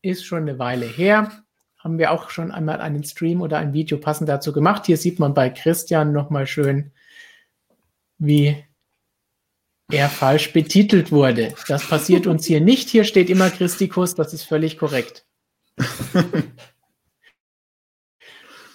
[0.00, 1.42] Ist schon eine Weile her.
[1.76, 4.86] Haben wir auch schon einmal einen Stream oder ein Video passend dazu gemacht.
[4.86, 6.92] Hier sieht man bei Christian nochmal schön,
[8.18, 8.64] wie
[9.90, 11.52] er falsch betitelt wurde.
[11.66, 12.88] Das passiert uns hier nicht.
[12.90, 15.26] Hier steht immer Christikus, das ist völlig korrekt.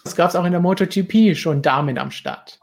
[0.03, 2.59] Das gab es auch in der MotoGP schon Damen am Start.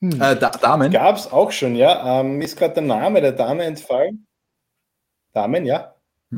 [0.00, 0.12] Hm.
[0.20, 0.92] Äh, da, Damen?
[0.92, 2.20] Gab es auch schon, ja.
[2.20, 4.26] Ähm, ist gerade der Name der Dame entfallen.
[5.32, 5.94] Damen, ja.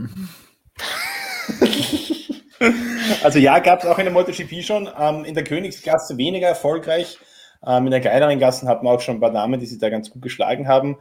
[3.22, 4.88] also ja, gab es auch in der MotoGP schon.
[4.98, 7.18] Ähm, in der Königsklasse weniger erfolgreich.
[7.66, 9.90] Ähm, in der kleineren Gassen hat man auch schon ein paar Damen, die sich da
[9.90, 10.96] ganz gut geschlagen haben.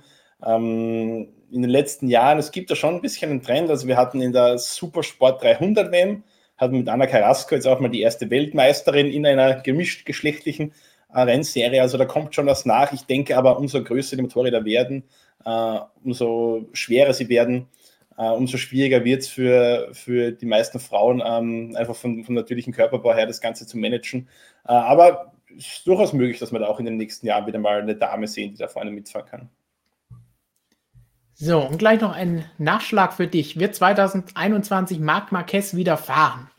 [0.45, 3.69] Ähm, in den letzten Jahren, es gibt da schon ein bisschen einen Trend.
[3.69, 6.23] Also wir hatten in der Supersport 300 WM,
[6.60, 10.73] hatten mit Anna Carrasco jetzt auch mal die erste Weltmeisterin in einer gemischt geschlechtlichen
[11.14, 11.81] äh, Rennserie.
[11.81, 12.91] Also da kommt schon was nach.
[12.91, 15.03] Ich denke aber, umso größer die Motorräder werden,
[15.45, 17.68] äh, umso schwerer sie werden,
[18.18, 22.73] äh, umso schwieriger wird es für, für die meisten Frauen, ähm, einfach vom, vom natürlichen
[22.73, 24.27] Körperbau her das Ganze zu managen.
[24.68, 27.60] Äh, aber es ist durchaus möglich, dass wir da auch in den nächsten Jahren wieder
[27.60, 29.49] mal eine Dame sehen, die da vorne mitfahren kann.
[31.41, 33.57] So, und gleich noch ein Nachschlag für dich.
[33.57, 36.49] Wird 2021 Marc Marquez wieder fahren?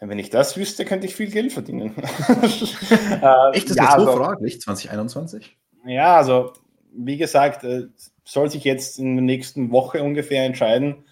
[0.00, 1.94] Wenn ich das wüsste, könnte ich viel Geld verdienen.
[1.96, 2.02] äh,
[3.52, 5.56] Echt, das ja, ist so also, fraglich, 2021?
[5.86, 6.54] Ja, also
[6.92, 7.84] wie gesagt, äh,
[8.24, 11.04] soll sich jetzt in der nächsten Woche ungefähr entscheiden,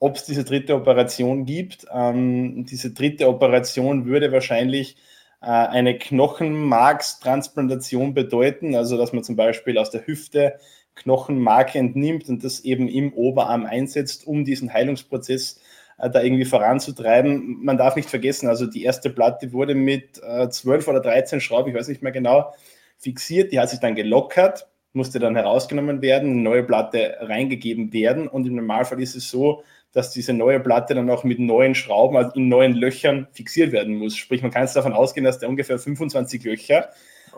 [0.00, 1.86] ob es diese dritte Operation gibt.
[1.92, 4.96] Ähm, diese dritte Operation würde wahrscheinlich
[5.40, 10.58] äh, eine Knochenmarkstransplantation bedeuten, also dass man zum Beispiel aus der Hüfte
[11.02, 15.60] Knochenmark entnimmt und das eben im Oberarm einsetzt, um diesen Heilungsprozess
[15.98, 17.62] äh, da irgendwie voranzutreiben.
[17.62, 21.70] Man darf nicht vergessen, also die erste Platte wurde mit äh, 12 oder 13 Schrauben,
[21.70, 22.54] ich weiß nicht mehr genau,
[22.98, 23.52] fixiert.
[23.52, 28.46] Die hat sich dann gelockert, musste dann herausgenommen werden, eine neue Platte reingegeben werden und
[28.46, 29.62] im Normalfall ist es so,
[29.92, 33.96] dass diese neue Platte dann auch mit neuen Schrauben, also in neuen Löchern fixiert werden
[33.96, 34.16] muss.
[34.16, 36.90] Sprich, man kann jetzt davon ausgehen, dass der ungefähr 25 Löcher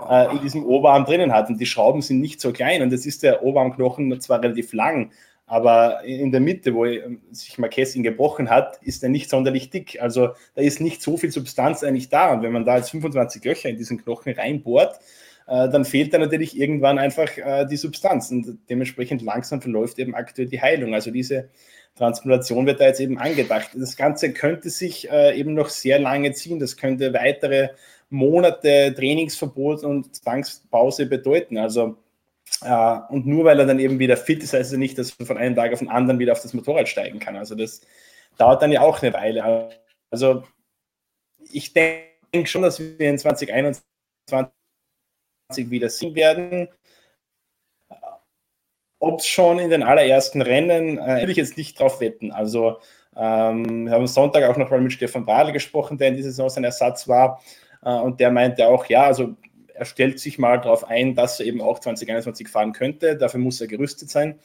[0.09, 1.49] äh, in diesem Oberarm drinnen hat.
[1.49, 2.83] Und die Schrauben sind nicht so klein.
[2.83, 5.11] Und jetzt ist der Oberarmknochen zwar relativ lang,
[5.53, 6.87] aber in der Mitte, wo
[7.31, 10.01] sich Marquez ihn gebrochen hat, ist er nicht sonderlich dick.
[10.01, 12.33] Also da ist nicht so viel Substanz eigentlich da.
[12.33, 14.99] Und wenn man da jetzt 25 Löcher in diesen Knochen reinbohrt,
[15.47, 18.31] äh, dann fehlt da natürlich irgendwann einfach äh, die Substanz.
[18.31, 20.95] Und dementsprechend langsam verläuft eben aktuell die Heilung.
[20.95, 21.51] Also diese
[21.97, 23.73] Transplantation wird da jetzt eben angedacht.
[23.75, 26.61] Das Ganze könnte sich äh, eben noch sehr lange ziehen.
[26.61, 27.69] Das könnte weitere
[28.13, 31.59] Monate Trainingsverbot und Zwangspause bedeuten.
[31.59, 31.97] Also
[32.63, 35.27] äh, und nur weil er dann eben wieder fit ist, heißt es nicht, dass er
[35.27, 37.37] von einem Tag auf den anderen wieder auf das Motorrad steigen kann.
[37.37, 37.81] Also das
[38.37, 39.71] dauert dann ja auch eine Weile.
[40.11, 40.45] Also
[41.51, 43.73] ich denke schon, dass wir in 2021
[45.55, 46.69] wieder sehen werden.
[48.99, 52.31] Ob es schon in den allerersten Rennen, äh, will ich jetzt nicht drauf wetten.
[52.31, 52.79] Also
[53.17, 56.49] ähm, wir haben Sonntag auch noch mal mit Stefan Bradl gesprochen, der in dieser Saison
[56.49, 57.43] sein Ersatz war.
[57.83, 59.37] Äh, und der meinte auch, ja, also
[59.75, 63.17] er stellt sich mal darauf ein, dass er eben auch 2021 fahren könnte.
[63.17, 64.39] Dafür muss er gerüstet sein.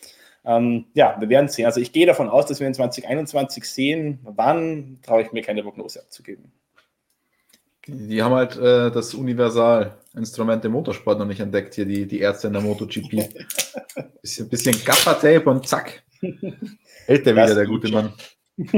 [0.45, 1.65] Ähm, ja, wir werden sehen.
[1.65, 4.19] Also ich gehe davon aus, dass wir in 2021 sehen.
[4.23, 6.51] Wann traue ich mir keine Prognose abzugeben.
[7.85, 12.47] Die haben halt äh, das Universalinstrument im Motorsport noch nicht entdeckt, hier die, die Ärzte
[12.47, 13.11] in der MotoGP.
[14.22, 16.03] bisschen, bisschen Gaffer-Tape und zack.
[17.05, 18.14] Hält der wieder, der gute Mann.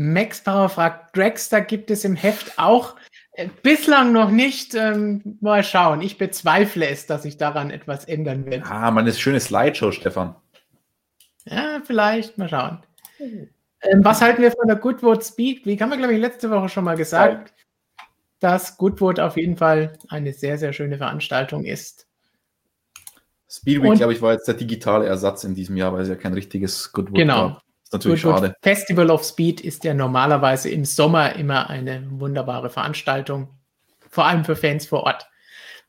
[0.00, 2.94] Max Power fragt, Dragster gibt es im Heft auch
[3.32, 4.76] äh, bislang noch nicht.
[4.76, 6.02] Ähm, mal schauen.
[6.02, 8.64] Ich bezweifle es, dass sich daran etwas ändern wird.
[8.64, 10.36] Ah, man ist schöne Slideshow, Stefan.
[11.46, 12.38] Ja, vielleicht.
[12.38, 12.78] Mal schauen.
[13.18, 15.66] Ähm, was halten wir von der Goodwood Speed?
[15.66, 18.04] Wie haben wir, glaube ich, letzte Woche schon mal gesagt, ja.
[18.38, 22.06] dass Goodwood auf jeden Fall eine sehr, sehr schöne Veranstaltung ist.
[23.50, 26.34] Speedweek, glaube ich, war jetzt der digitale Ersatz in diesem Jahr, weil es ja kein
[26.34, 27.48] richtiges Goodwood genau.
[27.48, 28.54] gab ist natürlich gut, schade.
[28.60, 33.48] Festival of Speed ist ja normalerweise im Sommer immer eine wunderbare Veranstaltung,
[34.10, 35.26] vor allem für Fans vor Ort.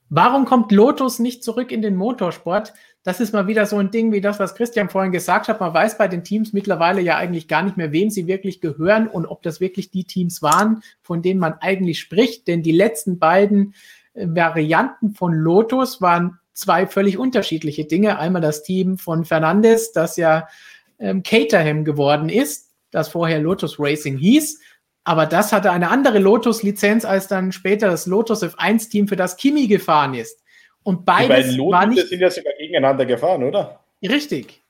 [0.08, 2.74] Warum kommt Lotus nicht zurück in den Motorsport?
[3.04, 5.60] Das ist mal wieder so ein Ding wie das, was Christian vorhin gesagt hat.
[5.60, 9.08] Man weiß bei den Teams mittlerweile ja eigentlich gar nicht mehr, wem sie wirklich gehören
[9.08, 12.48] und ob das wirklich die Teams waren, von denen man eigentlich spricht.
[12.48, 13.74] Denn die letzten beiden
[14.14, 18.20] äh, Varianten von Lotus waren zwei völlig unterschiedliche Dinge.
[18.20, 20.48] Einmal das Team von Fernandes, das ja
[21.00, 24.60] ähm, Caterham geworden ist, das vorher Lotus Racing hieß.
[25.04, 29.68] Aber das hatte eine andere Lotus-Lizenz als dann später das Lotus F1-Team, für das Kimi
[29.68, 30.44] gefahren ist.
[30.84, 32.08] Und beides Die war nicht.
[32.08, 33.80] sind ja sogar gegeneinander gefahren, oder?
[34.04, 34.62] Richtig.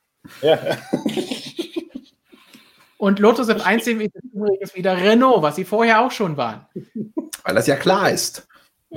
[0.42, 0.58] Ja.
[2.98, 6.66] Und Lotus F1-Team ist übrigens wieder Renault, was sie vorher auch schon waren.
[7.44, 8.46] Weil das ja klar ist.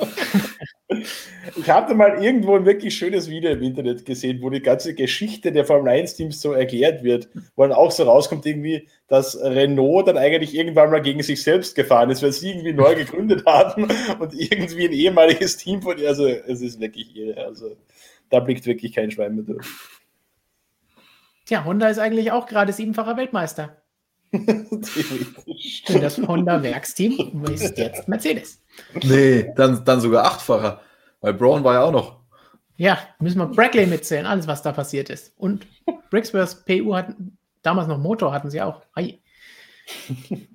[0.90, 5.52] Ich hatte mal irgendwo ein wirklich schönes Video im Internet gesehen, wo die ganze Geschichte
[5.52, 10.18] der Formel 1-Teams so erklärt wird, wo dann auch so rauskommt, irgendwie, dass Renault dann
[10.18, 13.88] eigentlich irgendwann mal gegen sich selbst gefahren ist, weil sie irgendwie neu gegründet hatten
[14.20, 16.10] und irgendwie ein ehemaliges Team von ihr.
[16.10, 17.44] Also, es ist wirklich irre.
[17.44, 17.78] Also,
[18.30, 19.68] da blickt wirklich kein Schwein mehr durch.
[21.46, 23.83] Tja, Honda ist eigentlich auch gerade siebenfacher Weltmeister.
[24.34, 25.84] Theoretisch.
[26.02, 28.62] Das Honda-Werksteam ist jetzt Mercedes.
[29.04, 30.82] Nee, dann, dann sogar achtfacher.
[31.22, 32.20] Weil Braun war ja auch noch.
[32.76, 35.38] Ja, müssen wir Brackley mitzählen, alles, was da passiert ist.
[35.38, 35.68] Und
[36.10, 38.82] Brixworth PU hatten damals noch Motor, hatten sie auch.
[38.96, 39.20] Ei.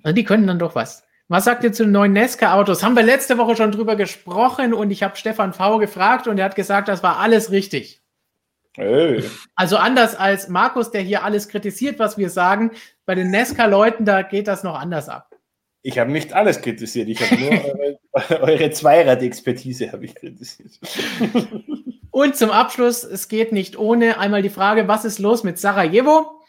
[0.03, 1.03] Also die können dann doch was.
[1.29, 2.83] Was sagt ihr zu den neuen Nesca-Autos?
[2.83, 6.45] Haben wir letzte Woche schon drüber gesprochen und ich habe Stefan V gefragt und er
[6.45, 8.01] hat gesagt, das war alles richtig.
[8.79, 9.23] Hey.
[9.55, 12.71] Also anders als Markus, der hier alles kritisiert, was wir sagen,
[13.05, 15.35] bei den Nesca-Leuten, da geht das noch anders ab.
[15.81, 17.51] Ich habe nicht alles kritisiert, ich habe nur
[18.13, 20.79] eure, eure Zweirad-Expertise habe ich kritisiert.
[22.11, 26.41] Und zum Abschluss, es geht nicht ohne einmal die Frage, was ist los mit Sarajevo?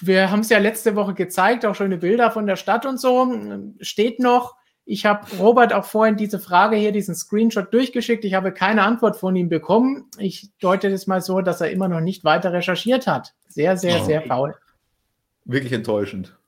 [0.00, 3.32] Wir haben es ja letzte Woche gezeigt, auch schöne Bilder von der Stadt und so.
[3.80, 4.57] Steht noch.
[4.90, 8.24] Ich habe Robert auch vorhin diese Frage hier, diesen Screenshot durchgeschickt.
[8.24, 10.06] Ich habe keine Antwort von ihm bekommen.
[10.16, 13.34] Ich deute das mal so, dass er immer noch nicht weiter recherchiert hat.
[13.48, 14.54] Sehr, sehr, sehr faul.
[15.44, 16.38] Wirklich enttäuschend.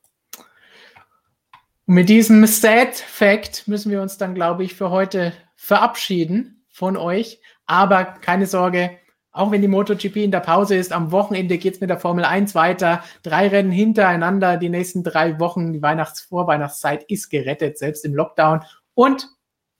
[1.86, 6.96] Und mit diesem Sad Fact müssen wir uns dann, glaube ich, für heute verabschieden von
[6.96, 7.42] euch.
[7.66, 8.90] Aber keine Sorge,
[9.32, 12.24] auch wenn die MotoGP in der Pause ist, am Wochenende geht es mit der Formel
[12.24, 13.04] 1 weiter.
[13.22, 18.62] Drei Rennen hintereinander, die nächsten drei Wochen, die Weihnachts-, Vorweihnachtszeit ist gerettet, selbst im Lockdown.
[18.94, 19.28] Und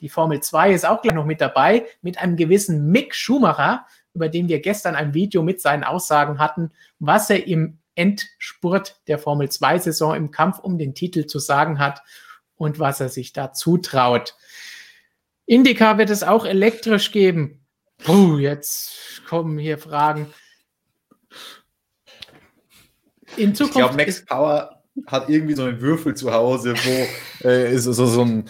[0.01, 4.29] die Formel 2 ist auch gleich noch mit dabei, mit einem gewissen Mick Schumacher, über
[4.29, 9.49] den wir gestern ein Video mit seinen Aussagen hatten, was er im Endspurt der Formel
[9.49, 12.03] 2-Saison im Kampf um den Titel zu sagen hat
[12.55, 14.37] und was er sich da zutraut.
[15.45, 17.67] Indica wird es auch elektrisch geben.
[18.05, 20.33] Puh, jetzt kommen hier Fragen.
[23.37, 23.77] In Zukunft.
[23.77, 28.07] Ich glaube, Max Power hat irgendwie so einen Würfel zu Hause, wo äh, ist so,
[28.07, 28.49] so ein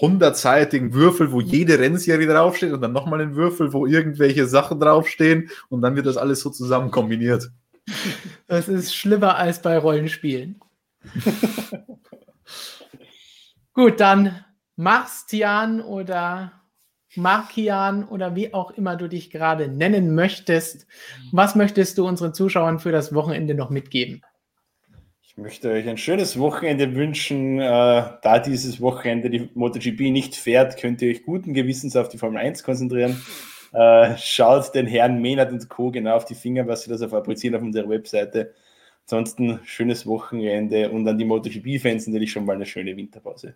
[0.00, 5.50] hundertseitigen Würfel, wo jede Rennserie draufsteht und dann nochmal ein Würfel, wo irgendwelche Sachen draufstehen
[5.68, 7.50] und dann wird das alles so zusammen kombiniert.
[8.46, 10.60] Das ist schlimmer als bei Rollenspielen.
[13.74, 14.44] Gut, dann
[14.76, 16.59] Marstian oder
[17.16, 20.86] Markian oder wie auch immer du dich gerade nennen möchtest.
[21.32, 24.22] Was möchtest du unseren Zuschauern für das Wochenende noch mitgeben?
[25.22, 27.60] Ich möchte euch ein schönes Wochenende wünschen.
[27.60, 27.62] Äh,
[28.22, 32.40] da dieses Wochenende die MotoGP nicht fährt, könnt ihr euch guten Gewissens auf die Formel
[32.40, 33.20] 1 konzentrieren.
[33.72, 35.90] Äh, schaut den Herrn Mehnert und Co.
[35.90, 38.54] genau auf die Finger, was sie da so fabrizieren auf unserer Webseite.
[39.02, 43.54] Ansonsten schönes Wochenende und an die MotoGP-Fans natürlich schon mal eine schöne Winterpause.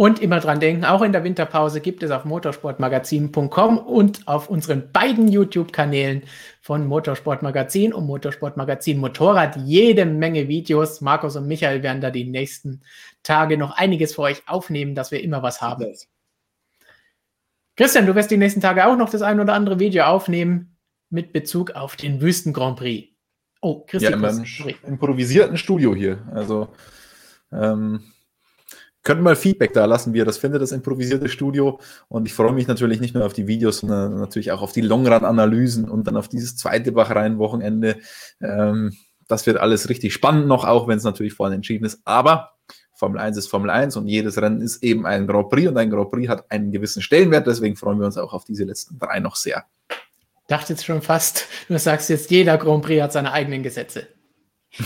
[0.00, 4.90] Und immer dran denken, auch in der Winterpause gibt es auf motorsportmagazin.com und auf unseren
[4.92, 6.22] beiden YouTube-Kanälen
[6.62, 11.02] von Motorsportmagazin und Motorsportmagazin Motorrad jede Menge Videos.
[11.02, 12.80] Markus und Michael werden da die nächsten
[13.22, 15.94] Tage noch einiges für euch aufnehmen, dass wir immer was haben.
[17.76, 20.78] Christian, du wirst die nächsten Tage auch noch das ein oder andere Video aufnehmen
[21.10, 23.14] mit Bezug auf den Wüsten Grand Prix.
[23.60, 24.46] Oh, Christian, ja, meinem
[24.82, 26.26] improvisierten Studio hier.
[26.32, 26.68] Also
[27.52, 28.00] ähm,
[29.02, 31.80] könnt mal Feedback da lassen, wie ihr das findet, das improvisierte Studio.
[32.08, 34.82] Und ich freue mich natürlich nicht nur auf die Videos, sondern natürlich auch auf die
[34.82, 37.96] Longrad-Analysen und dann auf dieses zweite Bachrein-Wochenende.
[38.42, 38.96] Ähm,
[39.26, 42.00] das wird alles richtig spannend noch, auch wenn es natürlich vorhin entschieden ist.
[42.04, 42.50] Aber
[42.94, 45.88] Formel 1 ist Formel 1 und jedes Rennen ist eben ein Grand Prix und ein
[45.88, 47.46] Grand Prix hat einen gewissen Stellenwert.
[47.46, 49.64] Deswegen freuen wir uns auch auf diese letzten drei noch sehr.
[49.88, 54.08] Ich dachte jetzt schon fast, du sagst jetzt, jeder Grand Prix hat seine eigenen Gesetze.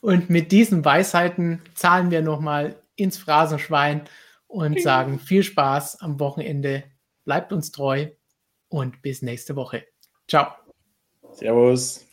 [0.00, 4.02] und mit diesen Weisheiten zahlen wir nochmal ins Phrasenschwein
[4.46, 6.84] und sagen viel Spaß am Wochenende.
[7.24, 8.08] Bleibt uns treu
[8.68, 9.84] und bis nächste Woche.
[10.26, 10.52] Ciao.
[11.32, 12.07] Servus.